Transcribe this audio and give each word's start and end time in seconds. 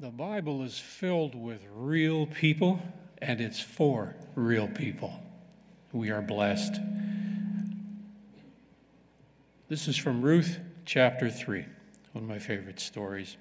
The 0.00 0.08
Bible 0.08 0.62
is 0.62 0.78
filled 0.78 1.34
with 1.34 1.60
real 1.74 2.24
people 2.24 2.80
and 3.18 3.38
it's 3.38 3.60
for 3.60 4.16
real 4.34 4.66
people. 4.66 5.12
We 5.92 6.08
are 6.08 6.22
blessed. 6.22 6.80
This 9.68 9.88
is 9.88 9.98
from 9.98 10.22
Ruth 10.22 10.58
chapter 10.86 11.28
3, 11.28 11.66
one 12.12 12.24
of 12.24 12.30
my 12.30 12.38
favorite 12.38 12.80
stories. 12.80 13.36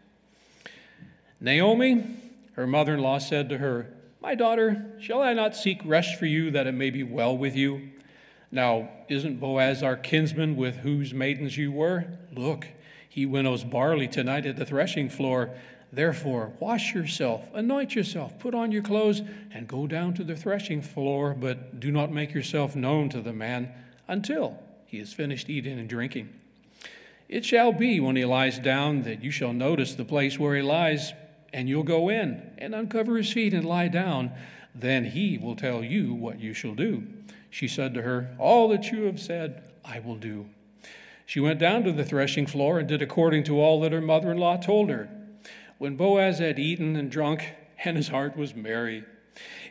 Naomi, 1.40 2.04
her 2.58 2.68
mother 2.68 2.96
in 2.96 3.00
law, 3.00 3.20
said 3.20 3.48
to 3.48 3.60
her, 3.60 3.94
My 4.22 4.36
daughter, 4.36 4.98
shall 5.00 5.22
I 5.22 5.32
not 5.32 5.56
seek 5.56 5.80
rest 5.86 6.20
for 6.20 6.26
you 6.26 6.52
that 6.52 6.68
it 6.68 6.74
may 6.74 6.90
be 6.90 7.04
well 7.04 7.38
with 7.38 7.56
you? 7.56 7.90
Now, 8.52 8.90
isn't 9.08 9.40
Boaz 9.40 9.82
our 9.82 9.96
kinsman 9.96 10.58
with 10.58 10.80
whose 10.80 11.14
maidens 11.14 11.56
you 11.56 11.72
were? 11.72 12.08
Look, 12.34 12.68
he 13.08 13.26
winnows 13.26 13.64
barley 13.64 14.10
tonight 14.10 14.46
at 14.46 14.58
the 14.58 14.66
threshing 14.66 15.08
floor. 15.08 15.52
Therefore, 15.92 16.54
wash 16.60 16.94
yourself, 16.94 17.50
anoint 17.54 17.96
yourself, 17.96 18.38
put 18.38 18.54
on 18.54 18.72
your 18.72 18.84
clothes, 18.84 19.22
and 19.52 19.68
go 19.68 19.88
down 19.88 20.14
to 20.16 20.24
the 20.24 20.36
threshing 20.36 20.82
floor, 20.82 21.34
but 21.34 21.80
do 21.80 21.92
not 21.92 22.12
make 22.12 22.34
yourself 22.34 22.76
known 22.76 23.10
to 23.10 23.22
the 23.22 23.34
man 23.34 23.72
until 24.08 24.60
he 24.86 25.00
has 25.00 25.14
finished 25.14 25.50
eating 25.50 25.80
and 25.80 25.90
drinking. 25.90 26.30
It 27.28 27.46
shall 27.46 27.72
be 27.72 28.00
when 28.00 28.16
he 28.16 28.26
lies 28.26 28.60
down 28.60 29.04
that 29.04 29.24
you 29.24 29.32
shall 29.32 29.54
notice 29.54 29.96
the 29.96 30.06
place 30.06 30.38
where 30.38 30.56
he 30.56 30.62
lies, 30.62 31.14
and 31.54 31.68
you'll 31.68 31.84
go 31.84 32.10
in 32.10 32.52
and 32.60 32.76
uncover 32.76 33.18
his 33.18 33.32
feet 33.32 33.54
and 33.54 33.66
lie 33.66 33.88
down. 33.88 34.32
Then 34.76 35.06
he 35.06 35.38
will 35.38 35.56
tell 35.56 35.84
you 35.84 36.14
what 36.14 36.40
you 36.40 36.54
shall 36.54 36.76
do. 36.76 37.08
She 37.50 37.68
said 37.68 37.96
to 37.96 38.04
her, 38.04 38.36
All 38.38 38.68
that 38.70 38.92
you 38.92 39.04
have 39.04 39.20
said, 39.20 39.64
I 39.84 40.00
will 40.00 40.16
do. 40.16 40.48
She 41.26 41.40
went 41.40 41.60
down 41.60 41.84
to 41.84 41.92
the 41.92 42.04
threshing 42.04 42.48
floor 42.48 42.80
and 42.80 42.88
did 42.88 43.02
according 43.02 43.44
to 43.46 43.60
all 43.60 43.82
that 43.82 43.92
her 43.92 44.02
mother 44.02 44.32
in 44.32 44.38
law 44.38 44.58
told 44.58 44.90
her. 44.90 45.10
When 45.80 45.96
Boaz 45.96 46.40
had 46.40 46.60
eaten 46.60 46.98
and 46.98 47.10
drunk, 47.10 47.54
and 47.86 47.96
his 47.96 48.10
heart 48.10 48.36
was 48.36 48.54
merry, 48.54 49.06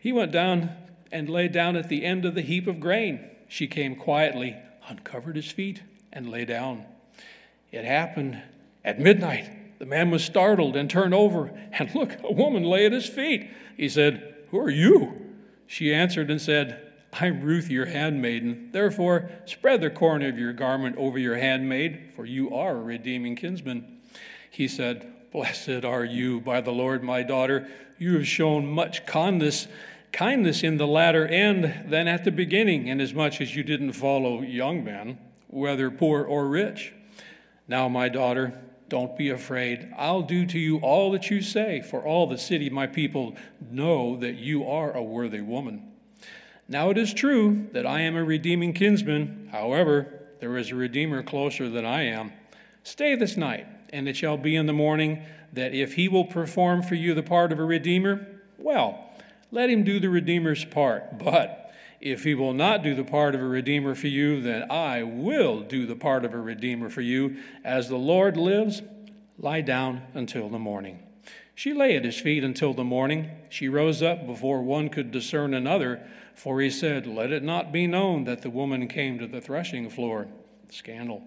he 0.00 0.10
went 0.10 0.32
down 0.32 0.70
and 1.12 1.28
lay 1.28 1.48
down 1.48 1.76
at 1.76 1.90
the 1.90 2.04
end 2.04 2.24
of 2.24 2.34
the 2.34 2.40
heap 2.40 2.66
of 2.66 2.80
grain. 2.80 3.20
She 3.46 3.66
came 3.66 3.94
quietly, 3.94 4.56
uncovered 4.88 5.36
his 5.36 5.50
feet, 5.50 5.82
and 6.10 6.30
lay 6.30 6.46
down. 6.46 6.86
It 7.70 7.84
happened 7.84 8.42
at 8.84 8.98
midnight. 8.98 9.78
The 9.78 9.84
man 9.84 10.10
was 10.10 10.24
startled 10.24 10.76
and 10.76 10.88
turned 10.88 11.12
over, 11.12 11.52
and 11.72 11.94
look, 11.94 12.16
a 12.24 12.32
woman 12.32 12.64
lay 12.64 12.86
at 12.86 12.92
his 12.92 13.06
feet. 13.06 13.50
He 13.76 13.90
said, 13.90 14.34
Who 14.50 14.58
are 14.58 14.70
you? 14.70 15.26
She 15.66 15.92
answered 15.92 16.30
and 16.30 16.40
said, 16.40 16.90
I'm 17.12 17.42
Ruth, 17.42 17.68
your 17.68 17.86
handmaiden. 17.86 18.70
Therefore, 18.72 19.30
spread 19.44 19.82
the 19.82 19.90
corner 19.90 20.28
of 20.28 20.38
your 20.38 20.54
garment 20.54 20.96
over 20.96 21.18
your 21.18 21.36
handmaid, 21.36 22.12
for 22.16 22.24
you 22.24 22.54
are 22.54 22.76
a 22.76 22.82
redeeming 22.82 23.36
kinsman. 23.36 23.98
He 24.50 24.68
said, 24.68 25.12
Blessed 25.30 25.84
are 25.84 26.06
you 26.06 26.40
by 26.40 26.62
the 26.62 26.70
Lord, 26.70 27.02
my 27.02 27.22
daughter. 27.22 27.68
You 27.98 28.14
have 28.14 28.26
shown 28.26 28.66
much 28.66 29.04
kindness, 29.04 29.68
kindness 30.10 30.62
in 30.62 30.78
the 30.78 30.86
latter 30.86 31.26
end 31.26 31.90
than 31.90 32.08
at 32.08 32.24
the 32.24 32.30
beginning, 32.30 32.86
inasmuch 32.86 33.38
as 33.42 33.54
you 33.54 33.62
didn't 33.62 33.92
follow 33.92 34.40
young 34.40 34.82
men, 34.82 35.18
whether 35.48 35.90
poor 35.90 36.24
or 36.24 36.48
rich. 36.48 36.94
Now, 37.66 37.90
my 37.90 38.08
daughter, 38.08 38.58
don't 38.88 39.18
be 39.18 39.28
afraid. 39.28 39.92
I'll 39.98 40.22
do 40.22 40.46
to 40.46 40.58
you 40.58 40.78
all 40.78 41.10
that 41.12 41.28
you 41.28 41.42
say, 41.42 41.82
for 41.82 42.02
all 42.02 42.26
the 42.26 42.38
city, 42.38 42.70
my 42.70 42.86
people, 42.86 43.36
know 43.70 44.16
that 44.16 44.36
you 44.36 44.66
are 44.66 44.92
a 44.92 45.02
worthy 45.02 45.42
woman. 45.42 45.92
Now 46.66 46.88
it 46.88 46.96
is 46.96 47.12
true 47.12 47.68
that 47.72 47.86
I 47.86 48.00
am 48.00 48.16
a 48.16 48.24
redeeming 48.24 48.72
kinsman. 48.72 49.50
However, 49.52 50.22
there 50.40 50.56
is 50.56 50.70
a 50.70 50.74
redeemer 50.74 51.22
closer 51.22 51.68
than 51.68 51.84
I 51.84 52.04
am. 52.04 52.32
Stay 52.82 53.14
this 53.14 53.36
night 53.36 53.66
and 53.92 54.08
it 54.08 54.16
shall 54.16 54.36
be 54.36 54.56
in 54.56 54.66
the 54.66 54.72
morning 54.72 55.22
that 55.52 55.74
if 55.74 55.94
he 55.94 56.08
will 56.08 56.24
perform 56.24 56.82
for 56.82 56.94
you 56.94 57.14
the 57.14 57.22
part 57.22 57.52
of 57.52 57.58
a 57.58 57.64
redeemer, 57.64 58.26
well, 58.58 59.10
let 59.50 59.70
him 59.70 59.84
do 59.84 59.98
the 59.98 60.10
redeemer's 60.10 60.64
part. 60.64 61.18
But 61.18 61.72
if 62.00 62.24
he 62.24 62.34
will 62.34 62.52
not 62.52 62.82
do 62.82 62.94
the 62.94 63.04
part 63.04 63.34
of 63.34 63.40
a 63.40 63.46
redeemer 63.46 63.94
for 63.94 64.08
you, 64.08 64.40
then 64.40 64.70
I 64.70 65.02
will 65.02 65.60
do 65.60 65.86
the 65.86 65.96
part 65.96 66.24
of 66.24 66.34
a 66.34 66.38
redeemer 66.38 66.90
for 66.90 67.00
you. 67.00 67.38
As 67.64 67.88
the 67.88 67.96
Lord 67.96 68.36
lives, 68.36 68.82
lie 69.38 69.62
down 69.62 70.02
until 70.14 70.48
the 70.48 70.58
morning. 70.58 71.02
She 71.54 71.74
lay 71.74 71.96
at 71.96 72.04
his 72.04 72.20
feet 72.20 72.44
until 72.44 72.72
the 72.72 72.84
morning. 72.84 73.30
She 73.48 73.68
rose 73.68 74.00
up 74.00 74.26
before 74.26 74.62
one 74.62 74.90
could 74.90 75.10
discern 75.10 75.54
another, 75.54 76.00
for 76.34 76.60
he 76.60 76.70
said, 76.70 77.04
Let 77.04 77.32
it 77.32 77.42
not 77.42 77.72
be 77.72 77.88
known 77.88 78.24
that 78.24 78.42
the 78.42 78.50
woman 78.50 78.86
came 78.86 79.18
to 79.18 79.26
the 79.26 79.40
threshing 79.40 79.90
floor. 79.90 80.28
Scandal. 80.70 81.22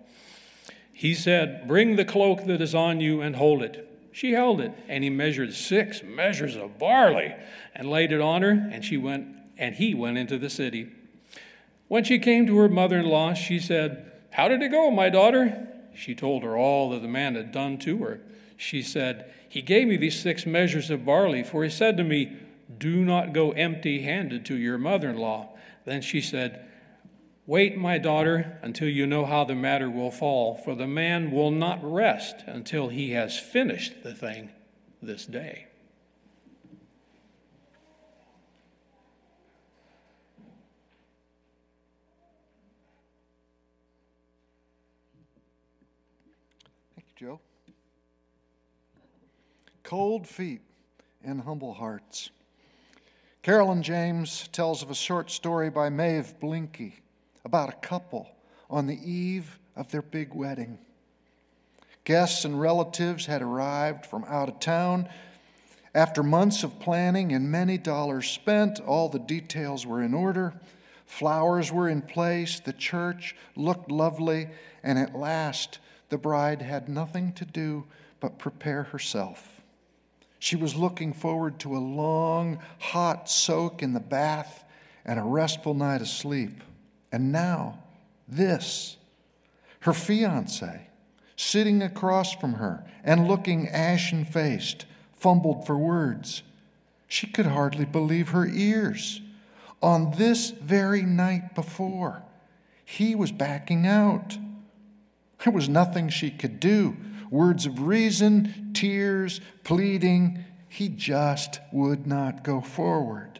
He 1.01 1.15
said, 1.15 1.67
Bring 1.67 1.95
the 1.95 2.05
cloak 2.05 2.45
that 2.45 2.61
is 2.61 2.75
on 2.75 3.01
you 3.01 3.21
and 3.21 3.35
hold 3.35 3.63
it. 3.63 3.89
She 4.11 4.33
held 4.33 4.61
it, 4.61 4.71
and 4.87 5.03
he 5.03 5.09
measured 5.09 5.51
six 5.51 6.03
measures 6.03 6.55
of 6.55 6.77
barley 6.77 7.33
and 7.73 7.89
laid 7.89 8.11
it 8.11 8.21
on 8.21 8.43
her, 8.43 8.51
and 8.51 8.85
she 8.85 8.97
went 8.97 9.25
and 9.57 9.73
he 9.73 9.95
went 9.95 10.19
into 10.19 10.37
the 10.37 10.47
city. 10.47 10.91
When 11.87 12.03
she 12.03 12.19
came 12.19 12.45
to 12.45 12.57
her 12.59 12.69
mother-in-law, 12.69 13.33
she 13.33 13.57
said, 13.57 14.11
How 14.29 14.47
did 14.47 14.61
it 14.61 14.69
go, 14.69 14.91
my 14.91 15.09
daughter? 15.09 15.69
She 15.95 16.13
told 16.13 16.43
her 16.43 16.55
all 16.55 16.91
that 16.91 17.01
the 17.01 17.07
man 17.07 17.33
had 17.33 17.51
done 17.51 17.79
to 17.79 17.97
her. 18.03 18.21
She 18.55 18.83
said, 18.83 19.33
He 19.49 19.63
gave 19.63 19.87
me 19.87 19.97
these 19.97 20.19
six 20.19 20.45
measures 20.45 20.91
of 20.91 21.03
barley, 21.03 21.41
for 21.41 21.63
he 21.63 21.71
said 21.71 21.97
to 21.97 22.03
me, 22.03 22.37
Do 22.77 23.03
not 23.03 23.33
go 23.33 23.53
empty 23.53 24.03
handed 24.03 24.45
to 24.45 24.55
your 24.55 24.77
mother 24.77 25.09
in 25.09 25.17
law. 25.17 25.49
Then 25.83 26.03
she 26.03 26.21
said, 26.21 26.63
Wait, 27.47 27.75
my 27.75 27.97
daughter, 27.97 28.59
until 28.61 28.87
you 28.87 29.07
know 29.07 29.25
how 29.25 29.43
the 29.43 29.55
matter 29.55 29.89
will 29.89 30.11
fall, 30.11 30.53
for 30.55 30.75
the 30.75 30.85
man 30.87 31.31
will 31.31 31.49
not 31.49 31.79
rest 31.83 32.43
until 32.45 32.89
he 32.89 33.11
has 33.11 33.37
finished 33.37 34.03
the 34.03 34.13
thing 34.13 34.49
this 35.01 35.25
day. 35.25 35.65
Thank 46.95 47.07
you, 47.19 47.27
Joe. 47.27 47.39
Cold 49.81 50.27
feet 50.27 50.61
and 51.23 51.41
humble 51.41 51.73
hearts. 51.73 52.29
Carolyn 53.41 53.81
James 53.81 54.47
tells 54.51 54.83
of 54.83 54.91
a 54.91 54.95
short 54.95 55.31
story 55.31 55.71
by 55.71 55.89
Maeve 55.89 56.35
Binchy 56.39 57.00
about 57.45 57.69
a 57.69 57.87
couple 57.87 58.29
on 58.69 58.87
the 58.87 58.99
eve 59.09 59.59
of 59.75 59.91
their 59.91 60.01
big 60.01 60.33
wedding. 60.33 60.77
Guests 62.03 62.45
and 62.45 62.59
relatives 62.59 63.25
had 63.25 63.41
arrived 63.41 64.05
from 64.05 64.23
out 64.25 64.49
of 64.49 64.59
town. 64.59 65.07
After 65.93 66.23
months 66.23 66.63
of 66.63 66.79
planning 66.79 67.31
and 67.33 67.51
many 67.51 67.77
dollars 67.77 68.29
spent, 68.29 68.79
all 68.79 69.09
the 69.09 69.19
details 69.19 69.85
were 69.85 70.01
in 70.01 70.13
order. 70.13 70.53
Flowers 71.05 71.71
were 71.71 71.89
in 71.89 72.01
place, 72.01 72.59
the 72.59 72.73
church 72.73 73.35
looked 73.55 73.91
lovely, 73.91 74.49
and 74.83 74.97
at 74.97 75.15
last 75.15 75.79
the 76.09 76.17
bride 76.17 76.61
had 76.61 76.87
nothing 76.87 77.33
to 77.33 77.45
do 77.45 77.85
but 78.19 78.39
prepare 78.39 78.83
herself. 78.83 79.61
She 80.39 80.55
was 80.55 80.75
looking 80.75 81.13
forward 81.13 81.59
to 81.59 81.75
a 81.75 81.79
long, 81.79 82.59
hot 82.79 83.29
soak 83.29 83.83
in 83.83 83.93
the 83.93 83.99
bath 83.99 84.63
and 85.05 85.19
a 85.19 85.23
restful 85.23 85.73
night 85.73 86.01
of 86.01 86.07
sleep. 86.07 86.61
And 87.11 87.31
now, 87.31 87.79
this. 88.27 88.97
Her 89.81 89.93
fiance, 89.93 90.87
sitting 91.35 91.81
across 91.81 92.33
from 92.33 92.53
her 92.53 92.85
and 93.03 93.27
looking 93.27 93.67
ashen 93.67 94.25
faced, 94.25 94.85
fumbled 95.13 95.65
for 95.65 95.77
words. 95.77 96.43
She 97.07 97.27
could 97.27 97.47
hardly 97.47 97.85
believe 97.85 98.29
her 98.29 98.45
ears. 98.45 99.21
On 99.81 100.11
this 100.11 100.51
very 100.51 101.01
night 101.01 101.55
before, 101.55 102.21
he 102.85 103.15
was 103.15 103.31
backing 103.31 103.87
out. 103.87 104.37
There 105.43 105.51
was 105.51 105.67
nothing 105.67 106.09
she 106.09 106.29
could 106.29 106.59
do. 106.59 106.95
Words 107.31 107.65
of 107.65 107.81
reason, 107.81 108.71
tears, 108.73 109.41
pleading. 109.63 110.43
He 110.69 110.89
just 110.89 111.59
would 111.71 112.05
not 112.05 112.43
go 112.43 112.61
forward. 112.61 113.39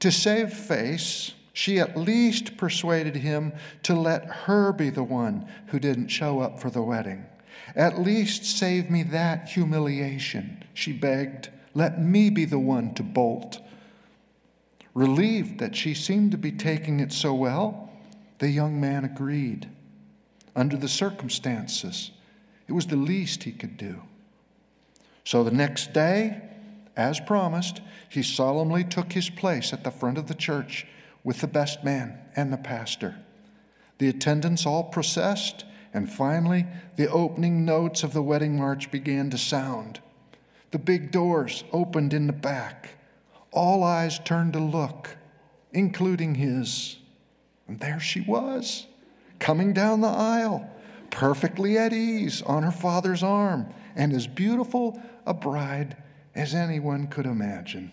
To 0.00 0.10
save 0.10 0.52
face, 0.52 1.32
she 1.52 1.78
at 1.78 1.96
least 1.96 2.56
persuaded 2.56 3.16
him 3.16 3.52
to 3.82 3.94
let 3.94 4.24
her 4.24 4.72
be 4.72 4.90
the 4.90 5.02
one 5.02 5.48
who 5.66 5.78
didn't 5.78 6.08
show 6.08 6.40
up 6.40 6.60
for 6.60 6.70
the 6.70 6.82
wedding. 6.82 7.24
At 7.74 8.00
least 8.00 8.44
save 8.44 8.90
me 8.90 9.02
that 9.04 9.48
humiliation, 9.48 10.64
she 10.74 10.92
begged. 10.92 11.50
Let 11.74 12.00
me 12.00 12.30
be 12.30 12.44
the 12.44 12.58
one 12.58 12.94
to 12.94 13.02
bolt. 13.02 13.60
Relieved 14.94 15.58
that 15.60 15.76
she 15.76 15.94
seemed 15.94 16.32
to 16.32 16.38
be 16.38 16.52
taking 16.52 17.00
it 17.00 17.12
so 17.12 17.32
well, 17.32 17.90
the 18.38 18.50
young 18.50 18.80
man 18.80 19.04
agreed. 19.04 19.68
Under 20.56 20.76
the 20.76 20.88
circumstances, 20.88 22.10
it 22.66 22.72
was 22.72 22.86
the 22.86 22.96
least 22.96 23.44
he 23.44 23.52
could 23.52 23.76
do. 23.76 24.02
So 25.24 25.44
the 25.44 25.50
next 25.50 25.92
day, 25.92 26.42
as 26.96 27.20
promised, 27.20 27.80
he 28.08 28.22
solemnly 28.22 28.82
took 28.82 29.12
his 29.12 29.30
place 29.30 29.72
at 29.72 29.84
the 29.84 29.90
front 29.90 30.18
of 30.18 30.26
the 30.26 30.34
church 30.34 30.86
with 31.24 31.40
the 31.40 31.46
best 31.46 31.84
man 31.84 32.18
and 32.36 32.52
the 32.52 32.56
pastor. 32.56 33.16
The 33.98 34.08
attendants 34.08 34.64
all 34.64 34.84
processed, 34.84 35.64
and 35.92 36.10
finally 36.10 36.66
the 36.96 37.10
opening 37.10 37.64
notes 37.64 38.02
of 38.02 38.12
the 38.12 38.22
wedding 38.22 38.56
march 38.56 38.90
began 38.90 39.30
to 39.30 39.38
sound. 39.38 40.00
The 40.70 40.78
big 40.78 41.10
doors 41.10 41.64
opened 41.72 42.14
in 42.14 42.26
the 42.26 42.32
back. 42.32 42.90
All 43.50 43.82
eyes 43.82 44.18
turned 44.20 44.52
to 44.52 44.60
look, 44.60 45.16
including 45.72 46.36
his. 46.36 46.96
And 47.66 47.80
there 47.80 48.00
she 48.00 48.20
was, 48.20 48.86
coming 49.38 49.72
down 49.72 50.00
the 50.00 50.08
aisle, 50.08 50.70
perfectly 51.10 51.76
at 51.76 51.92
ease 51.92 52.40
on 52.42 52.62
her 52.62 52.72
father's 52.72 53.22
arm, 53.22 53.66
and 53.96 54.12
as 54.12 54.26
beautiful 54.26 55.00
a 55.26 55.34
bride 55.34 55.96
as 56.34 56.54
anyone 56.54 57.08
could 57.08 57.26
imagine. 57.26 57.90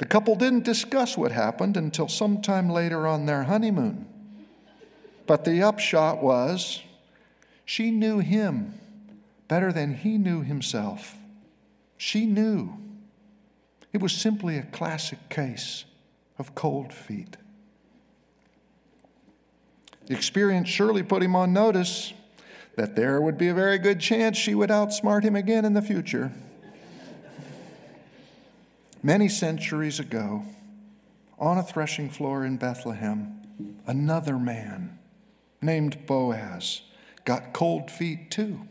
The 0.00 0.06
couple 0.06 0.34
didn't 0.34 0.64
discuss 0.64 1.18
what 1.18 1.30
happened 1.30 1.76
until 1.76 2.08
sometime 2.08 2.70
later 2.70 3.06
on 3.06 3.26
their 3.26 3.42
honeymoon. 3.42 4.06
But 5.26 5.44
the 5.44 5.62
upshot 5.62 6.22
was 6.22 6.82
she 7.66 7.90
knew 7.90 8.20
him 8.20 8.80
better 9.46 9.70
than 9.74 9.92
he 9.92 10.16
knew 10.16 10.40
himself. 10.40 11.18
She 11.98 12.24
knew. 12.24 12.78
It 13.92 14.00
was 14.00 14.12
simply 14.12 14.56
a 14.56 14.62
classic 14.62 15.28
case 15.28 15.84
of 16.38 16.54
cold 16.54 16.94
feet. 16.94 17.36
The 20.06 20.14
experience 20.14 20.70
surely 20.70 21.02
put 21.02 21.22
him 21.22 21.36
on 21.36 21.52
notice 21.52 22.14
that 22.76 22.96
there 22.96 23.20
would 23.20 23.36
be 23.36 23.48
a 23.48 23.54
very 23.54 23.76
good 23.76 24.00
chance 24.00 24.38
she 24.38 24.54
would 24.54 24.70
outsmart 24.70 25.24
him 25.24 25.36
again 25.36 25.66
in 25.66 25.74
the 25.74 25.82
future. 25.82 26.32
Many 29.02 29.28
centuries 29.28 29.98
ago, 29.98 30.44
on 31.38 31.58
a 31.58 31.62
threshing 31.62 32.10
floor 32.10 32.44
in 32.44 32.58
Bethlehem, 32.58 33.40
another 33.86 34.38
man 34.38 34.98
named 35.62 36.06
Boaz 36.06 36.82
got 37.24 37.52
cold 37.52 37.90
feet 37.90 38.30
too 38.30 38.66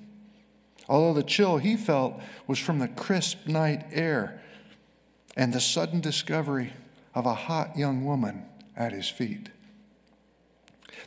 although 0.89 1.13
the 1.13 1.23
chill 1.23 1.57
he 1.57 1.77
felt 1.77 2.19
was 2.47 2.57
from 2.57 2.79
the 2.79 2.87
crisp 2.87 3.47
night 3.47 3.85
air 3.91 4.41
and 5.37 5.53
the 5.53 5.61
sudden 5.61 6.01
discovery 6.01 6.73
of 7.13 7.27
a 7.27 7.35
hot 7.35 7.77
young 7.77 8.03
woman 8.03 8.43
at 8.75 8.91
his 8.91 9.07
feet. 9.07 9.49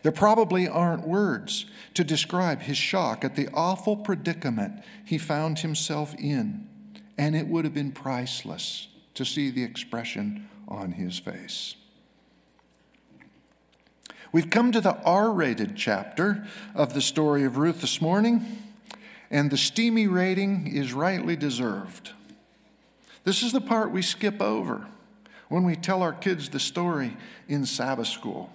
There 0.03 0.13
probably 0.13 0.69
aren't 0.69 1.07
words 1.07 1.67
to 1.95 2.05
describe 2.05 2.63
his 2.63 2.79
shock 2.79 3.25
at 3.25 3.35
the 3.35 3.49
awful 3.53 3.97
predicament 3.97 4.83
he 5.05 5.19
found 5.19 5.59
himself 5.59 6.15
in, 6.15 6.69
and 7.19 7.37
it 7.37 7.49
would 7.49 7.65
have 7.65 7.75
been 7.75 7.93
priceless 7.93 8.89
to 9.15 9.25
see 9.25 9.51
the 9.51 9.63
expression 9.63 10.49
on 10.69 10.93
his 10.93 11.19
face. 11.19 11.77
We've 14.33 14.49
come 14.49 14.73
to 14.73 14.81
the 14.81 14.97
R 15.03 15.31
rated 15.31 15.77
chapter 15.77 16.47
of 16.75 16.95
the 16.95 17.03
story 17.03 17.45
of 17.45 17.59
Ruth 17.59 17.83
this 17.83 18.01
morning 18.01 18.63
and 19.33 19.51
the 19.51 19.57
steamy 19.57 20.07
rating 20.07 20.67
is 20.67 20.93
rightly 20.93 21.35
deserved. 21.35 22.13
This 23.25 23.43
is 23.43 23.53
the 23.53 23.61
part 23.61 23.91
we 23.91 24.03
skip 24.03 24.41
over 24.43 24.87
when 25.49 25.65
we 25.65 25.75
tell 25.75 26.03
our 26.03 26.13
kids 26.13 26.51
the 26.51 26.61
story 26.61 27.17
in 27.49 27.65
Sabbath 27.65 28.09
school. 28.09 28.51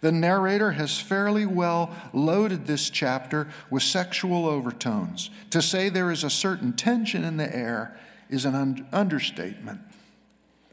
The 0.00 0.10
narrator 0.10 0.72
has 0.72 0.98
fairly 0.98 1.46
well 1.46 1.94
loaded 2.12 2.66
this 2.66 2.90
chapter 2.90 3.48
with 3.70 3.82
sexual 3.82 4.46
overtones. 4.46 5.30
To 5.50 5.62
say 5.62 5.88
there 5.88 6.10
is 6.10 6.24
a 6.24 6.30
certain 6.30 6.72
tension 6.72 7.22
in 7.22 7.36
the 7.36 7.54
air 7.54 7.98
is 8.28 8.44
an 8.44 8.54
un- 8.54 8.86
understatement. 8.92 9.80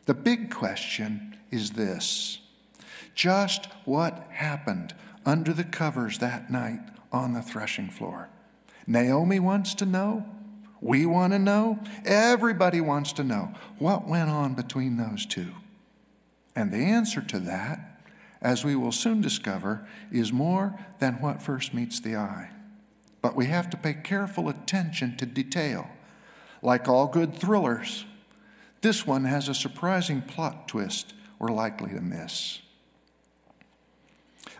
The 0.05 0.13
big 0.13 0.51
question 0.51 1.37
is 1.51 1.71
this 1.71 2.39
just 3.13 3.67
what 3.85 4.27
happened 4.31 4.93
under 5.25 5.53
the 5.53 5.63
covers 5.63 6.19
that 6.19 6.49
night 6.49 6.79
on 7.11 7.33
the 7.33 7.41
threshing 7.41 7.89
floor? 7.89 8.29
Naomi 8.87 9.39
wants 9.39 9.73
to 9.75 9.85
know. 9.85 10.25
We 10.79 11.05
want 11.05 11.33
to 11.33 11.39
know. 11.39 11.79
Everybody 12.05 12.81
wants 12.81 13.13
to 13.13 13.23
know 13.23 13.53
what 13.77 14.07
went 14.07 14.29
on 14.29 14.55
between 14.55 14.97
those 14.97 15.25
two. 15.25 15.51
And 16.55 16.71
the 16.71 16.77
answer 16.77 17.21
to 17.21 17.39
that, 17.39 18.01
as 18.41 18.65
we 18.65 18.75
will 18.75 18.91
soon 18.91 19.21
discover, 19.21 19.87
is 20.11 20.33
more 20.33 20.79
than 20.99 21.21
what 21.21 21.41
first 21.41 21.73
meets 21.73 21.99
the 21.99 22.15
eye. 22.15 22.49
But 23.21 23.35
we 23.35 23.45
have 23.45 23.69
to 23.69 23.77
pay 23.77 23.93
careful 23.93 24.49
attention 24.49 25.15
to 25.17 25.25
detail. 25.25 25.87
Like 26.61 26.87
all 26.87 27.07
good 27.07 27.35
thrillers, 27.35 28.05
this 28.81 29.05
one 29.05 29.25
has 29.25 29.47
a 29.47 29.53
surprising 29.53 30.21
plot 30.21 30.67
twist 30.67 31.13
we're 31.39 31.49
likely 31.49 31.91
to 31.91 32.01
miss. 32.01 32.59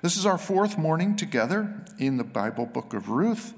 This 0.02 0.18
is 0.18 0.26
our 0.26 0.40
fourth 0.40 0.80
morning 0.80 1.16
together 1.16 1.84
in 2.00 2.18
the 2.18 2.24
Bible 2.24 2.66
book 2.66 2.94
of 2.94 3.10
Ruth. 3.10 3.54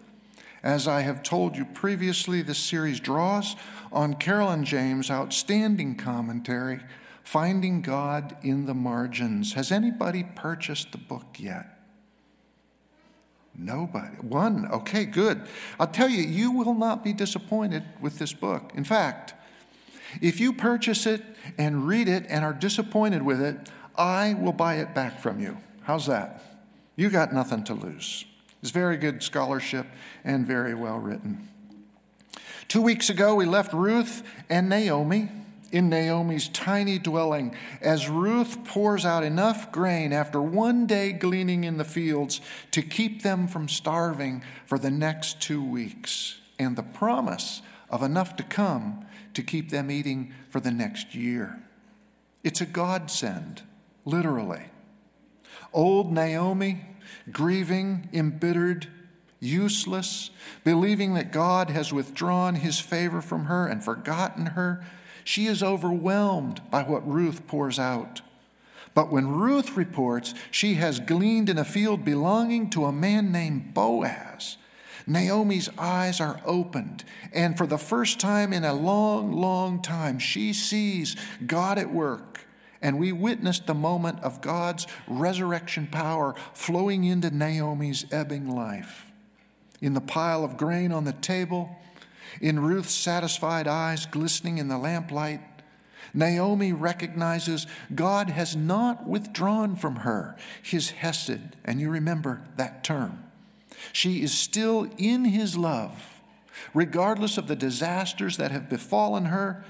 As 0.61 0.87
I 0.87 1.01
have 1.01 1.23
told 1.23 1.55
you 1.55 1.63
previously, 1.63 2.41
this 2.41 2.57
series 2.57 2.99
draws 2.99 3.55
on 3.91 4.15
Carolyn 4.15 4.65
James' 4.65 5.09
outstanding 5.09 5.95
commentary, 5.95 6.81
Finding 7.23 7.81
God 7.81 8.35
in 8.41 8.65
the 8.65 8.73
Margins. 8.73 9.53
Has 9.53 9.71
anybody 9.71 10.23
purchased 10.35 10.91
the 10.91 10.97
book 10.97 11.37
yet? 11.39 11.79
Nobody. 13.55 14.15
One. 14.17 14.67
Okay, 14.71 15.05
good. 15.05 15.43
I'll 15.79 15.87
tell 15.87 16.09
you, 16.09 16.23
you 16.23 16.51
will 16.51 16.73
not 16.73 17.03
be 17.03 17.13
disappointed 17.13 17.83
with 18.01 18.17
this 18.19 18.33
book. 18.33 18.71
In 18.75 18.83
fact, 18.83 19.33
if 20.21 20.39
you 20.39 20.53
purchase 20.53 21.05
it 21.05 21.23
and 21.57 21.87
read 21.87 22.07
it 22.07 22.25
and 22.29 22.43
are 22.43 22.53
disappointed 22.53 23.21
with 23.23 23.41
it, 23.41 23.69
I 23.95 24.33
will 24.33 24.53
buy 24.53 24.75
it 24.75 24.95
back 24.95 25.19
from 25.19 25.39
you. 25.39 25.57
How's 25.81 26.07
that? 26.07 26.41
You 26.95 27.09
got 27.09 27.33
nothing 27.33 27.63
to 27.65 27.73
lose. 27.73 28.25
It's 28.61 28.71
very 28.71 28.97
good 28.97 29.21
scholarship 29.21 29.85
and 30.23 30.45
very 30.47 30.73
well 30.73 30.97
written. 30.97 31.49
Two 32.67 32.81
weeks 32.81 33.09
ago, 33.09 33.35
we 33.35 33.45
left 33.45 33.73
Ruth 33.73 34.23
and 34.49 34.69
Naomi 34.69 35.29
in 35.73 35.89
Naomi's 35.89 36.47
tiny 36.47 36.99
dwelling 36.99 37.55
as 37.81 38.07
Ruth 38.07 38.63
pours 38.63 39.05
out 39.05 39.23
enough 39.23 39.71
grain 39.71 40.13
after 40.13 40.41
one 40.41 40.85
day 40.85 41.11
gleaning 41.11 41.63
in 41.63 41.77
the 41.77 41.83
fields 41.83 42.39
to 42.71 42.81
keep 42.81 43.23
them 43.23 43.47
from 43.47 43.67
starving 43.67 44.43
for 44.65 44.77
the 44.77 44.91
next 44.91 45.41
two 45.41 45.63
weeks, 45.63 46.39
and 46.59 46.75
the 46.75 46.83
promise 46.83 47.61
of 47.89 48.03
enough 48.03 48.35
to 48.37 48.43
come 48.43 49.05
to 49.33 49.41
keep 49.41 49.71
them 49.71 49.89
eating 49.89 50.33
for 50.49 50.59
the 50.59 50.71
next 50.71 51.15
year. 51.15 51.61
It's 52.43 52.61
a 52.61 52.65
godsend, 52.65 53.63
literally. 54.05 54.65
Old 55.73 56.11
Naomi 56.11 56.85
grieving, 57.31 58.09
embittered, 58.13 58.87
useless, 59.39 60.29
believing 60.63 61.13
that 61.15 61.31
God 61.31 61.69
has 61.69 61.91
withdrawn 61.91 62.55
his 62.55 62.79
favor 62.79 63.21
from 63.21 63.45
her 63.45 63.67
and 63.67 63.83
forgotten 63.83 64.47
her. 64.47 64.85
She 65.23 65.47
is 65.47 65.63
overwhelmed 65.63 66.61
by 66.69 66.83
what 66.83 67.07
Ruth 67.07 67.47
pours 67.47 67.79
out. 67.79 68.21
But 68.93 69.11
when 69.11 69.31
Ruth 69.31 69.75
reports 69.75 70.33
she 70.51 70.75
has 70.75 70.99
gleaned 70.99 71.49
in 71.49 71.57
a 71.57 71.65
field 71.65 72.05
belonging 72.05 72.69
to 72.71 72.85
a 72.85 72.91
man 72.91 73.31
named 73.31 73.73
Boaz, 73.73 74.57
Naomi's 75.05 75.69
eyes 75.77 76.21
are 76.21 76.39
opened, 76.45 77.03
and 77.33 77.57
for 77.57 77.67
the 77.67 77.77
first 77.77 78.19
time 78.19 78.53
in 78.53 78.63
a 78.63 78.73
long, 78.73 79.33
long 79.33 79.81
time, 79.81 80.19
she 80.19 80.53
sees 80.53 81.15
God 81.45 81.77
at 81.77 81.91
work 81.91 82.33
and 82.83 82.99
we 82.99 83.13
witnessed 83.13 83.65
the 83.65 83.73
moment 83.73 84.21
of 84.21 84.41
God's 84.41 84.85
resurrection 85.07 85.87
power 85.87 86.35
flowing 86.53 87.05
into 87.05 87.31
Naomi's 87.31 88.05
ebbing 88.11 88.49
life. 88.49 89.11
In 89.81 89.93
the 89.93 90.01
pile 90.01 90.43
of 90.43 90.57
grain 90.57 90.91
on 90.91 91.05
the 91.05 91.13
table, 91.13 91.77
in 92.41 92.59
Ruth's 92.59 92.93
satisfied 92.93 93.67
eyes 93.67 94.05
glistening 94.05 94.57
in 94.57 94.67
the 94.67 94.77
lamplight, 94.77 95.41
Naomi 96.13 96.73
recognizes 96.73 97.65
God 97.93 98.29
has 98.29 98.55
not 98.55 99.07
withdrawn 99.07 99.75
from 99.75 99.97
her 99.97 100.35
his 100.61 100.91
Hesed, 100.91 101.55
and 101.65 101.79
you 101.79 101.89
remember 101.89 102.41
that 102.57 102.83
term. 102.83 103.23
She 103.91 104.21
is 104.21 104.33
still 104.33 104.89
in 104.97 105.25
his 105.25 105.57
love, 105.57 106.21
regardless 106.73 107.37
of 107.37 107.47
the 107.47 107.55
disasters 107.55 108.37
that 108.37 108.51
have 108.51 108.69
befallen 108.69 109.25
her 109.25 109.65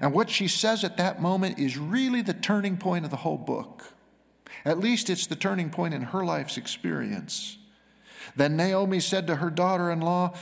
and 0.00 0.12
what 0.12 0.30
she 0.30 0.48
says 0.48 0.84
at 0.84 0.96
that 0.96 1.20
moment 1.20 1.58
is 1.58 1.78
really 1.78 2.22
the 2.22 2.34
turning 2.34 2.76
point 2.76 3.04
of 3.04 3.10
the 3.10 3.18
whole 3.18 3.38
book. 3.38 3.92
At 4.64 4.78
least 4.78 5.08
it's 5.08 5.26
the 5.26 5.36
turning 5.36 5.70
point 5.70 5.94
in 5.94 6.02
her 6.02 6.24
life's 6.24 6.56
experience. 6.56 7.58
Then 8.36 8.56
Naomi 8.56 9.00
said 9.00 9.26
to 9.26 9.36
her 9.36 9.50
daughter 9.50 9.90
in 9.90 10.00
law, 10.00 10.34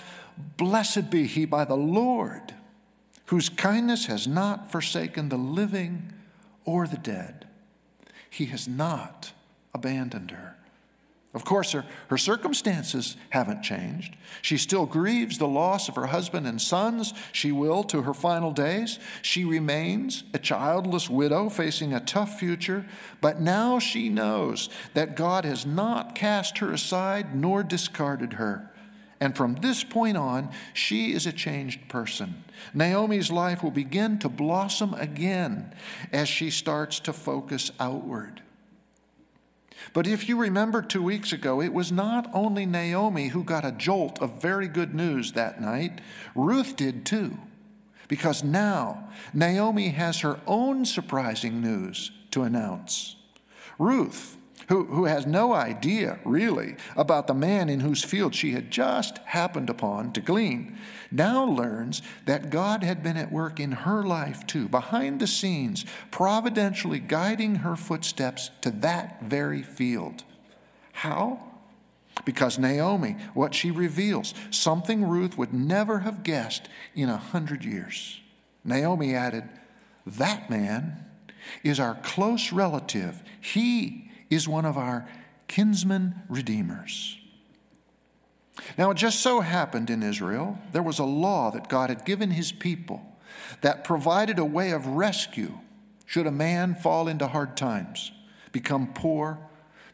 Blessed 0.56 1.10
be 1.10 1.26
he 1.26 1.44
by 1.44 1.64
the 1.64 1.76
Lord, 1.76 2.54
whose 3.26 3.48
kindness 3.48 4.06
has 4.06 4.26
not 4.26 4.70
forsaken 4.70 5.28
the 5.28 5.36
living 5.36 6.12
or 6.64 6.86
the 6.86 6.98
dead. 6.98 7.46
He 8.28 8.46
has 8.46 8.68
not 8.68 9.32
abandoned 9.74 10.30
her. 10.30 10.56
Of 11.36 11.44
course, 11.44 11.72
her, 11.72 11.84
her 12.08 12.16
circumstances 12.16 13.14
haven't 13.28 13.62
changed. 13.62 14.16
She 14.40 14.56
still 14.56 14.86
grieves 14.86 15.36
the 15.36 15.46
loss 15.46 15.86
of 15.86 15.94
her 15.94 16.06
husband 16.06 16.46
and 16.46 16.60
sons. 16.60 17.12
She 17.30 17.52
will 17.52 17.84
to 17.84 18.02
her 18.02 18.14
final 18.14 18.52
days. 18.52 18.98
She 19.20 19.44
remains 19.44 20.24
a 20.32 20.38
childless 20.38 21.10
widow 21.10 21.50
facing 21.50 21.92
a 21.92 22.00
tough 22.00 22.38
future, 22.38 22.86
but 23.20 23.38
now 23.38 23.78
she 23.78 24.08
knows 24.08 24.70
that 24.94 25.14
God 25.14 25.44
has 25.44 25.66
not 25.66 26.14
cast 26.14 26.56
her 26.58 26.72
aside 26.72 27.34
nor 27.34 27.62
discarded 27.62 28.34
her. 28.34 28.70
And 29.20 29.36
from 29.36 29.54
this 29.56 29.82
point 29.82 30.16
on, 30.16 30.50
she 30.74 31.12
is 31.12 31.26
a 31.26 31.32
changed 31.32 31.88
person. 31.88 32.44
Naomi's 32.74 33.30
life 33.30 33.62
will 33.62 33.70
begin 33.70 34.18
to 34.18 34.28
blossom 34.28 34.92
again 34.94 35.74
as 36.12 36.28
she 36.28 36.50
starts 36.50 37.00
to 37.00 37.12
focus 37.12 37.70
outward. 37.80 38.42
But 39.92 40.06
if 40.06 40.28
you 40.28 40.36
remember 40.36 40.82
two 40.82 41.02
weeks 41.02 41.32
ago, 41.32 41.62
it 41.62 41.72
was 41.72 41.92
not 41.92 42.28
only 42.34 42.66
Naomi 42.66 43.28
who 43.28 43.44
got 43.44 43.64
a 43.64 43.72
jolt 43.72 44.20
of 44.20 44.42
very 44.42 44.68
good 44.68 44.94
news 44.94 45.32
that 45.32 45.60
night, 45.60 46.00
Ruth 46.34 46.76
did 46.76 47.06
too. 47.06 47.38
Because 48.08 48.44
now 48.44 49.08
Naomi 49.32 49.88
has 49.88 50.20
her 50.20 50.40
own 50.46 50.84
surprising 50.84 51.60
news 51.60 52.10
to 52.30 52.42
announce. 52.42 53.16
Ruth, 53.78 54.35
who, 54.68 54.84
who 54.86 55.04
has 55.04 55.26
no 55.26 55.52
idea, 55.52 56.18
really, 56.24 56.76
about 56.96 57.26
the 57.26 57.34
man 57.34 57.68
in 57.68 57.80
whose 57.80 58.02
field 58.02 58.34
she 58.34 58.52
had 58.52 58.70
just 58.70 59.18
happened 59.18 59.70
upon 59.70 60.12
to 60.12 60.20
glean, 60.20 60.76
now 61.10 61.44
learns 61.44 62.02
that 62.24 62.50
God 62.50 62.82
had 62.82 63.02
been 63.02 63.16
at 63.16 63.30
work 63.30 63.60
in 63.60 63.72
her 63.72 64.02
life 64.02 64.46
too, 64.46 64.68
behind 64.68 65.20
the 65.20 65.26
scenes, 65.26 65.84
providentially 66.10 66.98
guiding 66.98 67.56
her 67.56 67.76
footsteps 67.76 68.50
to 68.62 68.70
that 68.70 69.22
very 69.22 69.62
field. 69.62 70.24
How? 70.92 71.40
Because 72.24 72.58
Naomi, 72.58 73.16
what 73.34 73.54
she 73.54 73.70
reveals, 73.70 74.34
something 74.50 75.04
Ruth 75.04 75.38
would 75.38 75.52
never 75.52 76.00
have 76.00 76.22
guessed 76.24 76.68
in 76.94 77.08
a 77.08 77.18
hundred 77.18 77.64
years. 77.64 78.20
Naomi 78.64 79.14
added, 79.14 79.44
That 80.04 80.50
man 80.50 81.04
is 81.62 81.78
our 81.78 81.94
close 82.02 82.52
relative. 82.52 83.22
He 83.40 84.10
is 84.30 84.48
one 84.48 84.64
of 84.64 84.76
our 84.76 85.08
kinsman 85.48 86.22
redeemers. 86.28 87.18
Now, 88.78 88.90
it 88.90 88.96
just 88.96 89.20
so 89.20 89.40
happened 89.40 89.90
in 89.90 90.02
Israel, 90.02 90.58
there 90.72 90.82
was 90.82 90.98
a 90.98 91.04
law 91.04 91.50
that 91.50 91.68
God 91.68 91.90
had 91.90 92.04
given 92.04 92.30
his 92.30 92.52
people 92.52 93.02
that 93.60 93.84
provided 93.84 94.38
a 94.38 94.44
way 94.44 94.70
of 94.70 94.86
rescue 94.86 95.58
should 96.06 96.26
a 96.26 96.32
man 96.32 96.74
fall 96.74 97.08
into 97.08 97.26
hard 97.26 97.56
times, 97.56 98.12
become 98.52 98.92
poor, 98.94 99.38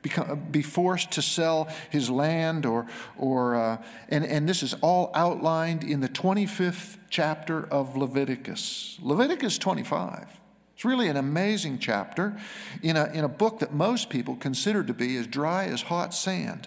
become, 0.03 0.47
be 0.51 0.62
forced 0.62 1.11
to 1.12 1.23
sell 1.23 1.69
his 1.91 2.11
land, 2.11 2.67
or, 2.67 2.87
or 3.17 3.57
uh, 3.57 3.83
and, 4.09 4.25
and 4.25 4.49
this 4.49 4.62
is 4.62 4.75
all 4.75 5.11
outlined 5.15 5.83
in 5.83 6.01
the 6.01 6.09
25th 6.09 6.99
chapter 7.09 7.67
of 7.67 7.97
Leviticus. 7.97 8.99
Leviticus 9.01 9.59
25. 9.59 10.41
It's 10.83 10.85
really 10.85 11.07
an 11.07 11.17
amazing 11.17 11.79
chapter 11.79 12.37
in 12.83 12.97
a, 12.97 13.05
in 13.12 13.23
a 13.23 13.29
book 13.29 13.61
that 13.61 13.73
most 13.73 14.11
people 14.11 14.35
consider 14.35 14.83
to 14.83 14.93
be 14.93 15.17
as 15.17 15.29
dry 15.29 15.67
as 15.67 15.83
hot 15.83 16.12
sand. 16.12 16.67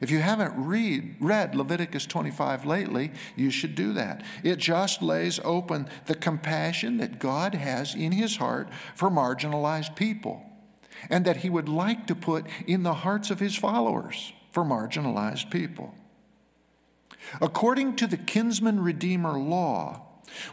If 0.00 0.10
you 0.10 0.18
haven't 0.18 0.54
read, 0.56 1.14
read 1.20 1.54
Leviticus 1.54 2.04
25 2.06 2.66
lately, 2.66 3.12
you 3.36 3.52
should 3.52 3.76
do 3.76 3.92
that. 3.92 4.24
It 4.42 4.56
just 4.56 5.02
lays 5.02 5.38
open 5.44 5.88
the 6.06 6.16
compassion 6.16 6.96
that 6.96 7.20
God 7.20 7.54
has 7.54 7.94
in 7.94 8.10
his 8.10 8.38
heart 8.38 8.70
for 8.96 9.08
marginalized 9.08 9.94
people 9.94 10.44
and 11.08 11.24
that 11.24 11.36
he 11.36 11.48
would 11.48 11.68
like 11.68 12.08
to 12.08 12.16
put 12.16 12.46
in 12.66 12.82
the 12.82 12.94
hearts 12.94 13.30
of 13.30 13.38
his 13.38 13.54
followers 13.54 14.32
for 14.50 14.64
marginalized 14.64 15.52
people. 15.52 15.94
According 17.40 17.94
to 17.96 18.08
the 18.08 18.16
kinsman 18.16 18.80
redeemer 18.80 19.38
law, 19.38 20.02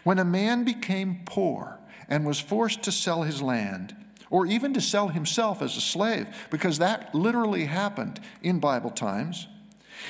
when 0.03 0.19
a 0.19 0.23
man 0.23 0.63
became 0.63 1.21
poor, 1.25 1.79
and 2.11 2.25
was 2.25 2.39
forced 2.39 2.83
to 2.83 2.91
sell 2.91 3.23
his 3.23 3.41
land 3.41 3.95
or 4.29 4.45
even 4.45 4.73
to 4.73 4.81
sell 4.81 5.09
himself 5.09 5.61
as 5.61 5.75
a 5.75 5.81
slave, 5.81 6.27
because 6.49 6.77
that 6.77 7.13
literally 7.13 7.65
happened 7.65 8.19
in 8.41 8.59
Bible 8.59 8.89
times, 8.89 9.47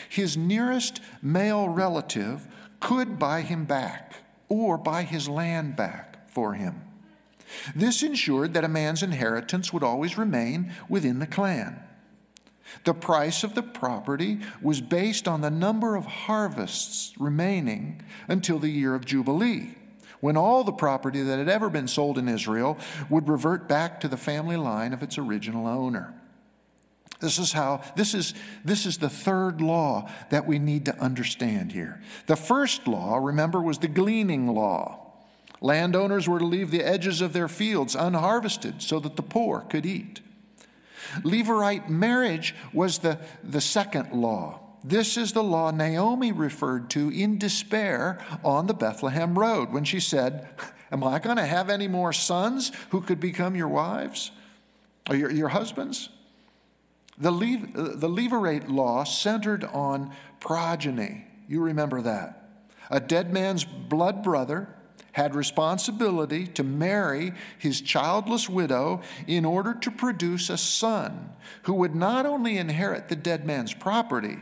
his 0.10 0.38
nearest 0.38 1.02
male 1.22 1.68
relative 1.68 2.48
could 2.80 3.18
buy 3.18 3.42
him 3.42 3.66
back 3.66 4.14
or 4.48 4.78
buy 4.78 5.04
his 5.04 5.28
land 5.28 5.76
back 5.76 6.30
for 6.30 6.54
him. 6.54 6.82
This 7.76 8.04
ensured 8.04 8.54
that 8.54 8.64
a 8.64 8.70
man's 8.70 9.04
inheritance 9.04 9.74
would 9.74 9.84
always 9.84 10.18
remain 10.18 10.72
within 10.88 11.20
the 11.20 11.28
clan. 11.28 11.80
The 12.86 12.94
price 12.94 13.44
of 13.44 13.56
the 13.56 13.64
property 13.64 14.40
was 14.62 14.82
based 14.82 15.28
on 15.28 15.42
the 15.42 15.52
number 15.52 15.96
of 15.96 16.06
harvests 16.06 17.14
remaining 17.20 18.02
until 18.28 18.60
the 18.60 18.70
year 18.70 18.94
of 18.96 19.04
Jubilee 19.04 19.76
when 20.22 20.38
all 20.38 20.64
the 20.64 20.72
property 20.72 21.22
that 21.22 21.38
had 21.38 21.50
ever 21.50 21.70
been 21.70 21.88
sold 21.88 22.18
in 22.18 22.30
Israel 22.30 22.78
would 23.10 23.28
revert 23.28 23.68
back 23.68 24.00
to 24.00 24.08
the 24.08 24.18
family 24.18 24.56
line 24.56 24.94
of 24.94 25.04
its 25.04 25.18
original 25.18 25.68
owner. 25.68 26.14
This 27.20 27.38
is 27.38 27.52
how, 27.52 27.82
this 27.96 28.16
is, 28.16 28.34
this 28.66 28.86
is 28.86 28.98
the 28.98 29.10
third 29.10 29.62
law 29.62 30.10
that 30.32 30.48
we 30.48 30.58
need 30.58 30.86
to 30.86 30.98
understand 30.98 31.72
here. 31.72 32.02
The 32.26 32.36
first 32.36 32.88
law, 32.88 33.18
remember, 33.18 33.62
was 33.62 33.78
the 33.78 33.88
gleaning 33.88 34.48
law. 34.48 35.12
Landowners 35.62 36.28
were 36.28 36.40
to 36.40 36.46
leave 36.46 36.72
the 36.72 36.84
edges 36.84 37.22
of 37.22 37.34
their 37.34 37.48
fields 37.48 37.96
unharvested 37.96 38.82
so 38.82 39.00
that 39.00 39.16
the 39.16 39.22
poor 39.22 39.62
could 39.62 39.86
eat. 39.86 40.22
Levirate 41.20 41.90
marriage 41.90 42.56
was 42.74 43.00
the, 43.00 43.20
the 43.44 43.62
second 43.62 44.12
law. 44.12 44.60
This 44.84 45.16
is 45.16 45.34
the 45.34 45.44
law 45.44 45.72
Naomi 45.72 46.32
referred 46.32 46.90
to 46.92 47.10
in 47.10 47.38
despair 47.38 48.20
on 48.44 48.68
the 48.68 48.74
Bethlehem 48.74 49.38
road 49.38 49.72
when 49.72 49.84
she 49.84 50.00
said, 50.00 50.50
Am 50.92 51.04
I 51.04 51.20
going 51.20 51.38
to 51.38 51.46
have 51.46 51.70
any 51.70 51.88
more 51.88 52.12
sons 52.12 52.72
who 52.90 53.02
could 53.02 53.20
become 53.20 53.56
your 53.56 53.68
wives 53.68 54.32
or 55.10 55.16
your, 55.16 55.32
your 55.32 55.50
husbands? 55.50 56.10
The, 57.18 57.32
the 57.32 58.10
Levirate 58.10 58.70
law 58.70 59.04
centered 59.04 59.64
on 59.64 60.12
progeny. 60.40 61.28
You 61.48 61.62
remember 61.62 62.02
that. 62.02 62.50
A 62.90 63.00
dead 63.00 63.32
man's 63.32 63.64
blood 63.64 64.24
brother 64.24 64.68
had 65.14 65.36
responsibility 65.36 66.48
to 66.48 66.64
marry 66.64 67.34
his 67.58 67.82
childless 67.82 68.50
widow 68.50 69.02
in 69.28 69.46
order 69.46 69.74
to 69.74 69.92
produce 69.92 70.50
a 70.50 70.58
son 70.58 71.30
who 71.64 71.74
would 71.74 71.96
not 71.96 72.26
only 72.26 72.58
inherit 72.58 73.08
the 73.08 73.16
dead 73.16 73.46
man's 73.46 73.74
property, 73.74 74.40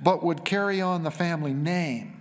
but 0.00 0.22
would 0.22 0.44
carry 0.44 0.80
on 0.80 1.02
the 1.02 1.10
family 1.10 1.54
name. 1.54 2.20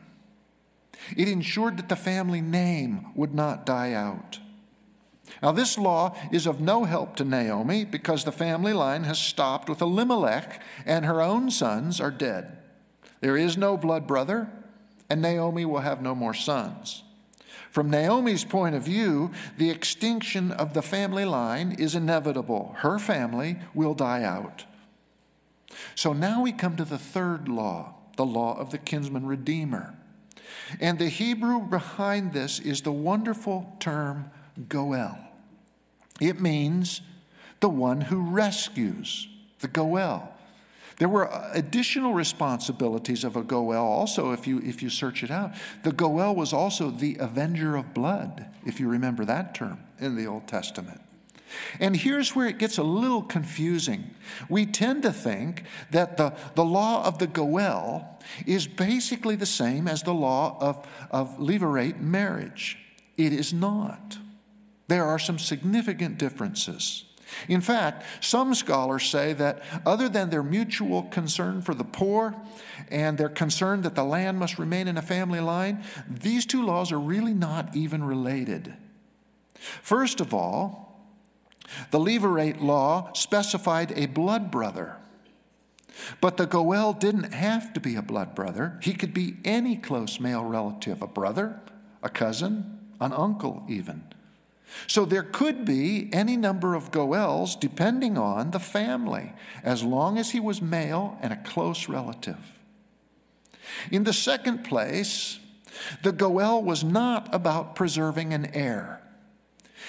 It 1.16 1.28
ensured 1.28 1.78
that 1.78 1.90
the 1.90 1.96
family 1.96 2.42
name 2.42 3.08
would 3.16 3.34
not 3.34 3.66
die 3.66 3.94
out. 3.94 4.40
Now, 5.42 5.52
this 5.52 5.78
law 5.78 6.16
is 6.32 6.46
of 6.46 6.62
no 6.62 6.86
help 6.86 7.16
to 7.18 7.26
Naomi 7.26 7.84
because 7.84 8.24
the 8.24 8.32
family 8.32 8.74
line 8.74 9.04
has 9.04 9.20
stopped 9.20 9.70
with 9.70 9.82
Elimelech 9.82 10.62
and 10.86 11.06
her 11.06 11.22
own 11.22 11.52
sons 11.52 12.00
are 12.00 12.12
dead. 12.12 12.58
There 13.22 13.38
is 13.38 13.58
no 13.58 13.76
blood 13.78 14.08
brother, 14.08 14.50
and 15.10 15.22
Naomi 15.22 15.66
will 15.66 15.80
have 15.80 16.02
no 16.02 16.14
more 16.16 16.34
sons. 16.34 17.04
From 17.72 17.90
Naomi's 17.90 18.46
point 18.46 18.76
of 18.76 18.84
view, 18.84 19.32
the 19.58 19.70
extinction 19.70 20.52
of 20.52 20.74
the 20.74 20.82
family 20.82 21.26
line 21.26 21.74
is 21.74 21.96
inevitable. 21.96 22.76
Her 22.80 23.00
family 23.00 23.58
will 23.74 23.94
die 23.94 24.24
out. 24.24 24.66
So 25.96 26.14
now 26.14 26.42
we 26.42 26.52
come 26.52 26.76
to 26.78 26.86
the 26.86 26.98
third 26.98 27.48
law, 27.48 27.96
the 28.18 28.26
law 28.26 28.58
of 28.58 28.72
the 28.72 28.78
kinsman 28.78 29.26
redeemer. 29.26 29.96
And 30.80 31.00
the 31.00 31.10
Hebrew 31.10 31.62
behind 31.62 32.34
this 32.34 32.60
is 32.60 32.82
the 32.82 32.92
wonderful 32.92 33.76
term 33.80 34.32
goel. 34.70 35.18
It 36.22 36.40
means 36.40 37.02
the 37.60 37.70
one 37.70 38.02
who 38.02 38.22
rescues, 38.22 39.28
the 39.60 39.68
goel. 39.68 40.32
There 40.98 41.10
were 41.10 41.30
additional 41.52 42.14
responsibilities 42.14 43.26
of 43.26 43.36
a 43.36 43.44
goel 43.44 43.74
also, 43.74 44.32
if 44.32 44.48
you, 44.48 44.60
if 44.60 44.82
you 44.82 44.90
search 44.90 45.24
it 45.24 45.32
out. 45.32 45.52
The 45.84 45.92
goel 45.92 46.36
was 46.36 46.54
also 46.54 46.90
the 46.90 47.18
avenger 47.20 47.76
of 47.76 47.94
blood, 47.94 48.46
if 48.66 48.80
you 48.80 48.88
remember 48.88 49.26
that 49.26 49.54
term 49.54 49.80
in 50.00 50.16
the 50.16 50.26
Old 50.26 50.48
Testament. 50.48 51.02
And 51.80 51.96
here's 51.96 52.36
where 52.36 52.48
it 52.48 52.58
gets 52.58 52.78
a 52.78 52.84
little 52.84 53.22
confusing. 53.22 54.16
We 54.50 54.66
tend 54.66 55.04
to 55.04 55.12
think 55.12 55.64
that 55.92 56.18
the, 56.18 56.34
the 56.56 56.66
law 56.66 57.06
of 57.06 57.20
the 57.20 57.28
Goel 57.28 58.20
is 58.46 58.68
basically 58.68 59.36
the 59.36 59.46
same 59.46 59.88
as 59.88 60.04
the 60.04 60.14
law 60.14 60.58
of, 60.60 60.88
of 61.12 61.38
levirate 61.38 62.00
marriage. 62.00 62.78
It 63.18 63.32
is 63.32 63.54
not. 63.54 64.18
There 64.88 65.06
are 65.06 65.20
some 65.20 65.40
significant 65.40 66.18
differences. 66.18 67.06
In 67.48 67.62
fact, 67.62 68.04
some 68.22 68.54
scholars 68.54 69.06
say 69.10 69.34
that 69.34 69.64
other 69.86 70.08
than 70.08 70.30
their 70.30 70.44
mutual 70.44 71.04
concern 71.04 71.62
for 71.62 71.74
the 71.74 71.84
poor 71.84 72.36
and 72.90 73.18
their 73.18 73.30
concern 73.30 73.82
that 73.82 73.96
the 73.96 74.04
land 74.04 74.38
must 74.38 74.60
remain 74.60 74.88
in 74.88 74.98
a 74.98 75.02
family 75.02 75.40
line, 75.40 75.84
these 76.08 76.46
two 76.46 76.64
laws 76.64 76.92
are 76.92 77.00
really 77.00 77.34
not 77.34 77.76
even 77.76 78.04
related. 78.04 78.76
First 79.82 80.22
of 80.22 80.34
all, 80.34 80.95
the 81.92 82.00
Levirate 82.00 82.62
law 82.62 83.12
specified 83.14 83.92
a 83.98 84.06
blood 84.08 84.52
brother. 84.52 84.98
But 86.22 86.38
the 86.38 86.46
Goel 86.46 86.94
didn't 86.94 87.34
have 87.34 87.74
to 87.74 87.80
be 87.80 87.96
a 87.96 88.02
blood 88.02 88.36
brother. 88.36 88.80
He 88.82 88.94
could 88.94 89.14
be 89.14 89.38
any 89.46 89.76
close 89.78 90.20
male 90.20 90.44
relative, 90.44 91.02
a 91.02 91.08
brother, 91.08 91.62
a 92.04 92.10
cousin, 92.10 92.80
an 93.00 93.14
uncle, 93.14 93.64
even. 93.68 94.04
So 94.88 95.06
there 95.06 95.24
could 95.24 95.64
be 95.64 96.10
any 96.12 96.36
number 96.36 96.74
of 96.74 96.92
Goels 96.92 97.56
depending 97.56 98.18
on 98.18 98.52
the 98.52 98.60
family, 98.60 99.34
as 99.64 99.84
long 99.84 100.18
as 100.18 100.32
he 100.32 100.40
was 100.40 100.62
male 100.62 101.18
and 101.22 101.32
a 101.32 101.42
close 101.44 101.88
relative. 101.88 102.58
In 103.92 104.04
the 104.04 104.14
second 104.14 104.64
place, 104.64 105.40
the 106.04 106.12
Goel 106.12 106.62
was 106.62 106.84
not 106.84 107.34
about 107.34 107.76
preserving 107.76 108.34
an 108.34 108.48
heir. 108.54 109.02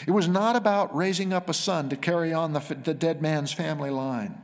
It 0.06 0.10
was 0.10 0.28
not 0.28 0.56
about 0.56 0.94
raising 0.94 1.32
up 1.32 1.48
a 1.48 1.54
son 1.54 1.88
to 1.88 1.96
carry 1.96 2.32
on 2.32 2.52
the, 2.52 2.60
the 2.82 2.94
dead 2.94 3.22
man's 3.22 3.52
family 3.52 3.90
line. 3.90 4.42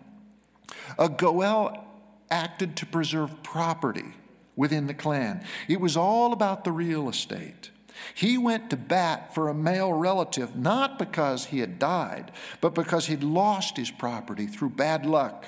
A 0.99 1.09
Goel 1.09 1.85
acted 2.30 2.76
to 2.76 2.87
preserve 2.87 3.42
property 3.42 4.14
within 4.56 4.87
the 4.87 4.94
clan. 4.94 5.44
It 5.68 5.80
was 5.80 5.97
all 5.97 6.32
about 6.32 6.64
the 6.64 6.73
real 6.73 7.09
estate. 7.09 7.71
He 8.14 8.38
went 8.38 8.71
to 8.71 8.76
bat 8.76 9.35
for 9.35 9.49
a 9.49 9.54
male 9.54 9.92
relative 9.92 10.56
not 10.56 10.99
because 10.99 11.47
he 11.47 11.61
had 11.61 11.78
died, 11.78 12.32
but 12.61 12.75
because 12.75 13.06
he'd 13.06 13.23
lost 13.23 13.76
his 13.76 13.90
property 13.90 14.47
through 14.47 14.71
bad 14.71 15.06
luck, 15.06 15.47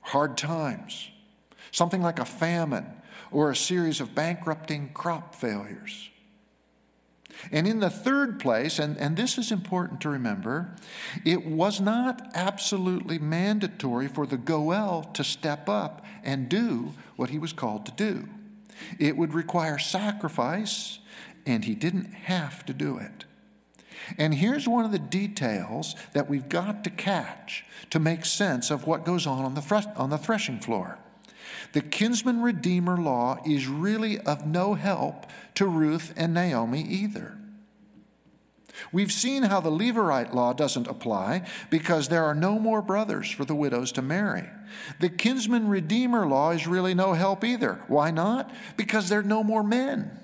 hard 0.00 0.36
times, 0.36 1.10
something 1.70 2.02
like 2.02 2.18
a 2.18 2.24
famine 2.24 2.86
or 3.30 3.50
a 3.50 3.56
series 3.56 4.00
of 4.00 4.14
bankrupting 4.14 4.90
crop 4.94 5.34
failures. 5.34 6.10
And 7.52 7.66
in 7.66 7.80
the 7.80 7.90
third 7.90 8.38
place, 8.38 8.78
and, 8.78 8.96
and 8.98 9.16
this 9.16 9.38
is 9.38 9.50
important 9.50 10.00
to 10.02 10.08
remember, 10.08 10.74
it 11.24 11.46
was 11.46 11.80
not 11.80 12.30
absolutely 12.34 13.18
mandatory 13.18 14.08
for 14.08 14.26
the 14.26 14.36
Goel 14.36 15.04
to 15.14 15.24
step 15.24 15.68
up 15.68 16.04
and 16.22 16.48
do 16.48 16.94
what 17.16 17.30
he 17.30 17.38
was 17.38 17.52
called 17.52 17.86
to 17.86 17.92
do. 17.92 18.28
It 18.98 19.16
would 19.16 19.34
require 19.34 19.78
sacrifice, 19.78 20.98
and 21.46 21.64
he 21.64 21.74
didn't 21.74 22.12
have 22.12 22.64
to 22.66 22.72
do 22.72 22.98
it. 22.98 23.24
And 24.18 24.34
here's 24.34 24.66
one 24.66 24.84
of 24.84 24.92
the 24.92 24.98
details 24.98 25.94
that 26.12 26.28
we've 26.28 26.48
got 26.48 26.84
to 26.84 26.90
catch 26.90 27.64
to 27.90 27.98
make 27.98 28.24
sense 28.24 28.70
of 28.70 28.86
what 28.86 29.04
goes 29.04 29.26
on 29.26 29.44
on 29.44 29.54
the, 29.54 29.92
on 29.96 30.10
the 30.10 30.18
threshing 30.18 30.58
floor. 30.58 30.98
The 31.72 31.80
kinsman 31.80 32.42
redeemer 32.42 32.96
law 32.96 33.38
is 33.46 33.66
really 33.66 34.18
of 34.20 34.46
no 34.46 34.74
help 34.74 35.26
to 35.54 35.66
Ruth 35.66 36.12
and 36.16 36.34
Naomi 36.34 36.82
either. 36.82 37.36
We've 38.92 39.12
seen 39.12 39.44
how 39.44 39.60
the 39.60 39.70
Levirate 39.70 40.32
law 40.32 40.52
doesn't 40.52 40.86
apply 40.86 41.46
because 41.68 42.08
there 42.08 42.24
are 42.24 42.34
no 42.34 42.58
more 42.58 42.82
brothers 42.82 43.30
for 43.30 43.44
the 43.44 43.54
widows 43.54 43.92
to 43.92 44.02
marry. 44.02 44.48
The 45.00 45.08
kinsman 45.08 45.68
redeemer 45.68 46.26
law 46.26 46.50
is 46.50 46.66
really 46.66 46.94
no 46.94 47.12
help 47.12 47.44
either. 47.44 47.82
Why 47.88 48.10
not? 48.10 48.50
Because 48.76 49.08
there 49.08 49.20
are 49.20 49.24
no 49.24 49.42
more 49.42 49.62
men. 49.62 50.18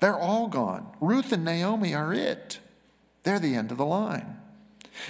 They're 0.00 0.18
all 0.18 0.48
gone. 0.48 0.88
Ruth 1.00 1.32
and 1.32 1.44
Naomi 1.44 1.94
are 1.94 2.12
it. 2.12 2.58
They're 3.22 3.38
the 3.38 3.54
end 3.54 3.70
of 3.70 3.78
the 3.78 3.86
line. 3.86 4.36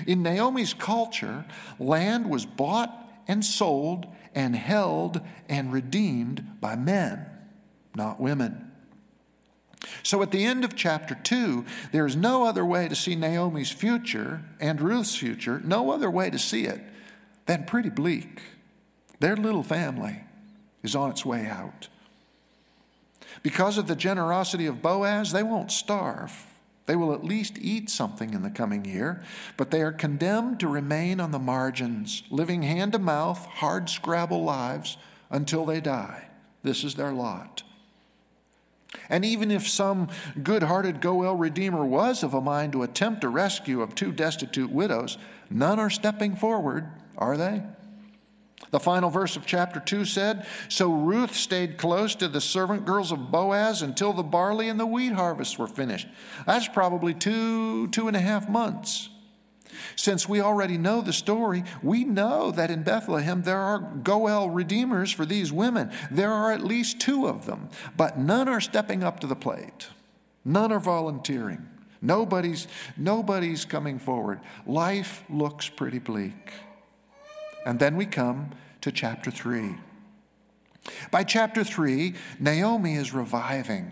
In 0.06 0.22
Naomi's 0.22 0.74
culture, 0.74 1.44
land 1.78 2.28
was 2.28 2.46
bought 2.46 2.92
and 3.28 3.44
sold 3.44 4.06
and 4.36 4.54
held 4.54 5.20
and 5.48 5.72
redeemed 5.72 6.46
by 6.60 6.76
men, 6.76 7.26
not 7.96 8.20
women. 8.20 8.70
So 10.02 10.22
at 10.22 10.30
the 10.30 10.44
end 10.44 10.64
of 10.64 10.76
chapter 10.76 11.14
2, 11.14 11.64
there 11.90 12.06
is 12.06 12.14
no 12.14 12.44
other 12.44 12.64
way 12.64 12.86
to 12.86 12.94
see 12.94 13.16
Naomi's 13.16 13.70
future 13.70 14.42
and 14.60 14.80
Ruth's 14.80 15.16
future, 15.16 15.60
no 15.64 15.90
other 15.90 16.10
way 16.10 16.30
to 16.30 16.38
see 16.38 16.64
it 16.66 16.80
than 17.46 17.64
pretty 17.64 17.88
bleak. 17.88 18.42
Their 19.20 19.36
little 19.36 19.62
family 19.62 20.20
is 20.82 20.94
on 20.94 21.10
its 21.10 21.24
way 21.24 21.46
out. 21.46 21.88
Because 23.42 23.78
of 23.78 23.86
the 23.86 23.96
generosity 23.96 24.66
of 24.66 24.82
Boaz, 24.82 25.32
they 25.32 25.42
won't 25.42 25.72
starve. 25.72 26.46
They 26.86 26.96
will 26.96 27.12
at 27.12 27.24
least 27.24 27.58
eat 27.60 27.90
something 27.90 28.32
in 28.32 28.42
the 28.42 28.50
coming 28.50 28.84
year, 28.84 29.22
but 29.56 29.70
they 29.70 29.82
are 29.82 29.92
condemned 29.92 30.60
to 30.60 30.68
remain 30.68 31.20
on 31.20 31.32
the 31.32 31.38
margins, 31.38 32.22
living 32.30 32.62
hand 32.62 32.92
to 32.92 32.98
mouth, 32.98 33.44
hard 33.46 33.90
scrabble 33.90 34.44
lives 34.44 34.96
until 35.28 35.64
they 35.64 35.80
die. 35.80 36.28
This 36.62 36.84
is 36.84 36.94
their 36.94 37.12
lot. 37.12 37.64
And 39.10 39.24
even 39.24 39.50
if 39.50 39.68
some 39.68 40.08
good 40.42 40.62
hearted 40.62 41.00
Goel 41.00 41.34
Redeemer 41.34 41.84
was 41.84 42.22
of 42.22 42.34
a 42.34 42.40
mind 42.40 42.72
to 42.72 42.84
attempt 42.84 43.24
a 43.24 43.28
rescue 43.28 43.82
of 43.82 43.94
two 43.94 44.12
destitute 44.12 44.70
widows, 44.70 45.18
none 45.50 45.78
are 45.78 45.90
stepping 45.90 46.36
forward, 46.36 46.88
are 47.18 47.36
they? 47.36 47.62
The 48.70 48.80
final 48.80 49.10
verse 49.10 49.36
of 49.36 49.46
chapter 49.46 49.80
2 49.80 50.04
said 50.04 50.46
So 50.68 50.90
Ruth 50.90 51.34
stayed 51.34 51.78
close 51.78 52.14
to 52.16 52.28
the 52.28 52.40
servant 52.40 52.84
girls 52.84 53.12
of 53.12 53.30
Boaz 53.30 53.82
until 53.82 54.12
the 54.12 54.22
barley 54.22 54.68
and 54.68 54.80
the 54.80 54.86
wheat 54.86 55.12
harvests 55.12 55.58
were 55.58 55.66
finished. 55.66 56.08
That's 56.46 56.68
probably 56.68 57.14
two, 57.14 57.88
two 57.88 58.08
and 58.08 58.16
a 58.16 58.20
half 58.20 58.48
months. 58.48 59.10
Since 59.94 60.28
we 60.28 60.40
already 60.40 60.78
know 60.78 61.00
the 61.00 61.12
story, 61.12 61.64
we 61.82 62.04
know 62.04 62.50
that 62.50 62.70
in 62.70 62.82
Bethlehem 62.82 63.42
there 63.42 63.58
are 63.58 63.78
Goel 63.78 64.50
redeemers 64.50 65.12
for 65.12 65.26
these 65.26 65.52
women. 65.52 65.90
There 66.10 66.32
are 66.32 66.52
at 66.52 66.64
least 66.64 67.00
two 67.00 67.26
of 67.26 67.46
them, 67.46 67.68
but 67.96 68.18
none 68.18 68.48
are 68.48 68.60
stepping 68.60 69.02
up 69.04 69.20
to 69.20 69.26
the 69.26 69.36
plate. 69.36 69.88
None 70.44 70.72
are 70.72 70.80
volunteering. 70.80 71.68
Nobody's, 72.00 72.68
nobody's 72.96 73.64
coming 73.64 73.98
forward. 73.98 74.40
Life 74.66 75.24
looks 75.28 75.68
pretty 75.68 75.98
bleak. 75.98 76.52
And 77.66 77.80
then 77.80 77.96
we 77.96 78.06
come 78.06 78.52
to 78.80 78.92
chapter 78.92 79.32
3. 79.32 79.74
By 81.10 81.24
chapter 81.24 81.64
3, 81.64 82.14
Naomi 82.38 82.94
is 82.94 83.12
reviving, 83.12 83.90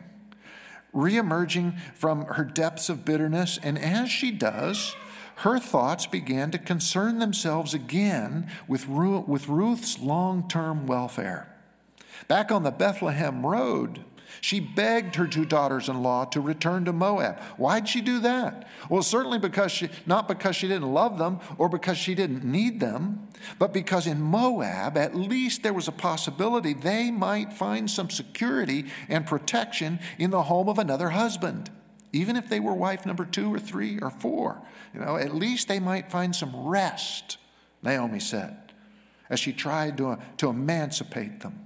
reemerging 0.95 1.77
from 1.93 2.25
her 2.27 2.45
depths 2.45 2.89
of 2.89 3.05
bitterness, 3.05 3.59
and 3.61 3.77
as 3.77 4.13
she 4.13 4.31
does, 4.31 4.95
her 5.39 5.59
thoughts 5.59 6.07
began 6.07 6.53
to 6.53 6.59
concern 6.59 7.19
themselves 7.19 7.75
again 7.75 8.49
with, 8.69 8.87
Ruth's 8.87 9.99
long 9.99 10.49
term 10.49 10.87
welfare. 10.87 11.53
Back 12.29 12.53
on 12.53 12.63
the 12.63 12.71
Bethlehem 12.71 13.45
road, 13.45 14.05
she 14.41 14.61
begged 14.61 15.17
her 15.17 15.27
two 15.27 15.45
daughters 15.45 15.89
in 15.89 16.03
law 16.03 16.25
to 16.27 16.41
return 16.41 16.85
to 16.85 16.93
Moab. 16.93 17.41
Why'd 17.57 17.89
she 17.89 18.01
do 18.01 18.21
that? 18.21 18.67
Well, 18.89 19.03
certainly 19.03 19.39
because 19.39 19.73
she, 19.73 19.89
not 20.07 20.29
because 20.29 20.57
she 20.57 20.69
didn't 20.69 20.93
love 20.93 21.19
them 21.19 21.41
or 21.59 21.69
because 21.69 21.99
she 21.99 22.15
didn't 22.15 22.45
need 22.45 22.81
them, 22.81 23.29
but 23.59 23.73
because 23.73 24.07
in 24.07 24.21
Moab, 24.21 24.97
at 24.97 25.15
least 25.15 25.63
there 25.63 25.73
was 25.73 25.89
a 25.89 25.93
possibility 25.93 26.73
they 26.73 27.11
might 27.11 27.53
find 27.53 27.91
some 27.91 28.11
security 28.11 28.87
and 29.09 29.27
protection 29.27 29.99
in 30.19 30.31
the 30.31 30.43
home 30.43 30.69
of 30.69 30.79
another 30.79 31.11
husband. 31.11 31.71
Even 32.13 32.37
if 32.37 32.49
they 32.49 32.61
were 32.61 32.75
wife 32.75 33.05
number 33.05 33.25
two 33.25 33.53
or 33.53 33.59
three 33.59 33.99
or 33.99 34.11
four, 34.11 34.63
you 34.93 35.01
know, 35.01 35.17
at 35.17 35.35
least 35.35 35.67
they 35.67 35.81
might 35.81 36.11
find 36.11 36.35
some 36.35 36.55
rest, 36.57 37.39
Naomi 37.83 38.21
said, 38.21 38.73
as 39.29 39.41
she 39.41 39.53
tried 39.53 39.97
to, 39.97 40.19
to 40.37 40.49
emancipate 40.49 41.41
them. 41.41 41.59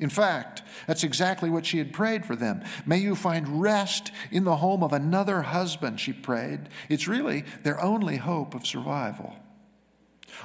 In 0.00 0.10
fact, 0.10 0.62
that's 0.86 1.04
exactly 1.04 1.48
what 1.48 1.64
she 1.64 1.78
had 1.78 1.92
prayed 1.92 2.26
for 2.26 2.34
them. 2.34 2.64
May 2.84 2.98
you 2.98 3.14
find 3.14 3.60
rest 3.60 4.10
in 4.32 4.44
the 4.44 4.56
home 4.56 4.82
of 4.82 4.92
another 4.92 5.42
husband, 5.42 6.00
she 6.00 6.12
prayed. 6.12 6.68
It's 6.88 7.06
really 7.06 7.44
their 7.62 7.80
only 7.80 8.16
hope 8.16 8.54
of 8.54 8.66
survival. 8.66 9.36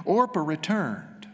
Orpah 0.05 0.41
returned, 0.41 1.27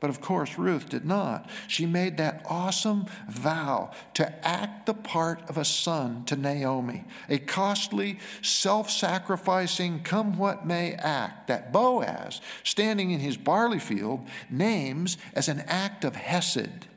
but 0.00 0.10
of 0.10 0.20
course, 0.20 0.58
Ruth 0.58 0.88
did 0.88 1.04
not. 1.04 1.48
She 1.68 1.86
made 1.86 2.16
that 2.16 2.44
awesome 2.50 3.06
vow 3.30 3.92
to 4.14 4.46
act 4.46 4.86
the 4.86 4.94
part 4.94 5.48
of 5.48 5.56
a 5.56 5.64
son 5.64 6.24
to 6.24 6.34
Naomi, 6.34 7.04
a 7.28 7.38
costly, 7.38 8.18
self 8.42 8.90
sacrificing, 8.90 10.02
come 10.02 10.36
what 10.36 10.66
may 10.66 10.94
act 10.94 11.46
that 11.46 11.72
Boaz, 11.72 12.40
standing 12.64 13.12
in 13.12 13.20
his 13.20 13.36
barley 13.36 13.78
field, 13.78 14.26
names 14.50 15.16
as 15.34 15.48
an 15.48 15.60
act 15.68 16.04
of 16.04 16.16
Hesed 16.16 16.88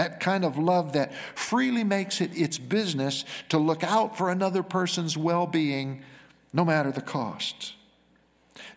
that 0.00 0.18
kind 0.18 0.46
of 0.46 0.56
love 0.56 0.94
that 0.94 1.12
freely 1.34 1.84
makes 1.84 2.22
it 2.22 2.34
its 2.34 2.56
business 2.56 3.22
to 3.50 3.58
look 3.58 3.84
out 3.84 4.16
for 4.16 4.30
another 4.30 4.62
person's 4.62 5.14
well 5.14 5.46
being, 5.46 6.02
no 6.54 6.64
matter 6.64 6.90
the 6.90 7.02
cost. 7.02 7.74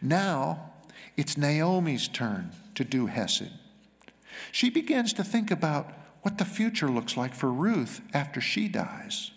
Now 0.02 0.72
it's 1.16 1.38
Naomi's 1.38 2.10
turn 2.10 2.52
to 2.76 2.84
do 2.84 3.06
Hesed. 3.06 3.52
She 4.52 4.70
begins 4.70 5.14
to 5.14 5.24
think 5.24 5.50
about 5.50 5.94
what 6.24 6.40
the 6.40 6.44
future 6.44 6.90
looks 6.90 7.16
like 7.16 7.34
for 7.34 7.50
Ruth 7.50 8.02
after 8.14 8.42
she 8.42 8.68
dies. 8.68 9.32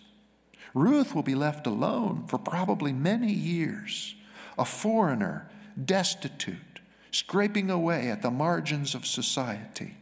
Ruth 0.73 1.15
will 1.15 1.23
be 1.23 1.35
left 1.35 1.65
alone 1.65 2.25
for 2.27 2.37
probably 2.37 2.91
many 2.91 3.31
years, 3.31 4.13
a 4.57 4.65
foreigner, 4.65 5.49
destitute, 5.85 6.81
scraping 7.11 7.69
away 7.69 8.09
at 8.09 8.21
the 8.21 8.31
margins 8.31 8.93
of 8.93 9.05
society. 9.05 9.95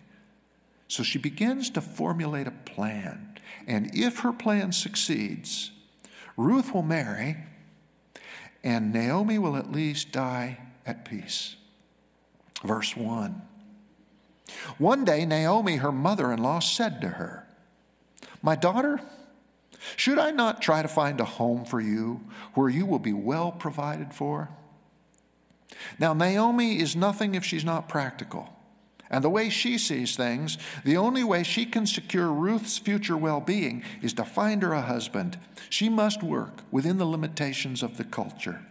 So 0.87 1.03
she 1.03 1.17
begins 1.17 1.69
to 1.71 1.81
formulate 1.81 2.47
a 2.47 2.51
plan. 2.51 3.39
And 3.67 3.93
if 3.95 4.19
her 4.19 4.31
plan 4.31 4.71
succeeds, 4.71 5.71
Ruth 6.37 6.73
will 6.73 6.83
marry, 6.83 7.37
and 8.63 8.93
Naomi 8.93 9.39
will 9.39 9.55
at 9.55 9.71
least 9.71 10.11
die 10.11 10.59
at 10.85 11.05
peace. 11.05 11.55
Verse 12.63 12.95
1. 12.95 13.41
One 14.77 15.05
day, 15.05 15.25
Naomi, 15.25 15.77
her 15.77 15.91
mother 15.91 16.31
in 16.31 16.41
law, 16.41 16.59
said 16.59 17.01
to 17.01 17.09
her, 17.09 17.47
My 18.41 18.55
daughter, 18.55 19.01
should 19.95 20.19
I 20.19 20.31
not 20.31 20.61
try 20.61 20.81
to 20.81 20.87
find 20.87 21.19
a 21.19 21.25
home 21.25 21.65
for 21.65 21.79
you 21.79 22.21
where 22.53 22.69
you 22.69 22.85
will 22.85 22.99
be 22.99 23.13
well 23.13 23.51
provided 23.51 24.13
for? 24.13 24.49
Now, 25.99 26.13
Naomi 26.13 26.79
is 26.79 26.95
nothing 26.95 27.35
if 27.35 27.43
she's 27.43 27.65
not 27.65 27.89
practical. 27.89 28.49
And 29.09 29.23
the 29.23 29.29
way 29.29 29.49
she 29.49 29.77
sees 29.77 30.15
things, 30.15 30.57
the 30.83 30.97
only 30.97 31.23
way 31.23 31.43
she 31.43 31.65
can 31.65 31.85
secure 31.85 32.31
Ruth's 32.31 32.77
future 32.77 33.17
well 33.17 33.39
being 33.39 33.83
is 34.01 34.13
to 34.13 34.25
find 34.25 34.63
her 34.63 34.73
a 34.73 34.81
husband. 34.81 35.37
She 35.69 35.89
must 35.89 36.23
work 36.23 36.63
within 36.71 36.97
the 36.97 37.05
limitations 37.05 37.83
of 37.83 37.97
the 37.97 38.03
culture. 38.03 38.65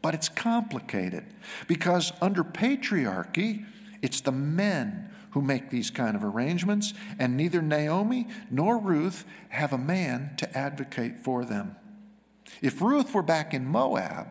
But 0.00 0.14
it's 0.14 0.28
complicated 0.28 1.24
because 1.66 2.12
under 2.20 2.44
patriarchy, 2.44 3.66
it's 4.02 4.20
the 4.20 4.32
men 4.32 5.10
who 5.30 5.42
make 5.42 5.70
these 5.70 5.90
kind 5.90 6.14
of 6.14 6.22
arrangements, 6.22 6.94
and 7.18 7.36
neither 7.36 7.60
Naomi 7.60 8.28
nor 8.50 8.78
Ruth 8.78 9.24
have 9.48 9.72
a 9.72 9.78
man 9.78 10.30
to 10.36 10.56
advocate 10.56 11.18
for 11.18 11.44
them. 11.44 11.74
If 12.62 12.80
Ruth 12.80 13.12
were 13.12 13.22
back 13.22 13.52
in 13.52 13.66
Moab, 13.66 14.28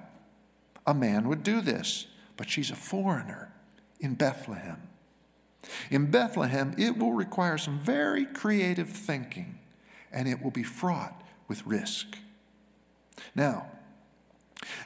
a 0.88 0.94
man 0.94 1.28
would 1.28 1.44
do 1.44 1.60
this, 1.60 2.08
but 2.38 2.50
she's 2.50 2.72
a 2.72 2.76
foreigner 2.76 3.52
in 4.00 4.14
Bethlehem. 4.14 4.82
In 5.90 6.12
Bethlehem, 6.12 6.74
it 6.78 6.98
will 6.98 7.14
require 7.14 7.58
some 7.58 7.80
very 7.80 8.26
creative 8.26 8.90
thinking, 8.90 9.60
and 10.12 10.28
it 10.28 10.42
will 10.42 10.52
be 10.52 10.64
fraught 10.64 11.22
with 11.48 11.66
risk. 11.66 12.18
Now, 13.36 13.68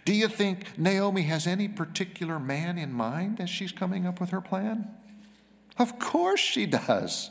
do 0.05 0.13
you 0.13 0.27
think 0.27 0.77
Naomi 0.77 1.23
has 1.23 1.45
any 1.47 1.67
particular 1.67 2.39
man 2.39 2.77
in 2.77 2.93
mind 2.93 3.39
as 3.39 3.49
she's 3.49 3.71
coming 3.71 4.05
up 4.05 4.19
with 4.19 4.31
her 4.31 4.41
plan? 4.41 4.87
Of 5.77 5.99
course 5.99 6.39
she 6.39 6.65
does. 6.65 7.29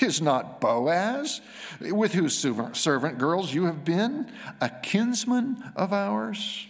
Is 0.00 0.22
not 0.22 0.58
Boaz, 0.58 1.42
with 1.78 2.14
whose 2.14 2.38
servant 2.38 3.18
girls 3.18 3.52
you 3.52 3.66
have 3.66 3.84
been, 3.84 4.32
a 4.58 4.70
kinsman 4.70 5.62
of 5.76 5.92
ours? 5.92 6.66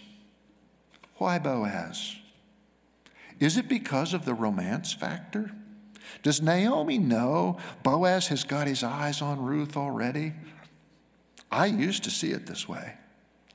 Why 1.15 1.39
Boaz? 1.39 2.17
Is 3.39 3.55
it 3.55 3.69
because 3.69 4.13
of 4.13 4.25
the 4.25 4.33
romance 4.33 4.91
factor? 4.91 5.51
Does 6.23 6.41
Naomi 6.41 6.97
know 6.97 7.57
Boaz 7.83 8.27
has 8.27 8.43
got 8.43 8.67
his 8.67 8.83
eyes 8.83 9.21
on 9.21 9.43
Ruth 9.43 9.77
already? 9.77 10.33
I 11.51 11.67
used 11.67 12.03
to 12.05 12.09
see 12.09 12.31
it 12.31 12.47
this 12.47 12.67
way. 12.67 12.95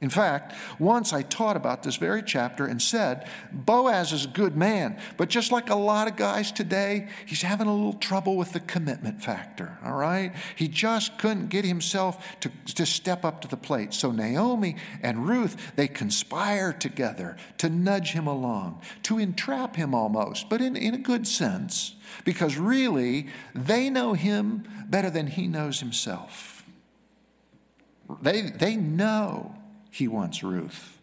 In 0.00 0.10
fact, 0.10 0.54
once 0.78 1.12
I 1.12 1.22
taught 1.22 1.56
about 1.56 1.82
this 1.82 1.96
very 1.96 2.22
chapter 2.22 2.66
and 2.66 2.80
said, 2.80 3.28
Boaz 3.50 4.12
is 4.12 4.26
a 4.26 4.28
good 4.28 4.56
man, 4.56 4.96
but 5.16 5.28
just 5.28 5.50
like 5.50 5.70
a 5.70 5.74
lot 5.74 6.06
of 6.06 6.14
guys 6.14 6.52
today, 6.52 7.08
he's 7.26 7.42
having 7.42 7.66
a 7.66 7.74
little 7.74 7.94
trouble 7.94 8.36
with 8.36 8.52
the 8.52 8.60
commitment 8.60 9.24
factor, 9.24 9.76
all 9.84 9.96
right? 9.96 10.32
He 10.54 10.68
just 10.68 11.18
couldn't 11.18 11.48
get 11.48 11.64
himself 11.64 12.38
to, 12.40 12.52
to 12.76 12.86
step 12.86 13.24
up 13.24 13.40
to 13.40 13.48
the 13.48 13.56
plate. 13.56 13.92
So 13.92 14.12
Naomi 14.12 14.76
and 15.02 15.26
Ruth, 15.26 15.72
they 15.74 15.88
conspire 15.88 16.72
together 16.72 17.36
to 17.56 17.68
nudge 17.68 18.12
him 18.12 18.28
along, 18.28 18.80
to 19.02 19.18
entrap 19.18 19.74
him 19.74 19.96
almost, 19.96 20.48
but 20.48 20.60
in, 20.60 20.76
in 20.76 20.94
a 20.94 20.98
good 20.98 21.26
sense, 21.26 21.96
because 22.24 22.56
really, 22.56 23.28
they 23.54 23.90
know 23.90 24.14
him 24.14 24.64
better 24.88 25.10
than 25.10 25.26
he 25.26 25.46
knows 25.46 25.80
himself. 25.80 26.64
They, 28.22 28.42
they 28.42 28.76
know 28.76 29.54
he 29.90 30.08
wants 30.08 30.42
Ruth. 30.42 30.98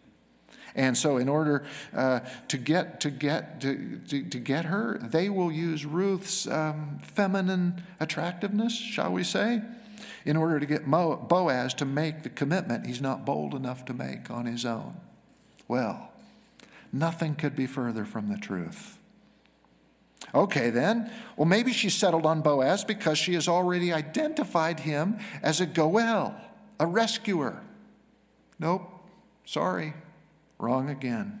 And 0.76 0.96
so, 0.96 1.16
in 1.16 1.28
order 1.28 1.64
uh, 1.94 2.20
to 2.48 2.58
get 2.58 3.00
to 3.00 3.10
get 3.10 3.62
to, 3.62 3.98
to, 4.08 4.22
to, 4.24 4.38
get 4.38 4.66
her, 4.66 5.00
they 5.02 5.30
will 5.30 5.50
use 5.50 5.86
Ruth's 5.86 6.46
um, 6.46 6.98
feminine 7.02 7.82
attractiveness, 7.98 8.74
shall 8.74 9.10
we 9.10 9.24
say, 9.24 9.62
in 10.26 10.36
order 10.36 10.60
to 10.60 10.66
get 10.66 10.86
Mo- 10.86 11.16
Boaz 11.16 11.72
to 11.74 11.86
make 11.86 12.24
the 12.24 12.28
commitment 12.28 12.86
he's 12.86 13.00
not 13.00 13.24
bold 13.24 13.54
enough 13.54 13.86
to 13.86 13.94
make 13.94 14.30
on 14.30 14.44
his 14.44 14.66
own. 14.66 14.96
Well, 15.66 16.10
nothing 16.92 17.36
could 17.36 17.56
be 17.56 17.66
further 17.66 18.04
from 18.04 18.28
the 18.28 18.36
truth. 18.36 18.95
Okay, 20.34 20.70
then. 20.70 21.10
Well, 21.36 21.46
maybe 21.46 21.72
she 21.72 21.90
settled 21.90 22.26
on 22.26 22.42
Boaz 22.42 22.84
because 22.84 23.18
she 23.18 23.34
has 23.34 23.48
already 23.48 23.92
identified 23.92 24.80
him 24.80 25.18
as 25.42 25.60
a 25.60 25.66
Goel, 25.66 26.34
a 26.80 26.86
rescuer. 26.86 27.62
Nope, 28.58 28.82
sorry, 29.44 29.94
wrong 30.58 30.88
again. 30.88 31.40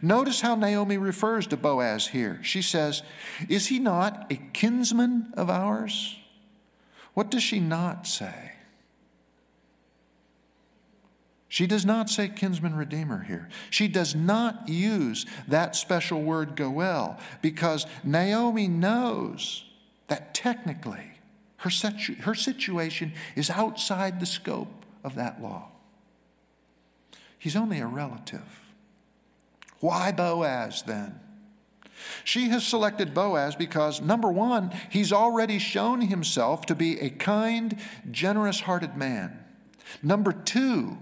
Notice 0.00 0.40
how 0.40 0.54
Naomi 0.54 0.96
refers 0.96 1.46
to 1.48 1.56
Boaz 1.56 2.08
here. 2.08 2.38
She 2.42 2.62
says, 2.62 3.02
Is 3.48 3.66
he 3.66 3.78
not 3.78 4.30
a 4.30 4.36
kinsman 4.52 5.32
of 5.36 5.50
ours? 5.50 6.18
What 7.14 7.30
does 7.30 7.42
she 7.42 7.60
not 7.60 8.06
say? 8.06 8.52
She 11.52 11.66
does 11.66 11.84
not 11.84 12.08
say 12.08 12.28
kinsman 12.28 12.74
redeemer 12.74 13.24
here. 13.24 13.50
She 13.68 13.86
does 13.86 14.14
not 14.14 14.70
use 14.70 15.26
that 15.46 15.76
special 15.76 16.22
word 16.22 16.56
goel 16.56 17.18
because 17.42 17.84
Naomi 18.02 18.68
knows 18.68 19.62
that 20.08 20.32
technically 20.32 21.12
her, 21.58 21.68
situ- 21.68 22.14
her 22.22 22.34
situation 22.34 23.12
is 23.36 23.50
outside 23.50 24.18
the 24.18 24.24
scope 24.24 24.86
of 25.04 25.14
that 25.16 25.42
law. 25.42 25.68
He's 27.38 27.54
only 27.54 27.80
a 27.80 27.86
relative. 27.86 28.62
Why 29.80 30.10
Boaz 30.10 30.80
then? 30.86 31.20
She 32.24 32.48
has 32.48 32.66
selected 32.66 33.12
Boaz 33.12 33.56
because, 33.56 34.00
number 34.00 34.32
one, 34.32 34.72
he's 34.88 35.12
already 35.12 35.58
shown 35.58 36.00
himself 36.00 36.64
to 36.64 36.74
be 36.74 36.98
a 36.98 37.10
kind, 37.10 37.78
generous 38.10 38.60
hearted 38.60 38.96
man. 38.96 39.38
Number 40.02 40.32
two, 40.32 40.96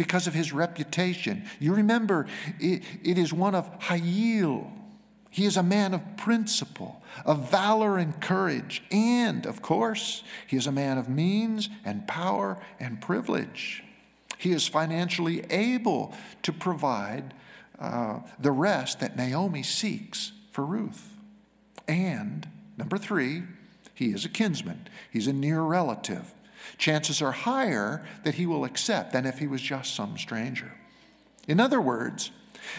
because 0.00 0.26
of 0.26 0.32
his 0.32 0.50
reputation. 0.50 1.44
You 1.58 1.74
remember, 1.74 2.26
it, 2.58 2.82
it 3.04 3.18
is 3.18 3.34
one 3.34 3.54
of 3.54 3.70
Hayil. 3.80 4.72
He 5.28 5.44
is 5.44 5.58
a 5.58 5.62
man 5.62 5.92
of 5.92 6.00
principle, 6.16 7.02
of 7.26 7.50
valor 7.50 7.98
and 7.98 8.18
courage, 8.18 8.82
and, 8.90 9.44
of 9.44 9.60
course, 9.60 10.22
he 10.46 10.56
is 10.56 10.66
a 10.66 10.72
man 10.72 10.96
of 10.96 11.10
means 11.10 11.68
and 11.84 12.08
power 12.08 12.56
and 12.80 12.98
privilege. 13.02 13.84
He 14.38 14.52
is 14.52 14.66
financially 14.66 15.44
able 15.50 16.14
to 16.44 16.50
provide 16.50 17.34
uh, 17.78 18.20
the 18.38 18.52
rest 18.52 19.00
that 19.00 19.18
Naomi 19.18 19.62
seeks 19.62 20.32
for 20.50 20.64
Ruth. 20.64 21.10
And 21.86 22.48
number 22.78 22.96
three, 22.96 23.42
he 23.92 24.12
is 24.12 24.24
a 24.24 24.30
kinsman, 24.30 24.88
he's 25.12 25.26
a 25.26 25.34
near 25.34 25.60
relative. 25.60 26.32
Chances 26.78 27.20
are 27.22 27.32
higher 27.32 28.04
that 28.24 28.34
he 28.34 28.46
will 28.46 28.64
accept 28.64 29.12
than 29.12 29.26
if 29.26 29.38
he 29.38 29.46
was 29.46 29.60
just 29.60 29.94
some 29.94 30.16
stranger. 30.16 30.72
In 31.46 31.60
other 31.60 31.80
words, 31.80 32.30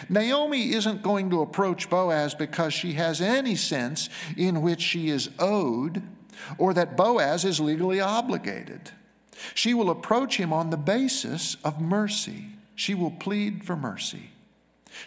Naomi 0.08 0.72
isn't 0.72 1.02
going 1.02 1.30
to 1.30 1.42
approach 1.42 1.90
Boaz 1.90 2.34
because 2.34 2.72
she 2.72 2.94
has 2.94 3.20
any 3.20 3.56
sense 3.56 4.08
in 4.36 4.62
which 4.62 4.80
she 4.80 5.08
is 5.08 5.30
owed 5.38 6.02
or 6.58 6.72
that 6.74 6.96
Boaz 6.96 7.44
is 7.44 7.60
legally 7.60 8.00
obligated. 8.00 8.90
She 9.54 9.74
will 9.74 9.90
approach 9.90 10.36
him 10.36 10.52
on 10.52 10.70
the 10.70 10.76
basis 10.76 11.56
of 11.64 11.80
mercy. 11.80 12.46
She 12.74 12.94
will 12.94 13.10
plead 13.10 13.64
for 13.64 13.76
mercy. 13.76 14.30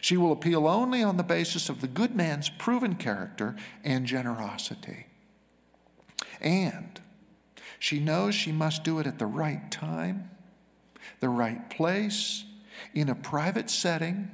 She 0.02 0.18
will 0.18 0.32
appeal 0.32 0.68
only 0.68 1.04
on 1.04 1.18
the 1.18 1.24
basis 1.24 1.70
of 1.70 1.82
the 1.82 1.88
good 1.88 2.16
man's 2.16 2.50
proven 2.50 2.96
character 2.96 3.56
and 3.84 4.06
generosity. 4.06 5.08
And 6.42 7.00
she 7.80 8.00
knows 8.00 8.36
she 8.36 8.52
must 8.52 8.84
do 8.84 9.00
it 9.00 9.08
at 9.08 9.20
the 9.20 9.26
right 9.26 9.70
time, 9.72 10.30
the 11.20 11.30
right 11.30 11.70
place, 11.70 12.46
in 12.94 13.10
a 13.10 13.16
private 13.16 13.70
setting, 13.70 14.32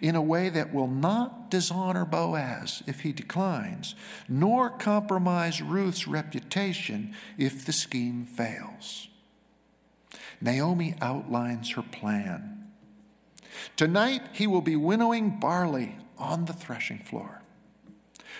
in 0.00 0.14
a 0.14 0.22
way 0.22 0.48
that 0.48 0.72
will 0.72 0.88
not 0.88 1.50
dishonor 1.50 2.04
Boaz 2.04 2.82
if 2.86 3.00
he 3.00 3.12
declines, 3.12 3.94
nor 4.28 4.70
compromise 4.70 5.60
Ruth's 5.60 6.06
reputation 6.06 7.14
if 7.36 7.64
the 7.64 7.72
scheme 7.72 8.24
fails. 8.24 9.08
Naomi 10.40 10.94
outlines 11.00 11.72
her 11.72 11.82
plan. 11.82 12.70
Tonight, 13.76 14.22
he 14.32 14.46
will 14.46 14.60
be 14.60 14.76
winnowing 14.76 15.38
barley 15.38 15.96
on 16.18 16.44
the 16.44 16.52
threshing 16.52 16.98
floor. 16.98 17.43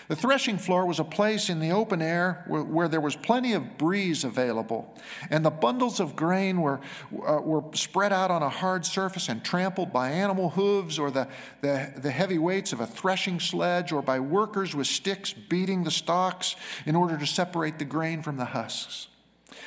The 0.09 0.17
threshing 0.17 0.59
floor 0.59 0.87
was 0.87 0.99
a 0.99 1.05
place 1.05 1.49
in 1.49 1.61
the 1.61 1.71
open 1.71 2.03
air 2.03 2.45
where, 2.47 2.63
where, 2.63 2.89
there 2.89 3.01
was 3.01 3.17
plenty 3.17 3.55
of 3.55 3.79
breeze 3.79 4.23
available, 4.23 4.95
and 5.31 5.45
the 5.45 5.51
bundles 5.51 5.99
of 5.99 6.15
grain 6.15 6.61
were, 6.61 6.81
uh, 7.27 7.41
were 7.41 7.65
spread 7.73 8.13
out 8.13 8.31
on 8.31 8.43
a 8.43 8.49
hard 8.49 8.85
surface 8.85 9.29
and 9.29 9.43
trampled 9.43 9.93
by 9.93 10.11
animal 10.11 10.51
hooves 10.51 10.99
or 10.99 11.11
the, 11.11 11.27
the, 11.63 11.93
the 11.97 12.11
heavy 12.11 12.39
weights 12.39 12.73
of 12.73 12.81
a 12.81 12.87
threshing 12.87 13.41
sledge 13.41 13.93
or 13.93 14.03
by 14.03 14.21
workers 14.21 14.75
with 14.75 14.87
sticks 14.87 15.33
beating 15.33 15.85
the 15.85 15.91
stalks 15.91 16.55
in 16.85 16.95
order 16.95 17.17
to 17.17 17.27
separate 17.27 17.79
the 17.79 17.85
grain 17.85 18.21
from 18.23 18.37
the 18.37 18.45
husks. 18.45 19.09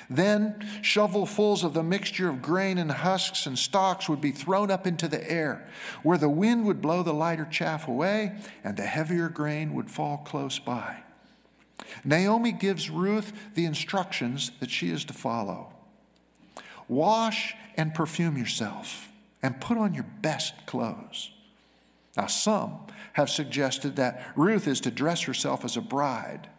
Then 0.09 0.55
shovelfuls 0.81 1.63
of 1.63 1.73
the 1.73 1.83
mixture 1.83 2.29
of 2.29 2.41
grain 2.41 2.77
and 2.77 2.91
husks 2.91 3.45
and 3.45 3.57
stalks 3.57 4.07
would 4.07 4.21
be 4.21 4.31
thrown 4.31 4.71
up 4.71 4.87
into 4.87 5.07
the 5.07 5.29
air, 5.29 5.67
where 6.03 6.17
the 6.17 6.29
wind 6.29 6.65
would 6.65 6.81
blow 6.81 7.03
the 7.03 7.13
lighter 7.13 7.47
chaff 7.49 7.87
away 7.87 8.37
and 8.63 8.77
the 8.77 8.85
heavier 8.85 9.29
grain 9.29 9.73
would 9.73 9.91
fall 9.91 10.17
close 10.17 10.59
by. 10.59 11.03
Naomi 12.03 12.51
gives 12.51 12.89
Ruth 12.89 13.33
the 13.55 13.65
instructions 13.65 14.51
that 14.59 14.71
she 14.71 14.89
is 14.89 15.05
to 15.05 15.13
follow 15.13 15.73
Wash 16.87 17.53
and 17.75 17.93
perfume 17.93 18.37
yourself, 18.37 19.09
and 19.43 19.59
put 19.59 19.77
on 19.77 19.93
your 19.93 20.05
best 20.21 20.65
clothes. 20.65 21.31
Now, 22.15 22.27
some 22.27 22.79
have 23.13 23.29
suggested 23.29 23.97
that 23.97 24.25
Ruth 24.35 24.67
is 24.67 24.79
to 24.81 24.91
dress 24.91 25.23
herself 25.23 25.65
as 25.65 25.75
a 25.75 25.81
bride 25.81 26.49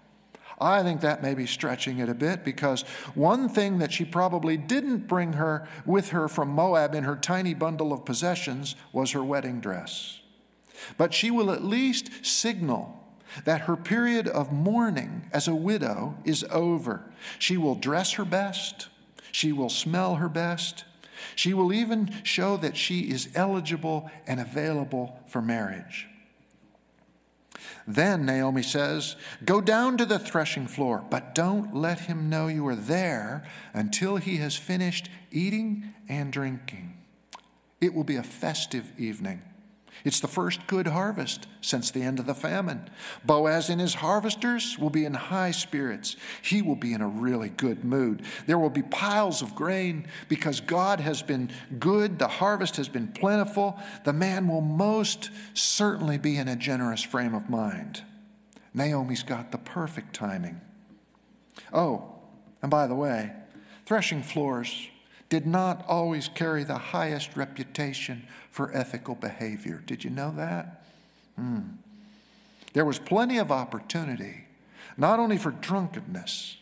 I 0.61 0.83
think 0.83 1.01
that 1.01 1.23
may 1.23 1.35
be 1.35 1.47
stretching 1.47 2.01
it 2.01 2.09
a 2.09 2.14
bit 2.14 2.44
because 2.44 2.83
one 3.14 3.49
thing 3.49 3.79
that 3.79 3.92
she 3.92 4.05
probably 4.05 4.57
didn't 4.57 5.07
bring 5.07 5.35
her 5.35 5.68
with 5.87 6.11
her 6.11 6.29
from 6.29 6.49
Moab 6.49 6.94
in 6.94 7.05
her 7.05 7.16
tiny 7.16 7.55
bundle 7.55 7.92
of 7.92 8.05
possessions 8.05 8.75
was 8.92 9.12
her 9.12 9.23
wedding 9.23 9.61
dress. 9.61 10.21
But 10.97 11.14
she 11.14 11.31
will 11.31 11.51
at 11.51 11.64
least 11.64 12.25
signal 12.25 12.94
that 13.44 13.62
her 13.62 13.77
period 13.77 14.27
of 14.27 14.53
mourning 14.53 15.29
as 15.33 15.47
a 15.47 15.55
widow 15.55 16.16
is 16.25 16.44
over. 16.51 17.03
She 17.38 17.57
will 17.57 17.75
dress 17.75 18.12
her 18.12 18.25
best, 18.25 18.88
she 19.31 19.53
will 19.53 19.68
smell 19.68 20.16
her 20.16 20.29
best, 20.29 20.85
she 21.35 21.55
will 21.55 21.73
even 21.73 22.14
show 22.23 22.57
that 22.57 22.77
she 22.77 23.11
is 23.11 23.29
eligible 23.35 24.11
and 24.27 24.40
available 24.40 25.21
for 25.27 25.42
marriage. 25.42 26.09
Then, 27.88 28.27
Naomi 28.27 28.62
says, 28.62 29.16
Go 29.46 29.62
down 29.62 29.96
to 29.96 30.05
the 30.05 30.18
threshing 30.18 30.66
floor, 30.66 31.03
but 31.09 31.35
don't 31.35 31.74
let 31.74 32.01
him 32.01 32.29
know 32.29 32.46
you 32.46 32.66
are 32.66 32.77
there 32.77 33.44
until 33.72 34.18
he 34.18 34.37
has 34.37 34.55
finished 34.55 35.09
eating 35.31 35.94
and 36.07 36.31
drinking. 36.31 36.98
It 37.81 37.94
will 37.94 38.05
be 38.05 38.16
a 38.16 38.22
festive 38.22 38.92
evening. 38.98 39.42
It's 40.09 40.21
the 40.21 40.27
first 40.27 40.66
good 40.66 40.87
harvest 40.87 41.47
since 41.61 41.90
the 41.90 42.01
end 42.01 42.18
of 42.18 42.25
the 42.25 42.35
famine. 42.35 42.88
Boaz 43.27 43.68
and 43.68 43.79
his 43.79 43.92
harvesters 43.92 44.79
will 44.79 44.88
be 44.88 45.05
in 45.05 45.12
high 45.12 45.51
spirits. 45.51 46.16
He 46.40 46.62
will 46.62 46.77
be 46.77 46.94
in 46.94 47.03
a 47.03 47.07
really 47.07 47.51
good 47.51 47.85
mood. 47.85 48.23
There 48.47 48.59
will 48.59 48.71
be 48.71 48.81
piles 48.81 49.42
of 49.42 49.55
grain 49.55 50.07
because 50.31 50.61
God 50.62 51.01
has 51.01 51.21
been 51.21 51.51
good, 51.79 52.18
the 52.18 52.27
harvest 52.27 52.77
has 52.77 52.88
been 52.88 53.09
plentiful. 53.09 53.79
The 54.07 54.14
man 54.14 54.49
will 54.49 54.62
most 54.62 55.29
certainly 55.53 56.16
be 56.16 56.38
in 56.38 56.49
a 56.49 56.57
generous 56.57 57.03
frame 57.03 57.35
of 57.35 57.51
mind. 57.51 58.03
Naomi's 58.73 59.23
got 59.23 59.53
the 59.53 59.59
perfect 59.59 60.14
timing. 60.14 60.59
Oh, 61.71 62.14
and 62.62 62.71
by 62.71 62.87
the 62.87 62.94
way, 62.94 63.33
threshing 63.85 64.23
floors 64.23 64.88
did 65.28 65.46
not 65.46 65.84
always 65.86 66.28
carry 66.28 66.64
the 66.64 66.78
highest 66.78 67.36
reputation 67.36 68.26
for 68.50 68.74
ethical 68.74 69.14
behavior. 69.14 69.82
Did 69.86 70.04
you 70.04 70.10
know 70.10 70.32
that? 70.36 70.84
Hmm. 71.36 71.60
There 72.72 72.84
was 72.84 72.98
plenty 72.98 73.38
of 73.38 73.52
opportunity, 73.52 74.46
not 74.96 75.18
only 75.18 75.38
for 75.38 75.50
drunkenness, 75.50 76.56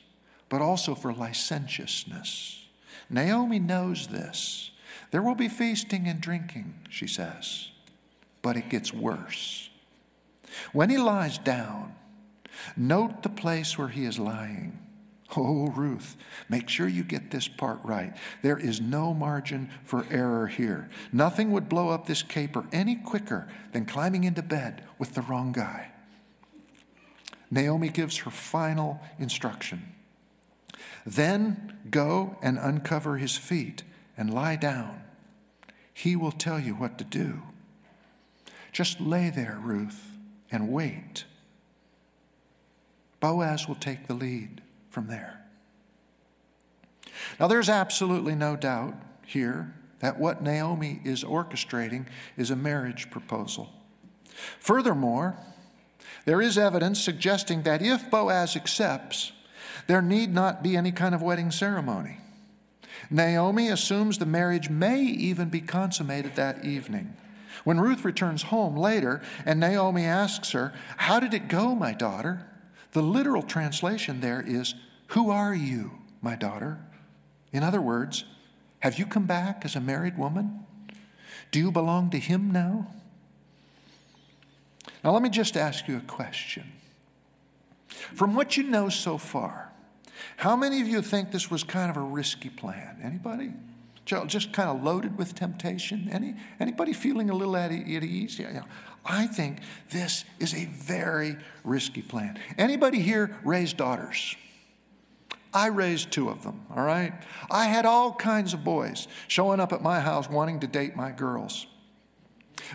but 0.48 0.62
also 0.62 0.94
for 0.94 1.12
licentiousness. 1.12 2.66
Naomi 3.09 3.59
knows 3.59 4.09
this. 4.09 4.70
There 5.11 5.22
will 5.22 5.35
be 5.35 5.48
feasting 5.48 6.07
and 6.09 6.20
drinking, 6.20 6.74
she 6.90 7.07
says, 7.07 7.70
but 8.42 8.57
it 8.57 8.68
gets 8.68 8.92
worse. 8.92 9.70
When 10.72 10.90
he 10.90 10.98
lies 10.98 11.38
down, 11.38 11.94
note 12.76 13.22
the 13.22 13.29
place 13.29 13.79
where 13.79 13.88
he 13.88 14.05
is 14.05 14.18
lying. 14.18 14.79
Oh, 15.35 15.69
Ruth, 15.75 16.17
make 16.49 16.69
sure 16.69 16.87
you 16.87 17.03
get 17.03 17.31
this 17.31 17.49
part 17.49 17.81
right. 17.83 18.17
There 18.43 18.59
is 18.59 18.81
no 18.81 19.12
margin 19.12 19.71
for 19.83 20.07
error 20.11 20.47
here. 20.47 20.89
Nothing 21.12 21.51
would 21.51 21.69
blow 21.69 21.89
up 21.89 22.07
this 22.07 22.23
caper 22.23 22.67
any 22.73 22.95
quicker 22.95 23.49
than 23.73 23.87
climbing 23.87 24.25
into 24.25 24.43
bed 24.43 24.85
with 24.99 25.15
the 25.15 25.23
wrong 25.23 25.51
guy. 25.51 25.91
Naomi 27.51 27.89
gives 27.89 28.19
her 28.19 28.31
final 28.31 29.01
instruction. 29.19 29.93
Then 31.05 31.79
go 31.91 32.37
and 32.41 32.59
uncover 32.59 33.17
his 33.17 33.37
feet 33.37 33.83
and 34.17 34.33
lie 34.33 34.57
down. 34.57 35.03
He 35.93 36.15
will 36.15 36.33
tell 36.33 36.61
you 36.61 36.75
what 36.75 36.99
to 36.99 37.05
do. 37.05 37.43
Just 38.71 39.01
lay 39.01 39.31
there, 39.31 39.59
Ruth, 39.61 40.19
and 40.53 40.69
wait. 40.71 41.25
Boaz 43.19 43.67
will 43.67 43.77
take 43.77 44.07
the 44.07 44.15
lead 44.15 44.62
from 44.97 45.09
there. 45.09 45.45
Now, 47.39 47.49
there's 47.49 47.69
absolutely 47.69 48.35
no 48.35 48.57
doubt 48.57 48.95
here 49.27 49.75
that 49.99 50.19
what 50.19 50.43
Naomi 50.43 51.01
is 51.05 51.23
orchestrating 51.23 52.07
is 52.39 52.51
a 52.51 52.57
marriage 52.57 53.11
proposal. 53.11 53.69
Furthermore, 54.59 55.37
there 56.25 56.41
is 56.41 56.57
evidence 56.57 56.99
suggesting 56.99 57.65
that 57.65 57.83
if 57.83 58.11
Boaz 58.11 58.57
accepts, 58.57 59.33
there 59.87 60.01
need 60.01 60.33
not 60.33 60.63
be 60.63 60.79
any 60.79 60.93
kind 60.93 61.15
of 61.15 61.21
wedding 61.21 61.51
ceremony. 61.51 62.17
Naomi 63.11 63.69
assumes 63.69 64.17
the 64.17 64.25
marriage 64.25 64.71
may 64.71 65.03
even 65.03 65.51
be 65.51 65.61
consummated 65.61 66.37
that 66.37 66.65
evening. 66.65 67.15
When 67.65 67.81
Ruth 67.81 68.03
returns 68.03 68.45
home 68.45 68.79
later 68.79 69.21
and 69.45 69.61
Naomi 69.61 70.07
asks 70.07 70.53
her, 70.53 70.73
How 70.97 71.21
did 71.21 71.35
it 71.35 71.49
go, 71.49 71.75
my 71.75 71.93
daughter? 71.93 72.47
The 72.93 73.03
literal 73.03 73.43
translation 73.43 74.23
there 74.23 74.41
is, 74.41 74.75
who 75.09 75.31
are 75.31 75.55
you, 75.55 75.92
my 76.21 76.35
daughter? 76.37 76.79
In 77.53 77.62
other 77.62 77.81
words, 77.81 78.25
have 78.81 78.99
you 78.99 79.07
come 79.07 79.27
back 79.27 79.64
as 79.64 79.77
a 79.77 79.81
married 79.81 80.19
woman? 80.19 80.64
Do 81.51 81.59
you 81.59 81.71
belong 81.71 82.11
to 82.11 82.19
him 82.19 82.51
now? 82.51 82.88
Now, 85.03 85.12
let 85.12 85.23
me 85.23 85.29
just 85.29 85.57
ask 85.57 85.87
you 85.87 85.97
a 85.97 86.01
question. 86.01 86.73
From 87.88 88.35
what 88.35 88.57
you 88.57 88.64
know 88.64 88.88
so 88.88 89.19
far, 89.19 89.73
how 90.37 90.57
many 90.57 90.81
of 90.81 90.88
you 90.88 91.03
think 91.03 91.31
this 91.31 91.51
was 91.51 91.62
kind 91.62 91.90
of 91.90 91.97
a 91.97 92.01
risky 92.01 92.49
plan? 92.49 92.99
Anybody? 93.03 93.53
Just 94.05 94.53
kind 94.53 94.69
of 94.69 94.83
loaded 94.83 95.19
with 95.19 95.35
temptation? 95.35 96.09
Any, 96.12 96.35
anybody 96.61 96.92
feeling 96.92 97.31
a 97.31 97.35
little 97.35 97.57
at 97.57 97.73
ease? 97.73 98.38
Yeah, 98.38 98.53
yeah. 98.53 98.62
I 99.05 99.27
think 99.27 99.59
this 99.90 100.25
is 100.38 100.55
a 100.55 100.66
very 100.66 101.37
risky 101.64 102.03
plan. 102.03 102.38
Anybody 102.59 103.01
here 103.01 103.37
raise 103.45 103.73
daughters? 103.73 104.37
I 105.57 105.69
raised 105.69 106.11
two 106.11 106.29
of 106.29 106.42
them, 106.42 106.66
all 106.77 106.85
right? 106.85 107.14
I 107.51 107.64
had 107.64 107.87
all 107.87 108.12
kinds 108.12 108.53
of 108.53 108.62
boys 108.62 109.09
showing 109.27 109.59
up 109.59 109.73
at 109.73 109.83
my 109.83 110.01
house 110.01 110.29
wanting 110.29 110.61
to 110.61 110.66
date 110.66 110.95
my 110.95 111.11
girls. 111.11 111.66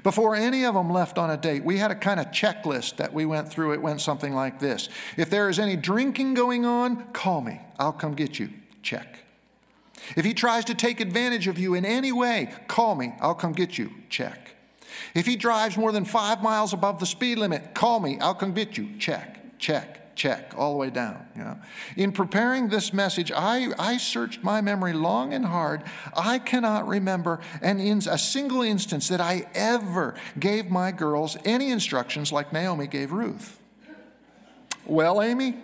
Before 0.01 0.35
any 0.35 0.65
of 0.65 0.73
them 0.73 0.89
left 0.91 1.19
on 1.19 1.29
a 1.29 1.37
date, 1.37 1.63
we 1.63 1.77
had 1.77 1.91
a 1.91 1.95
kind 1.95 2.19
of 2.19 2.31
checklist 2.31 2.95
that 2.95 3.13
we 3.13 3.23
went 3.23 3.51
through. 3.51 3.73
It 3.73 3.83
went 3.83 4.01
something 4.01 4.33
like 4.33 4.59
this 4.59 4.89
If 5.15 5.29
there 5.29 5.47
is 5.47 5.59
any 5.59 5.75
drinking 5.75 6.33
going 6.33 6.65
on, 6.65 7.03
call 7.13 7.41
me. 7.41 7.61
I'll 7.77 7.93
come 7.93 8.15
get 8.15 8.39
you. 8.39 8.49
Check. 8.81 9.25
If 10.15 10.25
he 10.25 10.33
tries 10.33 10.65
to 10.65 10.73
take 10.73 10.99
advantage 10.99 11.47
of 11.47 11.59
you 11.59 11.75
in 11.75 11.85
any 11.85 12.11
way, 12.11 12.51
call 12.67 12.95
me. 12.95 13.13
I'll 13.21 13.35
come 13.35 13.51
get 13.51 13.77
you. 13.77 13.91
Check. 14.09 14.55
If 15.13 15.27
he 15.27 15.35
drives 15.35 15.77
more 15.77 15.91
than 15.91 16.05
five 16.05 16.41
miles 16.41 16.73
above 16.73 16.99
the 16.99 17.05
speed 17.05 17.37
limit, 17.37 17.75
call 17.75 17.99
me. 17.99 18.17
I'll 18.19 18.33
come 18.33 18.53
get 18.53 18.75
you. 18.75 18.97
Check. 18.97 19.59
Check 19.59 20.00
check 20.21 20.53
all 20.55 20.73
the 20.73 20.77
way 20.77 20.91
down 20.91 21.25
you 21.35 21.43
know. 21.43 21.57
In 21.97 22.11
preparing 22.11 22.69
this 22.69 22.93
message 22.93 23.31
i 23.31 23.69
i 23.79 23.97
searched 23.97 24.43
my 24.43 24.61
memory 24.61 24.93
long 24.93 25.33
and 25.33 25.45
hard. 25.45 25.81
I 26.15 26.37
cannot 26.37 26.87
remember 26.87 27.39
an 27.63 27.79
in 27.79 27.97
a 28.07 28.19
single 28.19 28.61
instance 28.61 29.07
that 29.07 29.19
i 29.19 29.47
ever 29.55 30.13
gave 30.39 30.69
my 30.69 30.91
girls 30.91 31.37
any 31.43 31.71
instructions 31.71 32.31
like 32.31 32.53
naomi 32.53 32.85
gave 32.85 33.11
ruth. 33.11 33.59
Well 34.85 35.23
amy 35.23 35.55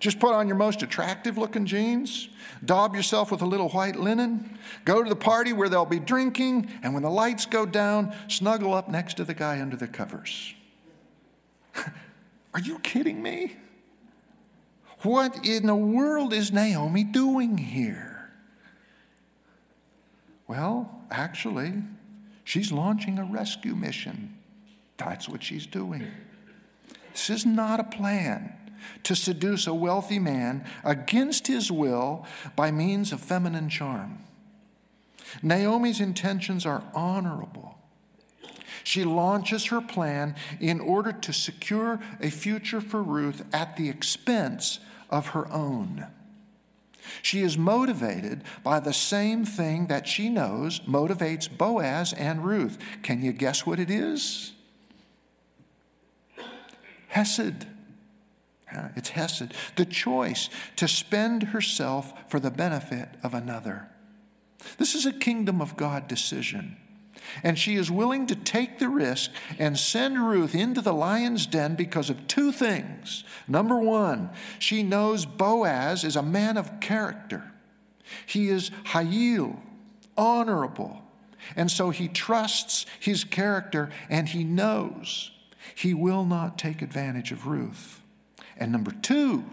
just 0.00 0.18
put 0.18 0.34
on 0.34 0.48
your 0.48 0.58
most 0.58 0.82
attractive 0.82 1.38
looking 1.38 1.64
jeans 1.64 2.28
daub 2.62 2.94
yourself 2.94 3.30
with 3.30 3.40
a 3.40 3.46
little 3.46 3.70
white 3.70 3.96
linen 3.96 4.58
go 4.84 5.02
to 5.02 5.08
the 5.08 5.16
party 5.16 5.54
where 5.54 5.70
they'll 5.70 5.86
be 5.86 5.98
drinking 5.98 6.68
and 6.82 6.92
when 6.92 7.02
the 7.02 7.10
lights 7.10 7.46
go 7.46 7.64
down 7.64 8.14
snuggle 8.28 8.74
up 8.74 8.86
next 8.86 9.14
to 9.14 9.24
the 9.24 9.34
guy 9.34 9.62
under 9.62 9.76
the 9.76 9.88
covers. 9.88 10.54
Are 12.54 12.60
you 12.60 12.78
kidding 12.80 13.22
me 13.22 13.56
what 15.04 15.44
in 15.46 15.66
the 15.66 15.74
world 15.74 16.32
is 16.32 16.52
Naomi 16.52 17.04
doing 17.04 17.58
here? 17.58 18.30
Well, 20.46 21.02
actually, 21.10 21.74
she's 22.44 22.72
launching 22.72 23.18
a 23.18 23.24
rescue 23.24 23.74
mission. 23.74 24.36
That's 24.96 25.28
what 25.28 25.42
she's 25.42 25.66
doing. 25.66 26.06
This 27.12 27.30
is 27.30 27.46
not 27.46 27.80
a 27.80 27.84
plan 27.84 28.52
to 29.04 29.14
seduce 29.16 29.66
a 29.66 29.74
wealthy 29.74 30.18
man 30.18 30.64
against 30.84 31.46
his 31.46 31.70
will 31.70 32.26
by 32.56 32.70
means 32.70 33.12
of 33.12 33.20
feminine 33.20 33.68
charm. 33.68 34.18
Naomi's 35.42 36.00
intentions 36.00 36.66
are 36.66 36.84
honorable. 36.94 37.78
She 38.84 39.04
launches 39.04 39.66
her 39.66 39.80
plan 39.80 40.34
in 40.60 40.78
order 40.78 41.12
to 41.12 41.32
secure 41.32 41.98
a 42.20 42.30
future 42.30 42.80
for 42.80 43.02
Ruth 43.02 43.42
at 43.52 43.76
the 43.76 43.88
expense 43.88 44.78
of 45.10 45.28
her 45.28 45.50
own. 45.52 46.06
She 47.22 47.40
is 47.40 47.58
motivated 47.58 48.42
by 48.62 48.80
the 48.80 48.92
same 48.92 49.44
thing 49.44 49.88
that 49.88 50.08
she 50.08 50.28
knows 50.28 50.80
motivates 50.80 51.54
Boaz 51.54 52.12
and 52.14 52.44
Ruth. 52.44 52.78
Can 53.02 53.22
you 53.22 53.32
guess 53.32 53.66
what 53.66 53.78
it 53.78 53.90
is? 53.90 54.52
Hesed. 57.08 57.66
It's 58.96 59.10
Hesed. 59.10 59.52
The 59.76 59.84
choice 59.84 60.48
to 60.76 60.88
spend 60.88 61.44
herself 61.44 62.12
for 62.28 62.40
the 62.40 62.50
benefit 62.50 63.10
of 63.22 63.34
another. 63.34 63.88
This 64.78 64.94
is 64.94 65.06
a 65.06 65.12
kingdom 65.12 65.60
of 65.60 65.76
God 65.76 66.08
decision. 66.08 66.76
And 67.42 67.58
she 67.58 67.74
is 67.74 67.90
willing 67.90 68.26
to 68.26 68.36
take 68.36 68.78
the 68.78 68.88
risk 68.88 69.30
and 69.58 69.78
send 69.78 70.26
Ruth 70.26 70.54
into 70.54 70.80
the 70.80 70.92
lion's 70.92 71.46
den 71.46 71.74
because 71.74 72.10
of 72.10 72.26
two 72.26 72.52
things. 72.52 73.24
Number 73.48 73.78
one, 73.78 74.30
she 74.58 74.82
knows 74.82 75.26
Boaz 75.26 76.04
is 76.04 76.16
a 76.16 76.22
man 76.22 76.56
of 76.56 76.80
character. 76.80 77.52
He 78.26 78.48
is 78.48 78.70
hayil, 78.86 79.58
honorable. 80.16 81.02
And 81.56 81.70
so 81.70 81.90
he 81.90 82.08
trusts 82.08 82.86
his 82.98 83.24
character 83.24 83.90
and 84.08 84.28
he 84.28 84.44
knows 84.44 85.30
he 85.74 85.94
will 85.94 86.24
not 86.24 86.58
take 86.58 86.82
advantage 86.82 87.32
of 87.32 87.46
Ruth. 87.46 88.00
And 88.56 88.70
number 88.70 88.92
two, 88.92 89.44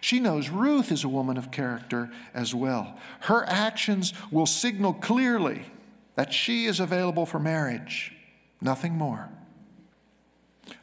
she 0.00 0.20
knows 0.20 0.48
Ruth 0.48 0.90
is 0.90 1.04
a 1.04 1.08
woman 1.08 1.36
of 1.36 1.50
character 1.50 2.10
as 2.34 2.54
well. 2.54 2.96
Her 3.20 3.44
actions 3.46 4.12
will 4.30 4.46
signal 4.46 4.94
clearly 4.94 5.66
that 6.16 6.32
she 6.32 6.64
is 6.66 6.80
available 6.80 7.24
for 7.24 7.38
marriage, 7.38 8.12
nothing 8.60 8.94
more. 8.94 9.30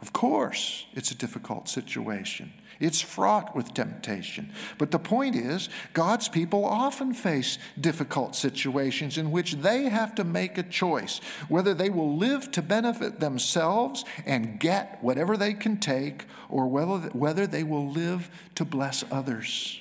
Of 0.02 0.14
course, 0.14 0.86
it's 0.94 1.12
a 1.12 1.16
difficult 1.16 1.68
situation. 1.68 2.54
It's 2.80 3.02
fraught 3.02 3.56
with 3.56 3.74
temptation. 3.74 4.52
But 4.78 4.92
the 4.92 5.00
point 5.00 5.36
is, 5.36 5.70
God's 5.94 6.28
people 6.28 6.66
often 6.66 7.14
face 7.14 7.58
difficult 7.80 8.36
situations 8.36 9.18
in 9.18 9.32
which 9.32 9.54
they 9.54 9.84
have 9.84 10.16
to 10.16 10.24
make 10.24 10.58
a 10.58 10.64
choice 10.64 11.20
whether 11.48 11.74
they 11.74 11.90
will 11.90 12.18
live 12.18 12.52
to 12.52 12.62
benefit 12.62 13.20
themselves 13.20 14.04
and 14.26 14.60
get 14.60 14.98
whatever 15.02 15.38
they 15.38 15.54
can 15.54 15.78
take, 15.78 16.26
or 16.50 16.68
whether, 16.68 17.10
whether 17.10 17.46
they 17.48 17.64
will 17.64 17.90
live 17.90 18.30
to 18.56 18.66
bless 18.66 19.04
others. 19.12 19.80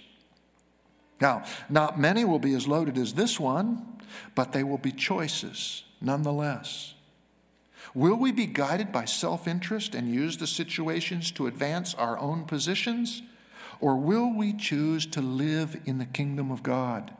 Now, 1.21 1.45
not 1.69 2.01
many 2.01 2.25
will 2.25 2.41
be 2.41 2.55
as 2.55 2.67
loaded 2.67 2.99
as 2.99 3.15
this 3.15 3.38
one, 3.38 3.87
but 4.35 4.53
they 4.53 4.62
will 4.62 4.79
be 4.79 4.92
choices 4.92 5.85
nonetheless. 6.01 6.94
Will 7.94 8.16
we 8.16 8.33
be 8.33 8.46
guided 8.46 8.92
by 8.92 9.05
self 9.05 9.46
interest 9.46 9.94
and 9.94 10.12
use 10.12 10.38
the 10.38 10.46
situations 10.46 11.31
to 11.33 11.46
advance 11.46 11.94
our 11.94 12.18
own 12.18 12.44
positions? 12.44 13.22
Or 13.81 13.96
will 13.96 14.33
we 14.33 14.53
choose 14.53 15.07
to 15.07 15.20
live 15.20 15.81
in 15.85 15.98
the 15.98 16.07
kingdom 16.07 16.53
of 16.53 16.62
God? 16.62 17.12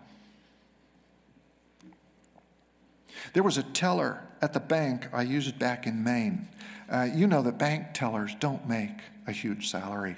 There 3.33 3.43
was 3.43 3.59
a 3.59 3.63
teller 3.63 4.23
at 4.41 4.53
the 4.53 4.61
bank 4.61 5.09
I 5.13 5.23
used 5.23 5.59
back 5.59 5.87
in 5.87 6.05
Maine. 6.05 6.49
Uh, 6.91 7.09
you 7.13 7.27
know 7.27 7.43
that 7.43 7.59
bank 7.59 7.89
tellers 7.95 8.35
don't 8.39 8.69
make 8.69 8.97
a 9.27 9.33
huge 9.33 9.71
salary. 9.71 10.17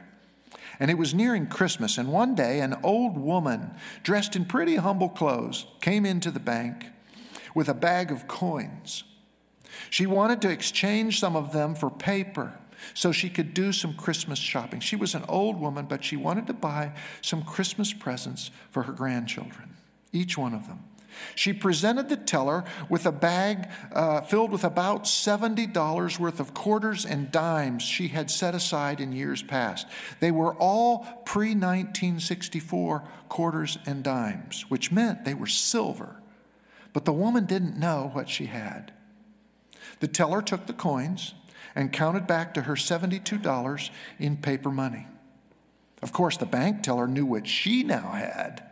And 0.80 0.90
it 0.90 0.98
was 0.98 1.14
nearing 1.14 1.46
Christmas, 1.46 1.98
and 1.98 2.12
one 2.12 2.34
day 2.34 2.60
an 2.60 2.76
old 2.82 3.16
woman, 3.16 3.74
dressed 4.02 4.34
in 4.34 4.44
pretty 4.44 4.76
humble 4.76 5.08
clothes, 5.08 5.66
came 5.80 6.04
into 6.04 6.30
the 6.30 6.40
bank 6.40 6.86
with 7.54 7.68
a 7.68 7.74
bag 7.74 8.10
of 8.10 8.26
coins. 8.26 9.04
She 9.90 10.06
wanted 10.06 10.42
to 10.42 10.50
exchange 10.50 11.20
some 11.20 11.36
of 11.36 11.52
them 11.52 11.74
for 11.74 11.90
paper 11.90 12.58
so 12.92 13.12
she 13.12 13.30
could 13.30 13.54
do 13.54 13.72
some 13.72 13.94
Christmas 13.94 14.38
shopping. 14.38 14.80
She 14.80 14.96
was 14.96 15.14
an 15.14 15.24
old 15.28 15.60
woman, 15.60 15.86
but 15.86 16.04
she 16.04 16.16
wanted 16.16 16.46
to 16.48 16.52
buy 16.52 16.92
some 17.22 17.42
Christmas 17.42 17.92
presents 17.92 18.50
for 18.70 18.82
her 18.82 18.92
grandchildren, 18.92 19.76
each 20.12 20.36
one 20.36 20.54
of 20.54 20.66
them. 20.66 20.80
She 21.34 21.52
presented 21.52 22.08
the 22.08 22.16
teller 22.16 22.64
with 22.88 23.06
a 23.06 23.12
bag 23.12 23.68
uh, 23.92 24.20
filled 24.22 24.50
with 24.50 24.64
about 24.64 25.04
$70 25.04 26.18
worth 26.18 26.40
of 26.40 26.54
quarters 26.54 27.04
and 27.04 27.30
dimes 27.30 27.82
she 27.82 28.08
had 28.08 28.30
set 28.30 28.54
aside 28.54 29.00
in 29.00 29.12
years 29.12 29.42
past. 29.42 29.86
They 30.20 30.30
were 30.30 30.54
all 30.54 31.00
pre 31.24 31.48
1964 31.48 33.04
quarters 33.28 33.78
and 33.86 34.02
dimes, 34.02 34.64
which 34.68 34.92
meant 34.92 35.24
they 35.24 35.34
were 35.34 35.46
silver. 35.46 36.20
But 36.92 37.04
the 37.04 37.12
woman 37.12 37.46
didn't 37.46 37.78
know 37.78 38.10
what 38.12 38.28
she 38.28 38.46
had. 38.46 38.92
The 40.00 40.08
teller 40.08 40.42
took 40.42 40.66
the 40.66 40.72
coins 40.72 41.34
and 41.74 41.92
counted 41.92 42.26
back 42.26 42.54
to 42.54 42.62
her 42.62 42.74
$72 42.74 43.90
in 44.18 44.36
paper 44.36 44.70
money. 44.70 45.08
Of 46.02 46.12
course, 46.12 46.36
the 46.36 46.46
bank 46.46 46.82
teller 46.82 47.08
knew 47.08 47.26
what 47.26 47.46
she 47.46 47.82
now 47.82 48.12
had. 48.12 48.62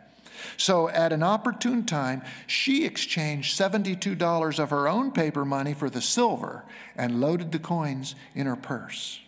So, 0.57 0.89
at 0.89 1.13
an 1.13 1.23
opportune 1.23 1.85
time, 1.85 2.21
she 2.47 2.85
exchanged 2.85 3.57
$72 3.57 4.59
of 4.59 4.69
her 4.69 4.87
own 4.87 5.11
paper 5.11 5.45
money 5.45 5.73
for 5.73 5.89
the 5.89 6.01
silver 6.01 6.63
and 6.95 7.19
loaded 7.19 7.51
the 7.51 7.59
coins 7.59 8.15
in 8.35 8.45
her 8.45 8.55
purse. 8.55 9.19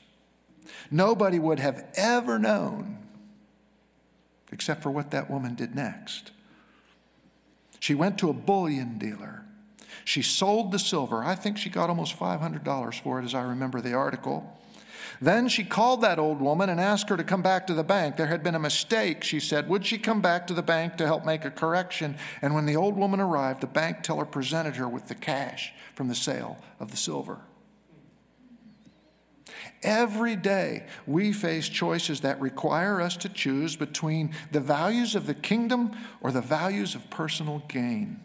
Nobody 0.91 1.39
would 1.39 1.59
have 1.59 1.85
ever 1.95 2.37
known, 2.37 2.97
except 4.51 4.83
for 4.83 4.91
what 4.91 5.11
that 5.11 5.29
woman 5.29 5.55
did 5.55 5.75
next. 5.75 6.31
She 7.79 7.95
went 7.95 8.17
to 8.19 8.29
a 8.29 8.33
bullion 8.33 8.97
dealer 8.97 9.45
she 10.05 10.21
sold 10.21 10.71
the 10.71 10.79
silver. 10.79 11.23
I 11.23 11.33
think 11.35 11.57
she 11.57 11.69
got 11.69 11.89
almost 11.89 12.17
$500 12.17 13.01
for 13.01 13.19
it, 13.19 13.25
as 13.25 13.33
I 13.33 13.41
remember 13.41 13.81
the 13.81 13.93
article. 13.93 14.57
Then 15.21 15.47
she 15.47 15.63
called 15.63 16.01
that 16.01 16.19
old 16.19 16.41
woman 16.41 16.69
and 16.69 16.79
asked 16.79 17.09
her 17.09 17.17
to 17.17 17.23
come 17.23 17.41
back 17.41 17.67
to 17.67 17.73
the 17.73 17.83
bank. 17.83 18.15
There 18.15 18.27
had 18.27 18.43
been 18.43 18.55
a 18.55 18.59
mistake, 18.59 19.23
she 19.23 19.39
said. 19.39 19.69
Would 19.69 19.85
she 19.85 19.97
come 19.97 20.21
back 20.21 20.47
to 20.47 20.53
the 20.53 20.61
bank 20.61 20.97
to 20.97 21.05
help 21.05 21.25
make 21.25 21.45
a 21.45 21.51
correction? 21.51 22.17
And 22.41 22.53
when 22.53 22.65
the 22.65 22.75
old 22.75 22.95
woman 22.95 23.19
arrived, 23.19 23.61
the 23.61 23.67
bank 23.67 24.03
teller 24.03 24.25
presented 24.25 24.75
her 24.75 24.87
with 24.87 25.07
the 25.07 25.15
cash 25.15 25.73
from 25.93 26.07
the 26.07 26.15
sale 26.15 26.57
of 26.79 26.91
the 26.91 26.97
silver. 26.97 27.39
Every 29.83 30.35
day, 30.35 30.85
we 31.05 31.31
face 31.31 31.69
choices 31.69 32.21
that 32.21 32.41
require 32.41 33.01
us 33.01 33.15
to 33.17 33.29
choose 33.29 33.75
between 33.75 34.33
the 34.51 34.59
values 34.59 35.15
of 35.15 35.27
the 35.27 35.33
kingdom 35.33 35.91
or 36.21 36.31
the 36.31 36.41
values 36.41 36.95
of 36.95 37.09
personal 37.09 37.59
gain. 37.67 38.23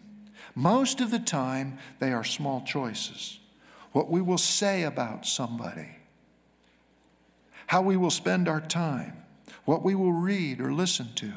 Most 0.55 1.01
of 1.01 1.11
the 1.11 1.19
time, 1.19 1.79
they 1.99 2.13
are 2.13 2.25
small 2.25 2.63
choices. 2.63 3.39
What 3.93 4.11
we 4.11 4.21
will 4.21 4.39
say 4.39 4.85
about 4.85 5.27
somebody, 5.27 5.89
how 7.71 7.81
we 7.81 7.97
will 7.97 8.11
spend 8.11 8.49
our 8.49 8.61
time, 8.61 9.17
what 9.65 9.85
we 9.85 9.95
will 9.95 10.11
read 10.11 10.61
or 10.61 10.73
listen 10.73 11.09
to. 11.15 11.33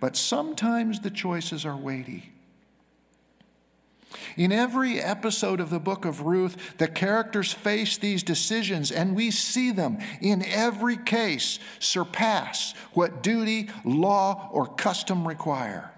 But 0.00 0.16
sometimes 0.16 1.00
the 1.00 1.10
choices 1.10 1.66
are 1.66 1.76
weighty. 1.76 2.32
In 4.34 4.50
every 4.50 4.98
episode 4.98 5.60
of 5.60 5.68
the 5.68 5.78
book 5.78 6.06
of 6.06 6.22
Ruth, 6.22 6.78
the 6.78 6.88
characters 6.88 7.52
face 7.52 7.98
these 7.98 8.22
decisions, 8.22 8.90
and 8.90 9.14
we 9.14 9.30
see 9.30 9.72
them 9.72 9.98
in 10.22 10.42
every 10.46 10.96
case 10.96 11.58
surpass 11.80 12.72
what 12.94 13.22
duty, 13.22 13.68
law, 13.84 14.48
or 14.52 14.66
custom 14.66 15.28
require. 15.28 15.93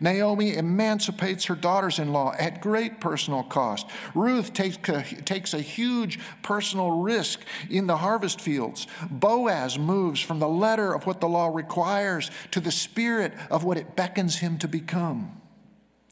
Naomi 0.00 0.54
emancipates 0.56 1.46
her 1.46 1.54
daughters 1.54 1.98
in 1.98 2.12
law 2.12 2.34
at 2.38 2.60
great 2.60 3.00
personal 3.00 3.42
cost. 3.42 3.86
Ruth 4.14 4.52
takes 4.52 4.76
a, 4.88 5.02
takes 5.02 5.54
a 5.54 5.60
huge 5.60 6.18
personal 6.42 7.00
risk 7.00 7.40
in 7.68 7.86
the 7.86 7.96
harvest 7.96 8.40
fields. 8.40 8.86
Boaz 9.10 9.78
moves 9.78 10.20
from 10.20 10.38
the 10.38 10.48
letter 10.48 10.92
of 10.92 11.06
what 11.06 11.20
the 11.20 11.28
law 11.28 11.48
requires 11.48 12.30
to 12.50 12.60
the 12.60 12.70
spirit 12.70 13.32
of 13.50 13.64
what 13.64 13.76
it 13.76 13.96
beckons 13.96 14.36
him 14.36 14.58
to 14.58 14.68
become. 14.68 15.40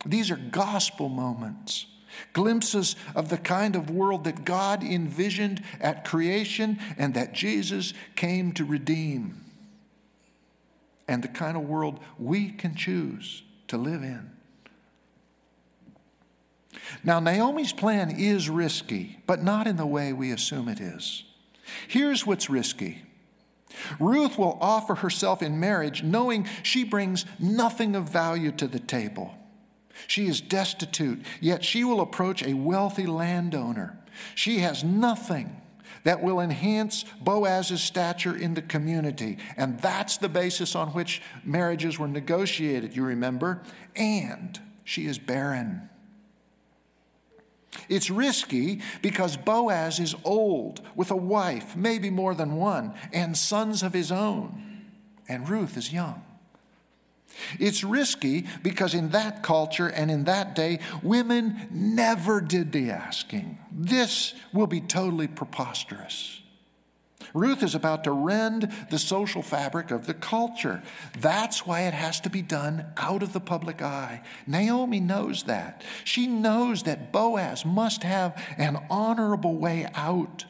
These 0.05 0.31
are 0.31 0.37
gospel 0.37 1.09
moments, 1.09 1.87
glimpses 2.33 2.97
of 3.15 3.29
the 3.29 3.39
kind 3.39 3.77
of 3.77 3.91
world 3.91 4.25
that 4.25 4.45
God 4.45 4.83
envisioned 4.83 5.63
at 5.81 6.05
creation 6.05 6.79
and 6.97 7.15
that 7.15 7.33
Jesus 7.33 7.93
came 8.15 8.53
to 8.53 8.65
redeem, 8.65 9.45
and 11.09 11.23
the 11.23 11.29
kind 11.29 11.57
of 11.57 11.65
world 11.65 12.01
we 12.19 12.51
can 12.51 12.75
choose 12.75 13.43
to 13.69 13.77
live 13.77 14.03
in. 14.03 14.31
Now, 17.03 17.21
Naomi's 17.21 17.73
plan 17.73 18.11
is 18.11 18.49
risky, 18.49 19.19
but 19.27 19.43
not 19.43 19.67
in 19.67 19.77
the 19.77 19.87
way 19.87 20.13
we 20.13 20.31
assume 20.31 20.69
it 20.69 20.81
is. 20.81 21.25
Here's 21.89 22.27
what's 22.27 22.49
risky 22.49 23.03
Ruth 24.01 24.39
will 24.39 24.57
offer 24.61 24.95
herself 24.95 25.43
in 25.43 25.61
marriage 25.61 26.03
knowing 26.03 26.49
she 26.63 26.85
brings 26.85 27.27
nothing 27.39 27.95
of 27.95 28.09
value 28.09 28.53
to 28.53 28.67
the 28.67 28.79
table. 28.79 29.35
She 30.07 30.27
is 30.27 30.41
destitute, 30.41 31.23
yet 31.41 31.65
she 31.65 31.85
will 31.85 32.01
approach 32.01 32.43
a 32.43 32.55
wealthy 32.55 33.07
landowner. 33.07 33.99
She 34.35 34.59
has 34.59 34.85
nothing 34.85 35.61
that 36.07 36.23
will 36.23 36.39
enhance 36.39 37.05
Boaz's 37.21 37.83
stature 37.83 38.37
in 38.37 38.55
the 38.55 38.63
community. 38.63 39.39
And 39.57 39.81
that's 39.81 40.19
the 40.19 40.29
basis 40.29 40.77
on 40.77 40.91
which 40.91 41.21
marriages 41.43 41.99
were 41.99 42.07
negotiated, 42.07 42.95
you 42.95 43.05
remember. 43.05 43.61
And 43.97 44.57
she 44.85 45.07
is 45.07 45.19
barren. 45.19 45.91
It's 47.89 48.09
risky 48.09 48.83
because 49.03 49.37
Boaz 49.37 49.99
is 49.99 50.15
old 50.23 50.81
with 50.95 51.11
a 51.11 51.17
wife, 51.17 51.75
maybe 51.75 52.09
more 52.09 52.37
than 52.37 52.55
one, 52.55 52.95
and 53.13 53.37
sons 53.37 53.83
of 53.83 53.93
his 53.93 54.13
own. 54.13 54.85
And 55.29 55.49
Ruth 55.49 55.77
is 55.77 55.93
young. 55.93 56.23
It's 57.59 57.85
risky 57.85 58.47
because 58.63 58.95
in 58.95 59.11
that 59.11 59.43
culture 59.43 59.89
and 59.89 60.11
in 60.11 60.25
that 60.25 60.55
day, 60.55 60.81
women 61.03 61.69
never 61.71 62.41
did 62.41 62.73
the 62.73 62.91
asking. 62.91 63.59
This 63.71 64.35
will 64.53 64.67
be 64.67 64.81
totally 64.81 65.29
preposterous. 65.29 66.43
Ruth 67.35 67.63
is 67.63 67.75
about 67.75 68.05
to 68.05 68.13
rend 68.13 68.73
the 68.91 68.99
social 68.99 69.43
fabric 69.43 69.91
of 69.91 70.07
the 70.07 70.15
culture. 70.15 70.83
That's 71.19 71.67
why 71.67 71.83
it 71.83 71.95
has 71.95 72.21
to 72.21 72.31
be 72.31 72.41
done 72.41 72.87
out 72.97 73.23
of 73.23 73.33
the 73.33 73.41
public 73.41 73.83
eye. 73.83 74.23
Naomi 74.47 75.01
knows 75.01 75.43
that. 75.45 75.83
She 76.05 76.27
knows 76.27 76.85
that 76.85 77.13
Boaz 77.13 77.65
must 77.65 78.05
have 78.05 78.43
an 78.57 78.79
honorable 78.89 79.57
way 79.57 79.87
out. 79.95 80.47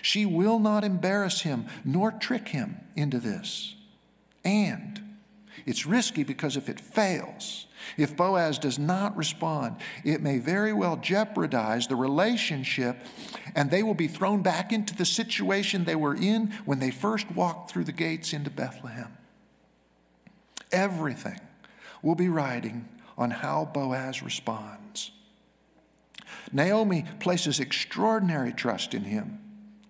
She 0.00 0.24
will 0.24 0.58
not 0.58 0.84
embarrass 0.84 1.42
him 1.42 1.66
nor 1.84 2.12
trick 2.12 2.48
him 2.48 2.76
into 2.94 3.18
this. 3.18 3.74
And 4.44 5.01
it's 5.66 5.86
risky 5.86 6.24
because 6.24 6.56
if 6.56 6.68
it 6.68 6.80
fails, 6.80 7.66
if 7.96 8.16
Boaz 8.16 8.58
does 8.58 8.78
not 8.78 9.16
respond, 9.16 9.76
it 10.04 10.22
may 10.22 10.38
very 10.38 10.72
well 10.72 10.96
jeopardize 10.96 11.86
the 11.86 11.96
relationship, 11.96 12.96
and 13.54 13.70
they 13.70 13.82
will 13.82 13.94
be 13.94 14.08
thrown 14.08 14.42
back 14.42 14.72
into 14.72 14.94
the 14.94 15.04
situation 15.04 15.84
they 15.84 15.96
were 15.96 16.14
in 16.14 16.52
when 16.64 16.78
they 16.78 16.90
first 16.90 17.30
walked 17.32 17.70
through 17.70 17.84
the 17.84 17.92
gates 17.92 18.32
into 18.32 18.50
Bethlehem. 18.50 19.16
Everything 20.70 21.40
will 22.02 22.14
be 22.14 22.28
riding 22.28 22.88
on 23.18 23.30
how 23.30 23.68
Boaz 23.72 24.22
responds. 24.22 25.10
Naomi 26.52 27.04
places 27.20 27.60
extraordinary 27.60 28.52
trust 28.52 28.94
in 28.94 29.04
him, 29.04 29.38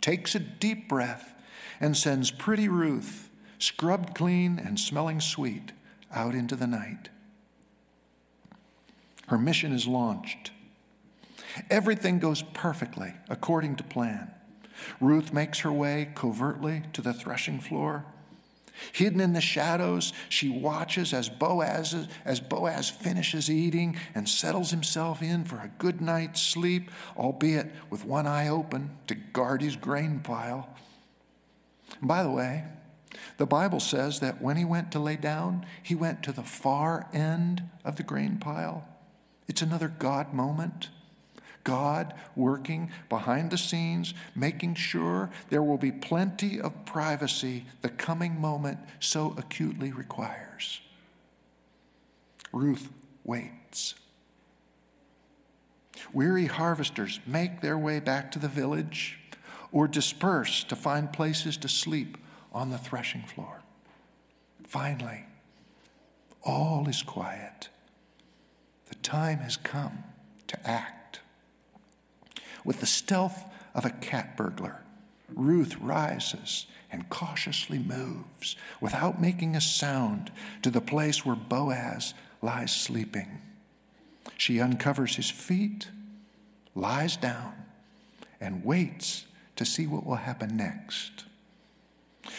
takes 0.00 0.34
a 0.34 0.40
deep 0.40 0.88
breath, 0.88 1.34
and 1.80 1.96
sends 1.96 2.30
pretty 2.30 2.68
Ruth, 2.68 3.28
scrubbed 3.62 4.12
clean 4.12 4.58
and 4.58 4.78
smelling 4.78 5.20
sweet, 5.20 5.70
out 6.12 6.34
into 6.34 6.56
the 6.56 6.66
night. 6.66 7.10
Her 9.28 9.38
mission 9.38 9.72
is 9.72 9.86
launched. 9.86 10.50
Everything 11.70 12.18
goes 12.18 12.42
perfectly 12.54 13.14
according 13.28 13.76
to 13.76 13.84
plan. 13.84 14.32
Ruth 15.00 15.32
makes 15.32 15.60
her 15.60 15.70
way 15.70 16.10
covertly 16.14 16.82
to 16.92 17.00
the 17.00 17.12
threshing 17.12 17.60
floor. 17.60 18.04
Hidden 18.90 19.20
in 19.20 19.32
the 19.32 19.40
shadows, 19.40 20.12
she 20.28 20.48
watches 20.48 21.12
as 21.12 21.28
Boaz, 21.28 22.08
as 22.24 22.40
Boaz 22.40 22.90
finishes 22.90 23.48
eating 23.48 23.96
and 24.12 24.28
settles 24.28 24.72
himself 24.72 25.22
in 25.22 25.44
for 25.44 25.58
a 25.58 25.70
good 25.78 26.00
night's 26.00 26.42
sleep, 26.42 26.90
albeit 27.16 27.70
with 27.90 28.04
one 28.04 28.26
eye 28.26 28.48
open 28.48 28.98
to 29.06 29.14
guard 29.14 29.62
his 29.62 29.76
grain 29.76 30.18
pile. 30.18 30.68
By 32.00 32.24
the 32.24 32.30
way, 32.30 32.64
the 33.36 33.46
Bible 33.46 33.80
says 33.80 34.20
that 34.20 34.40
when 34.40 34.56
he 34.56 34.64
went 34.64 34.92
to 34.92 34.98
lay 34.98 35.16
down, 35.16 35.66
he 35.82 35.94
went 35.94 36.22
to 36.22 36.32
the 36.32 36.42
far 36.42 37.08
end 37.12 37.62
of 37.84 37.96
the 37.96 38.02
grain 38.02 38.38
pile. 38.38 38.86
It's 39.48 39.62
another 39.62 39.88
God 39.88 40.32
moment. 40.32 40.88
God 41.64 42.14
working 42.34 42.90
behind 43.08 43.50
the 43.50 43.58
scenes, 43.58 44.14
making 44.34 44.74
sure 44.74 45.30
there 45.48 45.62
will 45.62 45.78
be 45.78 45.92
plenty 45.92 46.60
of 46.60 46.84
privacy 46.84 47.66
the 47.82 47.88
coming 47.88 48.40
moment 48.40 48.78
so 48.98 49.34
acutely 49.38 49.92
requires. 49.92 50.80
Ruth 52.52 52.88
waits. 53.24 53.94
Weary 56.12 56.46
harvesters 56.46 57.20
make 57.26 57.60
their 57.60 57.78
way 57.78 58.00
back 58.00 58.32
to 58.32 58.38
the 58.38 58.48
village 58.48 59.18
or 59.70 59.86
disperse 59.86 60.64
to 60.64 60.76
find 60.76 61.12
places 61.12 61.56
to 61.58 61.68
sleep 61.68 62.18
on 62.52 62.70
the 62.70 62.78
threshing 62.78 63.22
floor. 63.22 63.62
Finally, 64.64 65.24
all 66.44 66.86
is 66.88 67.02
quiet. 67.02 67.68
The 68.88 68.94
time 68.96 69.38
has 69.38 69.56
come 69.56 70.04
to 70.48 70.68
act. 70.68 71.20
With 72.64 72.80
the 72.80 72.86
stealth 72.86 73.44
of 73.74 73.84
a 73.84 73.90
cat 73.90 74.36
burglar, 74.36 74.82
Ruth 75.34 75.76
rises 75.78 76.66
and 76.90 77.08
cautiously 77.08 77.78
moves 77.78 78.56
without 78.80 79.20
making 79.20 79.56
a 79.56 79.60
sound 79.60 80.30
to 80.62 80.70
the 80.70 80.80
place 80.80 81.24
where 81.24 81.36
Boaz 81.36 82.12
lies 82.42 82.74
sleeping. 82.74 83.40
She 84.36 84.60
uncovers 84.60 85.16
his 85.16 85.30
feet, 85.30 85.88
lies 86.74 87.16
down, 87.16 87.54
and 88.40 88.64
waits 88.64 89.24
to 89.56 89.64
see 89.64 89.86
what 89.86 90.04
will 90.04 90.16
happen 90.16 90.56
next. 90.56 91.24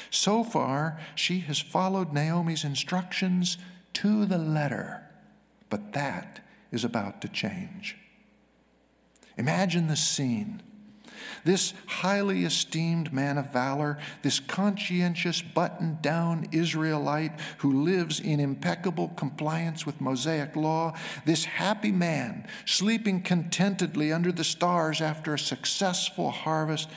So 0.09 0.43
far, 0.43 0.99
she 1.15 1.39
has 1.41 1.59
followed 1.59 2.13
Naomi's 2.13 2.63
instructions 2.63 3.57
to 3.93 4.25
the 4.25 4.37
letter, 4.37 5.03
but 5.69 5.93
that 5.93 6.41
is 6.71 6.83
about 6.83 7.21
to 7.21 7.27
change. 7.27 7.97
Imagine 9.37 9.87
the 9.87 9.95
scene. 9.95 10.61
This 11.45 11.73
highly 11.87 12.45
esteemed 12.45 13.13
man 13.13 13.37
of 13.37 13.51
valor, 13.51 13.97
this 14.21 14.39
conscientious, 14.39 15.41
buttoned 15.41 16.01
down 16.01 16.47
Israelite 16.51 17.39
who 17.59 17.83
lives 17.83 18.19
in 18.19 18.39
impeccable 18.39 19.09
compliance 19.09 19.85
with 19.85 20.01
Mosaic 20.01 20.55
law, 20.55 20.93
this 21.25 21.45
happy 21.45 21.91
man 21.91 22.47
sleeping 22.65 23.21
contentedly 23.21 24.11
under 24.11 24.31
the 24.31 24.43
stars 24.43 25.01
after 25.01 25.33
a 25.33 25.39
successful 25.39 26.31
harvest, 26.31 26.89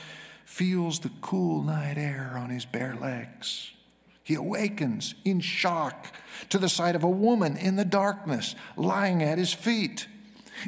feels 0.47 0.99
the 0.99 1.11
cool 1.19 1.61
night 1.61 1.97
air 1.97 2.33
on 2.37 2.49
his 2.49 2.65
bare 2.65 2.95
legs. 2.95 3.73
He 4.23 4.33
awakens 4.33 5.13
in 5.25 5.41
shock 5.41 6.15
to 6.49 6.57
the 6.57 6.69
sight 6.69 6.95
of 6.95 7.03
a 7.03 7.09
woman 7.09 7.57
in 7.57 7.75
the 7.75 7.83
darkness 7.83 8.55
lying 8.77 9.21
at 9.21 9.37
his 9.37 9.53
feet. 9.53 10.07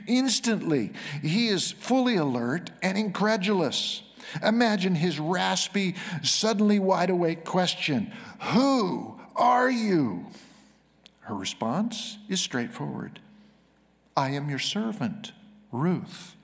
Instantly, 0.05 0.91
he 1.21 1.47
is 1.47 1.71
fully 1.71 2.17
alert 2.17 2.71
and 2.83 2.97
incredulous. 2.97 4.03
Imagine 4.43 4.95
his 4.95 5.17
raspy, 5.17 5.95
suddenly 6.23 6.77
wide 6.77 7.09
awake 7.09 7.45
question 7.45 8.11
Who 8.51 9.17
are 9.37 9.71
you? 9.71 10.27
Her 11.21 11.35
response 11.35 12.17
is 12.27 12.41
straightforward 12.41 13.21
I 14.15 14.31
am 14.31 14.49
your 14.49 14.59
servant, 14.59 15.31
Ruth. 15.71 16.35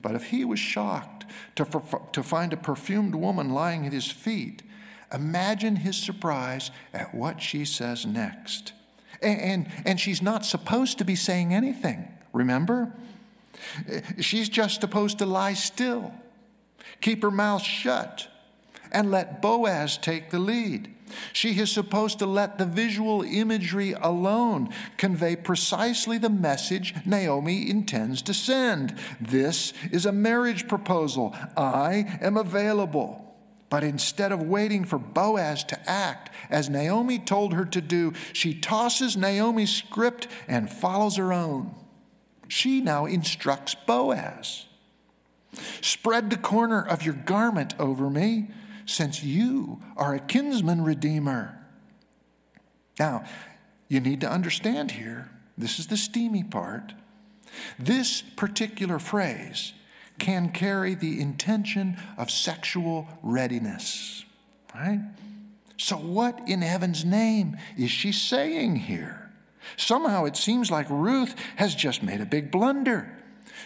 But 0.00 0.14
if 0.14 0.24
he 0.24 0.44
was 0.44 0.58
shocked 0.58 1.13
to, 1.56 1.66
to 2.12 2.22
find 2.22 2.52
a 2.52 2.56
perfumed 2.56 3.14
woman 3.14 3.50
lying 3.50 3.86
at 3.86 3.92
his 3.92 4.10
feet, 4.10 4.62
Imagine 5.14 5.76
his 5.76 5.96
surprise 5.96 6.72
at 6.92 7.14
what 7.14 7.40
she 7.40 7.64
says 7.64 8.04
next. 8.04 8.72
And, 9.22 9.40
and, 9.40 9.66
and, 9.86 10.00
she's 10.00 10.20
not 10.20 10.44
supposed 10.44 10.98
to 10.98 11.04
be 11.04 11.14
saying 11.14 11.54
anything, 11.54 12.08
remember? 12.32 12.92
She's 14.20 14.48
just 14.48 14.80
supposed 14.80 15.18
to 15.18 15.26
lie 15.26 15.54
still, 15.54 16.12
keep 17.00 17.22
her 17.22 17.30
mouth 17.30 17.62
shut, 17.62 18.28
and 18.90 19.10
let 19.10 19.40
Boaz 19.40 19.96
take 19.96 20.30
the 20.30 20.38
lead. 20.38 20.93
She 21.32 21.58
is 21.58 21.70
supposed 21.70 22.18
to 22.18 22.26
let 22.26 22.58
the 22.58 22.66
visual 22.66 23.22
imagery 23.22 23.92
alone 23.92 24.70
convey 24.96 25.36
precisely 25.36 26.18
the 26.18 26.30
message 26.30 26.94
Naomi 27.04 27.68
intends 27.68 28.22
to 28.22 28.34
send. 28.34 28.98
This 29.20 29.72
is 29.90 30.06
a 30.06 30.12
marriage 30.12 30.68
proposal. 30.68 31.34
I 31.56 32.18
am 32.20 32.36
available. 32.36 33.20
But 33.70 33.82
instead 33.82 34.30
of 34.30 34.42
waiting 34.42 34.84
for 34.84 34.98
Boaz 34.98 35.64
to 35.64 35.90
act, 35.90 36.30
as 36.48 36.68
Naomi 36.68 37.18
told 37.18 37.54
her 37.54 37.64
to 37.64 37.80
do, 37.80 38.12
she 38.32 38.54
tosses 38.54 39.16
Naomi's 39.16 39.74
script 39.74 40.28
and 40.46 40.70
follows 40.70 41.16
her 41.16 41.32
own. 41.32 41.74
She 42.46 42.80
now 42.80 43.06
instructs 43.06 43.74
Boaz 43.74 44.66
Spread 45.80 46.30
the 46.30 46.36
corner 46.36 46.82
of 46.84 47.04
your 47.04 47.14
garment 47.14 47.74
over 47.78 48.10
me, 48.10 48.48
since 48.86 49.22
you 49.22 49.80
are 49.96 50.14
a 50.14 50.20
kinsman 50.20 50.82
redeemer. 50.82 51.58
Now, 52.98 53.24
you 53.88 54.00
need 54.00 54.20
to 54.20 54.30
understand 54.30 54.92
here, 54.92 55.30
this 55.56 55.78
is 55.78 55.86
the 55.88 55.96
steamy 55.96 56.42
part. 56.42 56.94
This 57.78 58.22
particular 58.22 58.98
phrase 58.98 59.72
can 60.18 60.50
carry 60.50 60.94
the 60.94 61.20
intention 61.20 61.96
of 62.16 62.30
sexual 62.30 63.08
readiness, 63.22 64.24
right? 64.74 65.00
So, 65.76 65.96
what 65.96 66.40
in 66.46 66.62
heaven's 66.62 67.04
name 67.04 67.56
is 67.76 67.90
she 67.90 68.12
saying 68.12 68.76
here? 68.76 69.32
Somehow 69.76 70.24
it 70.24 70.36
seems 70.36 70.70
like 70.70 70.88
Ruth 70.88 71.34
has 71.56 71.74
just 71.74 72.02
made 72.02 72.20
a 72.20 72.26
big 72.26 72.50
blunder. 72.50 73.13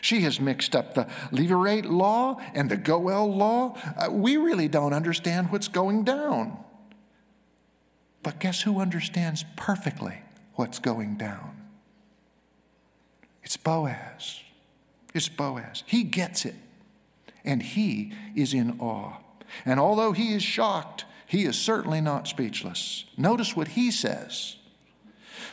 She 0.01 0.21
has 0.23 0.41
mixed 0.41 0.75
up 0.77 0.95
the 0.95 1.05
Levirate 1.33 1.89
law 1.89 2.41
and 2.55 2.71
the 2.71 2.77
Goel 2.77 3.35
law. 3.35 3.77
Uh, 3.97 4.11
we 4.11 4.37
really 4.37 4.69
don't 4.69 4.93
understand 4.93 5.51
what's 5.51 5.69
going 5.69 6.05
down. 6.05 6.57
But 8.23 8.41
guess 8.41 8.63
who 8.63 8.81
understands 8.81 9.45
perfectly 9.57 10.19
what's 10.55 10.79
going 10.79 11.17
down? 11.17 11.57
It's 13.43 13.57
Boaz. 13.57 14.41
It's 15.15 15.29
Boaz. 15.29 15.85
He 15.87 16.03
gets 16.03 16.45
it, 16.45 16.57
and 17.45 17.63
he 17.63 18.13
is 18.35 18.53
in 18.53 18.79
awe. 18.81 19.15
And 19.65 19.81
although 19.81 20.13
he 20.13 20.35
is 20.35 20.43
shocked, 20.43 21.05
he 21.27 21.45
is 21.45 21.59
certainly 21.59 22.01
not 22.01 22.29
speechless. 22.29 23.05
Notice 23.17 23.57
what 23.57 23.69
he 23.69 23.91
says 23.91 24.57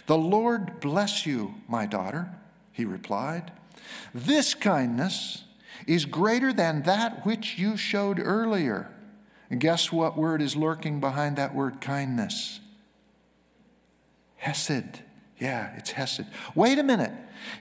The 0.07 0.17
Lord 0.17 0.79
bless 0.79 1.25
you, 1.25 1.55
my 1.67 1.85
daughter, 1.85 2.31
he 2.71 2.83
replied. 2.83 3.51
This 4.13 4.53
kindness 4.53 5.43
is 5.87 6.05
greater 6.05 6.51
than 6.53 6.83
that 6.83 7.25
which 7.25 7.57
you 7.57 7.77
showed 7.77 8.19
earlier. 8.19 8.91
And 9.49 9.59
guess 9.59 9.91
what 9.91 10.17
word 10.17 10.41
is 10.41 10.55
lurking 10.55 10.99
behind 10.99 11.35
that 11.37 11.53
word 11.53 11.81
kindness? 11.81 12.59
Hesed. 14.37 15.01
Yeah, 15.39 15.73
it's 15.75 15.91
Hesed. 15.91 16.25
Wait 16.55 16.79
a 16.79 16.83
minute. 16.83 17.11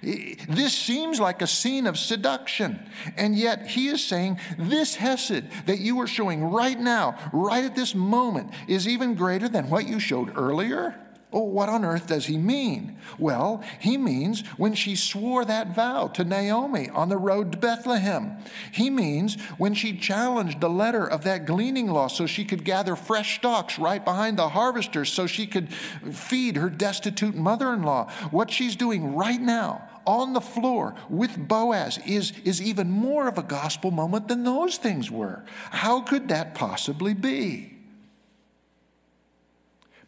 This 0.02 0.72
seems 0.72 1.20
like 1.20 1.42
a 1.42 1.46
scene 1.46 1.86
of 1.86 1.98
seduction. 1.98 2.80
And 3.16 3.36
yet 3.36 3.68
he 3.68 3.88
is 3.88 4.02
saying 4.02 4.38
this 4.58 4.96
Hesed 4.96 5.44
that 5.66 5.80
you 5.80 6.00
are 6.00 6.06
showing 6.06 6.44
right 6.44 6.78
now, 6.78 7.18
right 7.32 7.64
at 7.64 7.74
this 7.74 7.94
moment, 7.94 8.52
is 8.68 8.86
even 8.86 9.14
greater 9.14 9.48
than 9.48 9.68
what 9.68 9.88
you 9.88 9.98
showed 9.98 10.32
earlier. 10.36 11.03
Oh, 11.34 11.40
what 11.40 11.68
on 11.68 11.84
earth 11.84 12.06
does 12.06 12.26
he 12.26 12.38
mean? 12.38 12.96
Well, 13.18 13.60
he 13.80 13.96
means 13.96 14.46
when 14.56 14.72
she 14.74 14.94
swore 14.94 15.44
that 15.44 15.74
vow 15.74 16.06
to 16.14 16.22
Naomi 16.22 16.88
on 16.90 17.08
the 17.08 17.16
road 17.16 17.50
to 17.50 17.58
Bethlehem. 17.58 18.36
He 18.70 18.88
means 18.88 19.34
when 19.58 19.74
she 19.74 19.98
challenged 19.98 20.60
the 20.60 20.70
letter 20.70 21.04
of 21.04 21.24
that 21.24 21.44
gleaning 21.44 21.88
law 21.88 22.06
so 22.06 22.26
she 22.26 22.44
could 22.44 22.64
gather 22.64 22.94
fresh 22.94 23.34
stalks 23.34 23.80
right 23.80 24.04
behind 24.04 24.38
the 24.38 24.50
harvesters 24.50 25.12
so 25.12 25.26
she 25.26 25.48
could 25.48 25.74
feed 25.74 26.54
her 26.54 26.70
destitute 26.70 27.34
mother 27.34 27.72
in 27.72 27.82
law. 27.82 28.08
What 28.30 28.52
she's 28.52 28.76
doing 28.76 29.16
right 29.16 29.40
now 29.40 29.88
on 30.06 30.34
the 30.34 30.40
floor 30.40 30.94
with 31.10 31.48
Boaz 31.48 31.98
is, 32.06 32.32
is 32.44 32.62
even 32.62 32.92
more 32.92 33.26
of 33.26 33.38
a 33.38 33.42
gospel 33.42 33.90
moment 33.90 34.28
than 34.28 34.44
those 34.44 34.76
things 34.76 35.10
were. 35.10 35.44
How 35.72 36.00
could 36.00 36.28
that 36.28 36.54
possibly 36.54 37.12
be? 37.12 37.73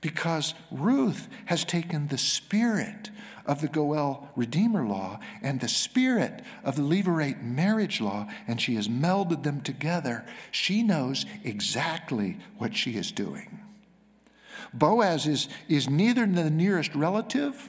Because 0.01 0.55
Ruth 0.71 1.29
has 1.47 1.65
taken 1.65 2.09
the 2.09 2.19
spirit 2.19 3.11
of 3.47 3.61
the 3.61 3.69
Goel 3.69 4.29
Redeemer 4.37 4.85
law 4.85 5.21
and 5.43 5.61
the 5.61 5.69
spirit 5.69 6.43
of 6.65 6.77
the 6.77 6.83
Levirate 6.83 7.43
marriage 7.43 8.01
law, 8.01 8.29
and 8.47 8.61
she 8.61 8.75
has 8.75 8.89
melded 8.89 9.43
them 9.43 9.61
together. 9.61 10.25
She 10.51 10.83
knows 10.83 11.25
exactly 11.45 12.39
what 12.59 12.77
she 12.77 12.97
is 12.97 13.13
doing. 13.13 13.61
Boaz 14.75 15.27
is, 15.27 15.49
is 15.69 15.89
neither 15.89 16.27
the 16.27 16.51
nearest 16.51 16.95
relative, 16.95 17.69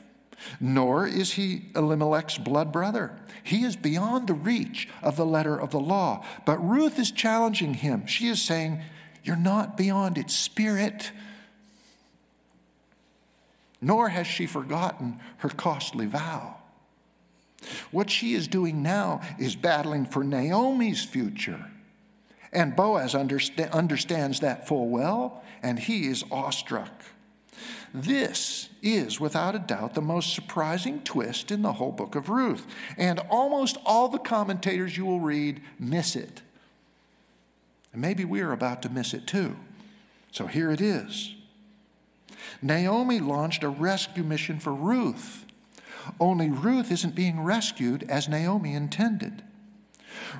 nor 0.59 1.07
is 1.07 1.34
he 1.34 1.65
Elimelech's 1.75 2.38
blood 2.38 2.71
brother. 2.71 3.17
He 3.43 3.63
is 3.63 3.75
beyond 3.75 4.28
the 4.28 4.34
reach 4.34 4.89
of 5.01 5.15
the 5.15 5.25
letter 5.25 5.59
of 5.59 5.71
the 5.71 5.80
law. 5.80 6.25
But 6.45 6.57
Ruth 6.57 6.99
is 6.99 7.11
challenging 7.11 7.75
him. 7.75 8.05
She 8.07 8.28
is 8.28 8.41
saying, 8.41 8.82
You're 9.23 9.36
not 9.36 9.78
beyond 9.78 10.17
its 10.17 10.36
spirit 10.36 11.11
nor 13.82 14.09
has 14.09 14.28
she 14.28 14.45
forgotten 14.45 15.19
her 15.38 15.49
costly 15.49 16.05
vow. 16.05 16.57
What 17.91 18.09
she 18.09 18.34
is 18.34 18.47
doing 18.47 18.82
now 18.82 19.21
is 19.39 19.55
battling 19.55 20.05
for 20.05 20.23
Naomi's 20.23 21.03
future. 21.03 21.71
And 22.53 22.75
Boaz 22.75 23.13
understa- 23.13 23.71
understands 23.71 24.39
that 24.39 24.67
full 24.67 24.89
well, 24.89 25.43
and 25.61 25.80
he 25.80 26.07
is 26.07 26.23
awestruck. 26.32 26.91
This 27.93 28.69
is, 28.82 29.19
without 29.19 29.55
a 29.55 29.59
doubt, 29.59 29.95
the 29.95 30.01
most 30.01 30.34
surprising 30.34 31.01
twist 31.01 31.51
in 31.51 31.61
the 31.61 31.73
whole 31.73 31.91
book 31.91 32.15
of 32.15 32.30
Ruth. 32.30 32.65
And 32.97 33.19
almost 33.30 33.78
all 33.86 34.07
the 34.07 34.19
commentators 34.19 34.97
you 34.97 35.05
will 35.05 35.19
read 35.19 35.61
miss 35.80 36.15
it. 36.15 36.41
And 37.91 38.01
maybe 38.01 38.25
we 38.25 38.41
are 38.41 38.51
about 38.51 38.82
to 38.84 38.89
miss 38.89 39.13
it 39.13 39.25
too. 39.25 39.55
So 40.32 40.45
here 40.47 40.71
it 40.71 40.82
is. 40.82 41.34
Naomi 42.61 43.19
launched 43.19 43.63
a 43.63 43.69
rescue 43.69 44.23
mission 44.23 44.59
for 44.59 44.73
Ruth. 44.73 45.45
Only 46.19 46.49
Ruth 46.49 46.91
isn't 46.91 47.15
being 47.15 47.41
rescued 47.41 48.03
as 48.09 48.29
Naomi 48.29 48.73
intended. 48.73 49.43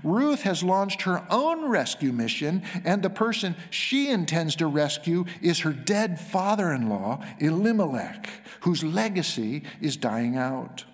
Ruth 0.04 0.42
has 0.42 0.64
launched 0.64 1.04
her 1.04 1.26
own 1.30 1.66
rescue 1.70 2.12
mission, 2.12 2.64
and 2.84 3.04
the 3.04 3.10
person 3.10 3.56
she 3.70 4.10
intends 4.10 4.56
to 4.56 4.68
rescue 4.68 5.26
is 5.42 5.60
her 5.60 5.74
dead 5.74 6.20
father 6.20 6.72
in 6.72 6.90
law, 6.90 7.24
Elimelech, 7.40 8.30
whose 8.62 8.84
legacy 8.84 9.64
is 9.82 9.98
dying 9.98 10.36
out. 10.38 10.86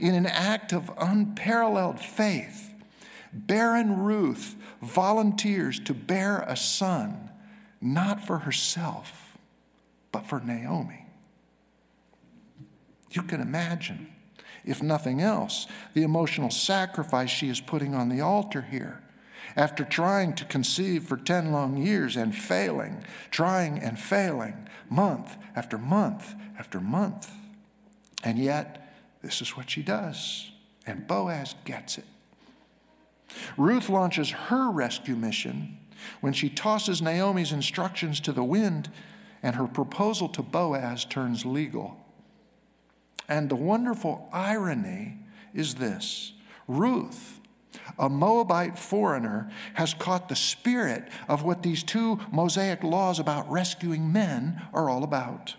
In 0.00 0.14
an 0.14 0.26
act 0.26 0.72
of 0.72 0.90
unparalleled 0.98 2.00
faith, 2.00 2.72
barren 3.32 3.98
Ruth 4.00 4.56
volunteers 4.82 5.78
to 5.80 5.94
bear 5.94 6.40
a 6.40 6.56
son, 6.56 7.30
not 7.80 8.26
for 8.26 8.38
herself 8.38 9.25
but 10.16 10.26
for 10.26 10.40
Naomi. 10.40 11.04
You 13.10 13.22
can 13.22 13.42
imagine, 13.42 14.08
if 14.64 14.82
nothing 14.82 15.20
else, 15.20 15.66
the 15.92 16.04
emotional 16.04 16.50
sacrifice 16.50 17.28
she 17.28 17.50
is 17.50 17.60
putting 17.60 17.94
on 17.94 18.08
the 18.08 18.22
altar 18.22 18.62
here. 18.62 19.02
After 19.56 19.84
trying 19.84 20.34
to 20.36 20.46
conceive 20.46 21.04
for 21.04 21.18
10 21.18 21.52
long 21.52 21.76
years 21.76 22.16
and 22.16 22.34
failing, 22.34 23.04
trying 23.30 23.78
and 23.78 24.00
failing, 24.00 24.68
month 24.88 25.36
after 25.54 25.76
month 25.76 26.34
after 26.58 26.80
month. 26.80 27.30
And 28.24 28.38
yet, 28.38 28.94
this 29.20 29.42
is 29.42 29.54
what 29.54 29.68
she 29.68 29.82
does. 29.82 30.50
And 30.86 31.06
Boaz 31.06 31.54
gets 31.66 31.98
it. 31.98 32.06
Ruth 33.58 33.90
launches 33.90 34.30
her 34.30 34.70
rescue 34.70 35.14
mission 35.14 35.76
when 36.22 36.32
she 36.32 36.48
tosses 36.48 37.02
Naomi's 37.02 37.52
instructions 37.52 38.18
to 38.20 38.32
the 38.32 38.44
wind 38.44 38.90
and 39.46 39.54
her 39.54 39.68
proposal 39.68 40.28
to 40.28 40.42
Boaz 40.42 41.04
turns 41.04 41.46
legal. 41.46 41.96
And 43.28 43.48
the 43.48 43.54
wonderful 43.54 44.28
irony 44.32 45.18
is 45.54 45.76
this 45.76 46.32
Ruth, 46.66 47.38
a 47.96 48.08
Moabite 48.08 48.76
foreigner, 48.76 49.48
has 49.74 49.94
caught 49.94 50.28
the 50.28 50.34
spirit 50.34 51.08
of 51.28 51.44
what 51.44 51.62
these 51.62 51.84
two 51.84 52.18
Mosaic 52.32 52.82
laws 52.82 53.20
about 53.20 53.48
rescuing 53.48 54.12
men 54.12 54.60
are 54.74 54.90
all 54.90 55.04
about. 55.04 55.54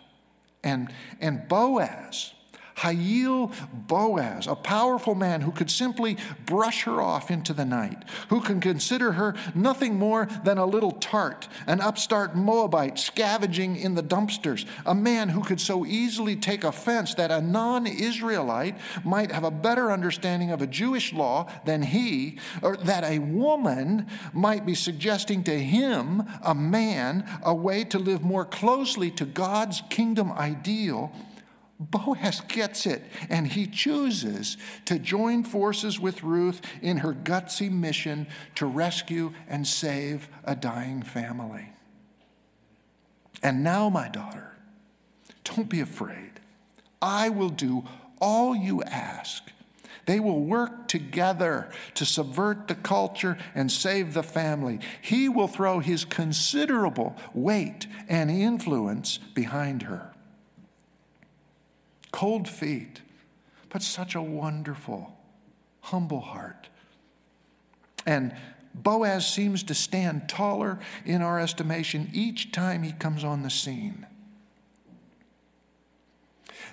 And, 0.65 0.91
and 1.21 1.47
Boaz, 1.47 2.33
Hail 2.77 3.51
Boaz, 3.73 4.45
a 4.45 4.55
powerful 4.55 5.15
man 5.15 5.41
who 5.41 5.51
could 5.51 5.71
simply 5.71 6.17
brush 6.45 6.83
her 6.83 7.01
off 7.01 7.31
into 7.31 7.51
the 7.53 7.65
night, 7.65 8.03
who 8.29 8.39
can 8.39 8.59
consider 8.59 9.13
her 9.13 9.35
nothing 9.55 9.97
more 9.97 10.27
than 10.43 10.59
a 10.59 10.65
little 10.65 10.91
tart, 10.91 11.47
an 11.65 11.81
upstart 11.81 12.35
Moabite 12.35 12.99
scavenging 12.99 13.77
in 13.77 13.95
the 13.95 14.03
dumpsters, 14.03 14.65
a 14.85 14.93
man 14.93 15.29
who 15.29 15.43
could 15.43 15.59
so 15.59 15.85
easily 15.85 16.35
take 16.35 16.63
offense 16.63 17.15
that 17.15 17.31
a 17.31 17.41
non 17.41 17.87
Israelite 17.87 18.77
might 19.03 19.31
have 19.31 19.43
a 19.43 19.51
better 19.51 19.91
understanding 19.91 20.51
of 20.51 20.61
a 20.61 20.67
Jewish 20.67 21.13
law 21.13 21.51
than 21.65 21.81
he, 21.81 22.37
or 22.61 22.77
that 22.77 23.03
a 23.03 23.17
woman 23.19 24.05
might 24.33 24.65
be 24.65 24.75
suggesting 24.75 25.43
to 25.45 25.57
him, 25.57 26.23
a 26.43 26.53
man, 26.53 27.27
a 27.43 27.55
way 27.55 27.83
to 27.85 27.97
live 27.97 28.21
more 28.21 28.45
closely 28.45 29.09
to 29.11 29.25
God's 29.25 29.81
kingdom 29.89 30.31
ideal 30.31 31.11
Boaz 31.79 32.41
gets 32.47 32.87
it, 32.87 33.03
and 33.29 33.47
he 33.47 33.67
chooses 33.67 34.57
to 34.85 34.97
join 34.97 35.43
forces 35.43 35.99
with 35.99 36.23
Ruth 36.23 36.59
in 36.81 36.97
her 36.97 37.13
gutsy 37.13 37.69
mission 37.69 38.27
to 38.55 38.65
rescue 38.65 39.33
and 39.47 39.67
save 39.67 40.27
a 40.43 40.55
dying 40.55 41.03
family. 41.03 41.69
And 43.43 43.63
now, 43.63 43.89
my 43.89 44.09
daughter, 44.09 44.57
don't 45.43 45.69
be 45.69 45.79
afraid. 45.79 46.39
I 46.99 47.29
will 47.29 47.49
do 47.49 47.83
all 48.19 48.55
you 48.55 48.81
ask. 48.81 49.43
They 50.07 50.19
will 50.19 50.41
work 50.41 50.87
together 50.87 51.69
to 51.93 52.05
subvert 52.05 52.67
the 52.67 52.75
culture 52.75 53.37
and 53.53 53.71
save 53.71 54.15
the 54.15 54.23
family. 54.23 54.79
He 55.01 55.29
will 55.29 55.49
throw 55.49 55.79
his 55.79 56.05
considerable 56.05 57.15
weight 57.35 57.85
and 58.07 58.31
influence 58.31 59.19
behind 59.35 59.83
her 59.83 60.13
cold 62.11 62.47
feet, 62.47 63.01
but 63.69 63.81
such 63.81 64.15
a 64.15 64.21
wonderful, 64.21 65.17
humble 65.81 66.21
heart. 66.21 66.69
And 68.05 68.35
Boaz 68.73 69.27
seems 69.27 69.63
to 69.63 69.73
stand 69.73 70.29
taller 70.29 70.79
in 71.05 71.21
our 71.21 71.39
estimation 71.39 72.09
each 72.13 72.51
time 72.51 72.83
he 72.83 72.91
comes 72.93 73.23
on 73.23 73.41
the 73.41 73.49
scene. 73.49 74.05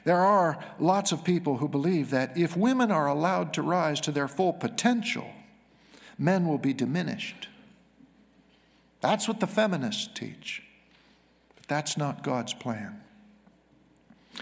There 0.05 0.20
are 0.20 0.62
lots 0.78 1.12
of 1.12 1.24
people 1.24 1.57
who 1.57 1.68
believe 1.68 2.11
that 2.11 2.37
if 2.37 2.57
women 2.57 2.91
are 2.91 3.07
allowed 3.07 3.55
to 3.55 3.62
rise 3.62 4.01
to 4.03 4.12
their 4.12 4.28
full 4.28 4.53
potential, 4.53 5.30
men 6.18 6.47
will 6.47 6.59
be 6.59 6.74
diminished. 6.74 7.49
That's 9.01 9.26
what 9.26 9.41
the 9.41 9.47
feminists 9.47 10.09
teach. 10.12 10.62
But 11.57 11.68
that's 11.68 11.97
not 11.97 12.22
God's 12.22 12.53
plan. 12.53 13.01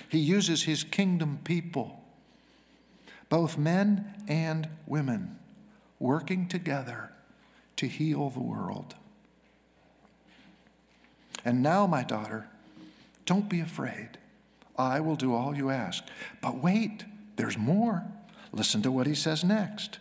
He 0.08 0.18
uses 0.18 0.64
his 0.64 0.84
kingdom 0.84 1.40
people, 1.44 2.02
both 3.28 3.58
men 3.58 4.14
and 4.28 4.68
women, 4.86 5.38
working 5.98 6.48
together 6.48 7.10
to 7.76 7.86
heal 7.86 8.30
the 8.30 8.40
world. 8.40 8.94
And 11.44 11.62
now, 11.62 11.86
my 11.86 12.04
daughter, 12.04 12.48
don't 13.26 13.48
be 13.48 13.60
afraid. 13.60 14.18
I 14.78 15.00
will 15.00 15.16
do 15.16 15.34
all 15.34 15.56
you 15.56 15.70
ask. 15.70 16.04
But 16.40 16.62
wait, 16.62 17.04
there's 17.36 17.58
more. 17.58 18.04
Listen 18.52 18.82
to 18.82 18.90
what 18.92 19.06
he 19.06 19.14
says 19.14 19.42
next. 19.42 19.98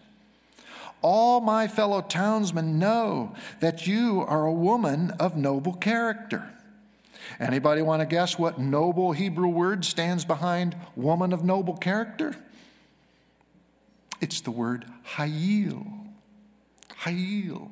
all 1.02 1.42
my 1.42 1.68
fellow 1.68 2.02
townsmen 2.02 2.78
know 2.78 3.34
that 3.60 3.88
you 3.88 4.24
are 4.28 4.46
a 4.46 4.54
woman 4.54 5.12
of 5.20 5.36
noble 5.36 5.74
character. 5.74 6.54
Anybody 7.40 7.82
want 7.82 8.02
to 8.02 8.06
guess 8.06 8.38
what 8.38 8.60
noble 8.60 9.12
Hebrew 9.12 9.48
word 9.48 9.86
stands 9.86 10.26
behind 10.26 10.76
woman 10.96 11.34
of 11.34 11.44
noble 11.44 11.76
character? 11.76 12.36
It's 14.20 14.42
the 14.42 14.52
word 14.52 14.86
Hayil. 15.16 15.86
Hayil. 17.04 17.70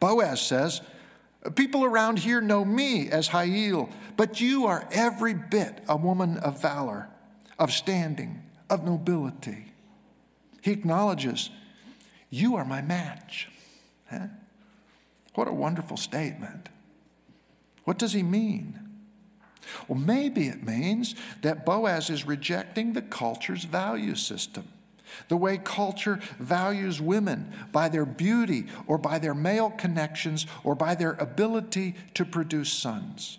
Boaz 0.00 0.40
says, 0.40 0.80
People 1.54 1.84
around 1.84 2.20
here 2.20 2.40
know 2.40 2.64
me 2.64 3.08
as 3.10 3.28
Hayil, 3.28 3.90
but 4.16 4.40
you 4.40 4.66
are 4.66 4.88
every 4.90 5.34
bit 5.34 5.82
a 5.88 5.96
woman 5.96 6.36
of 6.38 6.60
valor, 6.60 7.08
of 7.58 7.72
standing, 7.72 8.42
of 8.68 8.84
nobility. 8.84 9.72
He 10.62 10.72
acknowledges, 10.72 11.50
You 12.30 12.56
are 12.56 12.64
my 12.64 12.82
match. 12.82 13.48
Huh? 14.10 14.26
What 15.34 15.48
a 15.48 15.52
wonderful 15.52 15.96
statement. 15.96 16.68
What 17.88 17.96
does 17.96 18.12
he 18.12 18.22
mean? 18.22 18.78
Well, 19.88 19.98
maybe 19.98 20.48
it 20.48 20.62
means 20.62 21.14
that 21.40 21.64
Boaz 21.64 22.10
is 22.10 22.26
rejecting 22.26 22.92
the 22.92 23.00
culture's 23.00 23.64
value 23.64 24.14
system. 24.14 24.68
The 25.28 25.38
way 25.38 25.56
culture 25.56 26.20
values 26.38 27.00
women 27.00 27.50
by 27.72 27.88
their 27.88 28.04
beauty 28.04 28.66
or 28.86 28.98
by 28.98 29.18
their 29.18 29.32
male 29.32 29.70
connections 29.70 30.46
or 30.64 30.74
by 30.74 30.96
their 30.96 31.12
ability 31.12 31.94
to 32.12 32.26
produce 32.26 32.70
sons. 32.70 33.38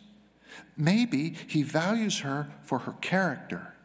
Maybe 0.75 1.35
he 1.45 1.61
values 1.61 2.21
her 2.21 2.49
for 2.63 2.79
her 2.79 2.93
character 3.01 3.75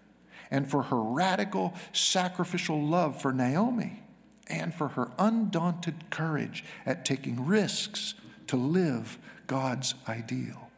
and 0.50 0.70
for 0.70 0.84
her 0.84 1.02
radical 1.02 1.74
sacrificial 1.92 2.82
love 2.82 3.20
for 3.20 3.34
Naomi 3.34 4.02
and 4.46 4.74
for 4.74 4.88
her 4.88 5.10
undaunted 5.18 6.08
courage 6.08 6.64
at 6.86 7.04
taking 7.04 7.44
risks 7.44 8.14
to 8.46 8.56
live 8.56 9.18
God's 9.46 9.94
ideal. 10.08 10.70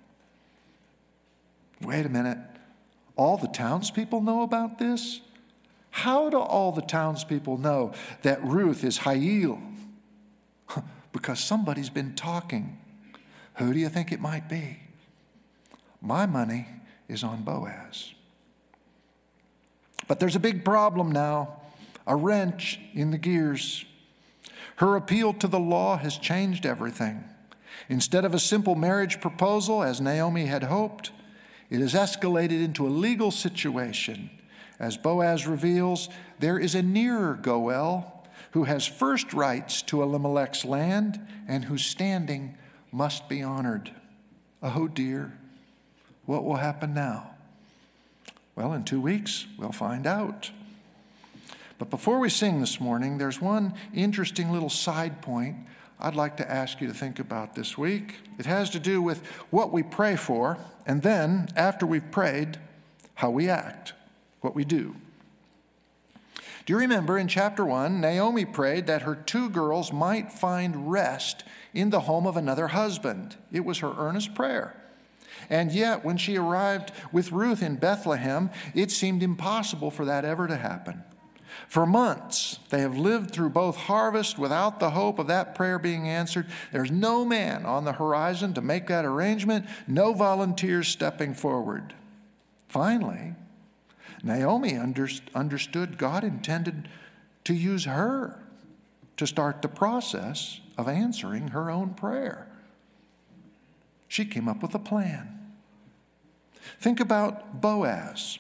Wait 1.81 2.07
a 2.07 2.09
minute. 2.09 2.39
All 3.17 3.37
the 3.37 3.49
townspeople 3.49 4.21
know 4.21 4.43
about 4.43 4.79
this? 4.79 5.21
How 5.91 6.29
do 6.29 6.39
all 6.39 6.73
the 6.73 6.83
townspeople 6.83 7.59
know 7.59 7.93
that 8.23 8.45
Ruth 8.45 8.85
is 8.85 8.99
Hayil? 9.01 9.61
because 11.13 11.41
somebody's 11.41 11.89
been 11.89 12.15
talking. 12.15 12.79
Who 13.55 13.73
do 13.73 13.79
you 13.79 13.89
think 13.89 14.13
it 14.13 14.21
might 14.21 14.49
be? 14.49 14.81
My 16.03 16.27
money 16.27 16.67
is 17.09 17.25
on 17.25 17.43
Boaz. 17.43 18.13
But 20.07 20.21
there's 20.21 20.37
a 20.37 20.41
big 20.41 20.65
problem 20.65 21.11
now 21.11 21.61
a 22.07 22.15
wrench 22.15 22.79
in 22.95 23.11
the 23.11 23.19
gears. 23.19 23.85
Her 24.77 24.95
appeal 24.95 25.33
to 25.35 25.49
the 25.49 25.59
law 25.59 25.97
has 25.97 26.17
changed 26.17 26.65
everything. 26.65 27.25
Instead 27.89 28.25
of 28.25 28.35
a 28.35 28.39
simple 28.39 28.75
marriage 28.75 29.21
proposal, 29.21 29.83
as 29.83 30.01
Naomi 30.01 30.47
had 30.47 30.65
hoped, 30.65 31.13
it 31.71 31.81
has 31.81 31.95
escalated 31.95 32.65
into 32.65 32.87
a 32.87 32.89
legal 32.89 33.31
situation 33.31 34.31
as 34.79 34.97
Boaz 34.97 35.47
reveals, 35.47 36.09
there 36.39 36.59
is 36.59 36.75
a 36.75 36.83
nearer 36.83 37.35
Goel 37.35 38.13
who 38.53 38.65
has 38.65 38.87
first 38.87 39.33
rights 39.33 39.83
to 39.83 40.03
Elimelech's 40.03 40.65
land 40.65 41.21
and 41.49 41.65
whose 41.65 41.85
standing 41.85 42.57
must 42.93 43.29
be 43.29 43.43
honored. 43.43 43.91
Oh 44.63 44.89
dear, 44.89 45.33
what 46.27 46.45
will 46.45 46.57
happen 46.57 46.95
now? 46.95 47.31
Well, 48.55 48.73
in 48.73 48.85
two 48.85 49.01
weeks, 49.01 49.47
we'll 49.59 49.73
find 49.73 50.07
out. 50.07 50.51
But 51.79 51.91
before 51.91 52.19
we 52.19 52.31
sing 52.31 52.61
this 52.61 52.81
morning, 52.81 53.19
there's 53.19 53.41
one 53.41 53.75
interesting 53.95 54.51
little 54.51 54.71
side 54.71 55.21
point 55.21 55.57
I'd 55.99 56.15
like 56.15 56.37
to 56.37 56.51
ask 56.51 56.81
you 56.81 56.89
to 56.89 56.95
think 56.95 57.19
about 57.19 57.55
this 57.55 57.79
week. 57.79 58.17
It 58.39 58.47
has 58.47 58.69
to 58.71 58.79
do 58.79 59.01
with 59.01 59.27
what 59.51 59.73
we 59.73 59.83
pray 59.83 60.17
for, 60.17 60.59
and 60.87 61.03
then, 61.03 61.49
after 61.57 61.87
we've 61.87 62.11
prayed, 62.11 62.59
how 63.15 63.31
we 63.31 63.49
act 63.49 63.95
what 64.41 64.55
we 64.55 64.65
do. 64.65 64.95
Do 66.67 66.73
you 66.73 66.79
remember 66.79 67.17
in 67.17 67.29
chapter 67.29 67.65
1, 67.65 68.01
Naomi 68.01 68.45
prayed 68.45 68.87
that 68.89 69.03
her 69.03 69.15
two 69.15 69.49
girls 69.49 69.93
might 69.93 70.33
find 70.33 70.91
rest 70.91 71.45
in 71.73 71.91
the 71.91 72.01
home 72.01 72.27
of 72.27 72.37
another 72.37 72.69
husband? 72.69 73.37
It 73.53 73.65
was 73.65 73.79
her 73.79 73.95
earnest 73.97 74.35
prayer. 74.35 74.75
And 75.49 75.71
yet, 75.71 76.05
when 76.05 76.17
she 76.17 76.37
arrived 76.37 76.93
with 77.13 77.33
Ruth 77.33 77.63
in 77.63 77.77
Bethlehem, 77.77 78.51
it 78.75 78.91
seemed 78.91 79.23
impossible 79.23 79.91
for 79.91 80.05
that 80.05 80.25
ever 80.25 80.49
to 80.49 80.57
happen. 80.57 81.05
For 81.69 81.87
months, 81.87 82.59
they 82.71 82.81
have 82.81 82.97
lived 82.97 83.31
through 83.31 83.51
both 83.51 83.77
harvest 83.77 84.39
without 84.39 84.81
the 84.81 84.91
hope 84.91 85.19
of 85.19 85.27
that 85.27 85.55
prayer 85.55 85.79
being 85.79 86.09
answered. 86.09 86.47
There's 86.73 86.91
no 86.91 87.25
man 87.25 87.67
on 87.67 87.85
the 87.85 87.93
horizon 87.93 88.55
to 88.55 88.61
make 88.61 88.87
that 88.87 89.05
arrangement, 89.05 89.67
no 89.87 90.13
volunteers 90.13 90.89
stepping 90.89 91.35
forward. 91.35 91.95
Finally, 92.69 93.35
Naomi 94.23 94.77
understood 95.35 95.99
God 95.99 96.25
intended 96.25 96.89
to 97.45 97.55
use 97.55 97.85
her 97.85 98.43
to 99.17 99.27
start 99.27 99.63
the 99.63 99.69
process 99.69 100.61
of 100.77 100.89
answering 100.89 101.49
her 101.49 101.71
own 101.71 101.95
prayer. 101.95 102.49
She 104.09 104.25
came 104.25 104.49
up 104.49 104.63
with 104.63 104.75
a 104.75 104.79
plan. 104.79 105.55
Think 106.81 107.01
about 107.01 107.61
Boaz. 107.61 108.39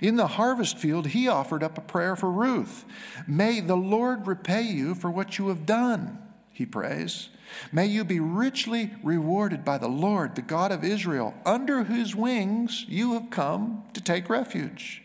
In 0.00 0.16
the 0.16 0.26
harvest 0.26 0.78
field, 0.78 1.08
he 1.08 1.28
offered 1.28 1.62
up 1.62 1.76
a 1.76 1.82
prayer 1.82 2.16
for 2.16 2.30
Ruth. 2.30 2.84
May 3.26 3.60
the 3.60 3.76
Lord 3.76 4.26
repay 4.26 4.62
you 4.62 4.94
for 4.94 5.10
what 5.10 5.38
you 5.38 5.48
have 5.48 5.66
done, 5.66 6.18
he 6.52 6.66
prays. 6.66 7.28
May 7.72 7.86
you 7.86 8.04
be 8.04 8.20
richly 8.20 8.92
rewarded 9.02 9.64
by 9.64 9.78
the 9.78 9.88
Lord, 9.88 10.34
the 10.34 10.42
God 10.42 10.72
of 10.72 10.84
Israel, 10.84 11.34
under 11.44 11.84
whose 11.84 12.14
wings 12.14 12.84
you 12.88 13.14
have 13.14 13.30
come 13.30 13.84
to 13.92 14.00
take 14.00 14.28
refuge. 14.28 15.02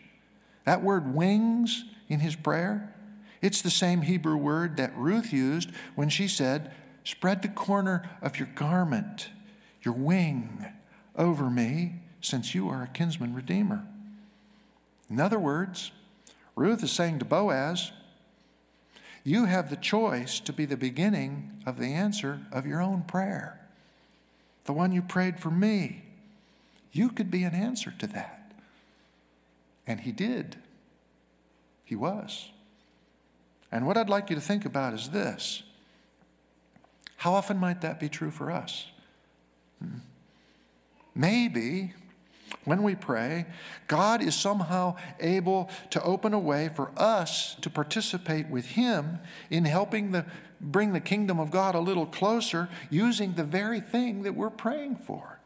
That 0.64 0.82
word 0.82 1.14
wings 1.14 1.84
in 2.08 2.20
his 2.20 2.36
prayer, 2.36 2.94
it's 3.40 3.62
the 3.62 3.70
same 3.70 4.02
Hebrew 4.02 4.36
word 4.36 4.76
that 4.76 4.96
Ruth 4.96 5.32
used 5.32 5.70
when 5.94 6.08
she 6.08 6.28
said, 6.28 6.72
Spread 7.04 7.42
the 7.42 7.48
corner 7.48 8.08
of 8.20 8.38
your 8.38 8.48
garment, 8.54 9.30
your 9.82 9.94
wing, 9.94 10.66
over 11.16 11.50
me, 11.50 11.96
since 12.20 12.54
you 12.54 12.68
are 12.68 12.84
a 12.84 12.88
kinsman 12.88 13.34
redeemer. 13.34 13.84
In 15.12 15.20
other 15.20 15.38
words, 15.38 15.92
Ruth 16.56 16.82
is 16.82 16.90
saying 16.90 17.18
to 17.18 17.26
Boaz, 17.26 17.92
you 19.24 19.44
have 19.44 19.68
the 19.68 19.76
choice 19.76 20.40
to 20.40 20.54
be 20.54 20.64
the 20.64 20.74
beginning 20.74 21.62
of 21.66 21.78
the 21.78 21.92
answer 21.92 22.40
of 22.50 22.64
your 22.64 22.80
own 22.80 23.02
prayer. 23.02 23.60
The 24.64 24.72
one 24.72 24.90
you 24.90 25.02
prayed 25.02 25.38
for 25.38 25.50
me. 25.50 26.04
You 26.92 27.10
could 27.10 27.30
be 27.30 27.44
an 27.44 27.54
answer 27.54 27.92
to 27.98 28.06
that. 28.06 28.52
And 29.86 30.00
he 30.00 30.12
did. 30.12 30.56
He 31.84 31.94
was. 31.94 32.48
And 33.70 33.86
what 33.86 33.98
I'd 33.98 34.08
like 34.08 34.30
you 34.30 34.36
to 34.36 34.42
think 34.42 34.64
about 34.64 34.94
is 34.94 35.10
this 35.10 35.62
how 37.18 37.34
often 37.34 37.58
might 37.58 37.82
that 37.82 38.00
be 38.00 38.08
true 38.08 38.30
for 38.30 38.50
us? 38.50 38.86
Hmm. 39.78 39.98
Maybe 41.14 41.92
when 42.64 42.82
we 42.82 42.94
pray, 42.94 43.46
God 43.88 44.22
is 44.22 44.34
somehow 44.34 44.96
able 45.18 45.68
to 45.90 46.02
open 46.02 46.32
a 46.32 46.38
way 46.38 46.68
for 46.68 46.92
us 46.96 47.56
to 47.60 47.68
participate 47.68 48.48
with 48.48 48.66
Him 48.66 49.18
in 49.50 49.64
helping 49.64 50.12
the, 50.12 50.24
bring 50.60 50.92
the 50.92 51.00
kingdom 51.00 51.40
of 51.40 51.50
God 51.50 51.74
a 51.74 51.80
little 51.80 52.06
closer 52.06 52.68
using 52.88 53.34
the 53.34 53.44
very 53.44 53.80
thing 53.80 54.22
that 54.22 54.34
we're 54.34 54.50
praying 54.50 54.96
for. 54.96 55.40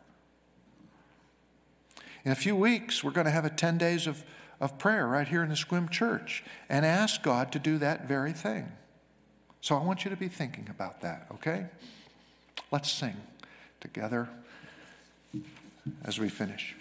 In 2.25 2.33
a 2.33 2.37
few 2.37 2.55
weeks, 2.55 3.03
we're 3.03 3.13
going 3.13 3.27
to 3.27 3.31
have 3.31 3.45
a 3.45 3.51
10 3.51 3.79
days 3.79 4.07
of, 4.07 4.25
of 4.61 4.79
prayer 4.79 5.07
right 5.07 5.29
here 5.29 5.43
in 5.43 5.49
the 5.49 5.55
Sequim 5.55 5.89
Church 5.89 6.45
and 6.69 6.85
ask 6.85 7.23
God 7.23 7.51
to 7.53 7.59
do 7.59 7.79
that 7.79 8.07
very 8.07 8.33
thing. 8.33 8.73
So 9.63 9.75
I 9.75 9.83
want 9.83 10.05
you 10.05 10.11
to 10.11 10.17
be 10.17 10.29
thinking 10.29 10.69
about 10.71 11.01
that, 11.01 11.27
okay? 11.35 11.67
Let's 12.71 12.91
sing 12.91 13.17
together 13.81 14.29
as 16.05 16.21
we 16.21 16.29
finish. 16.29 16.76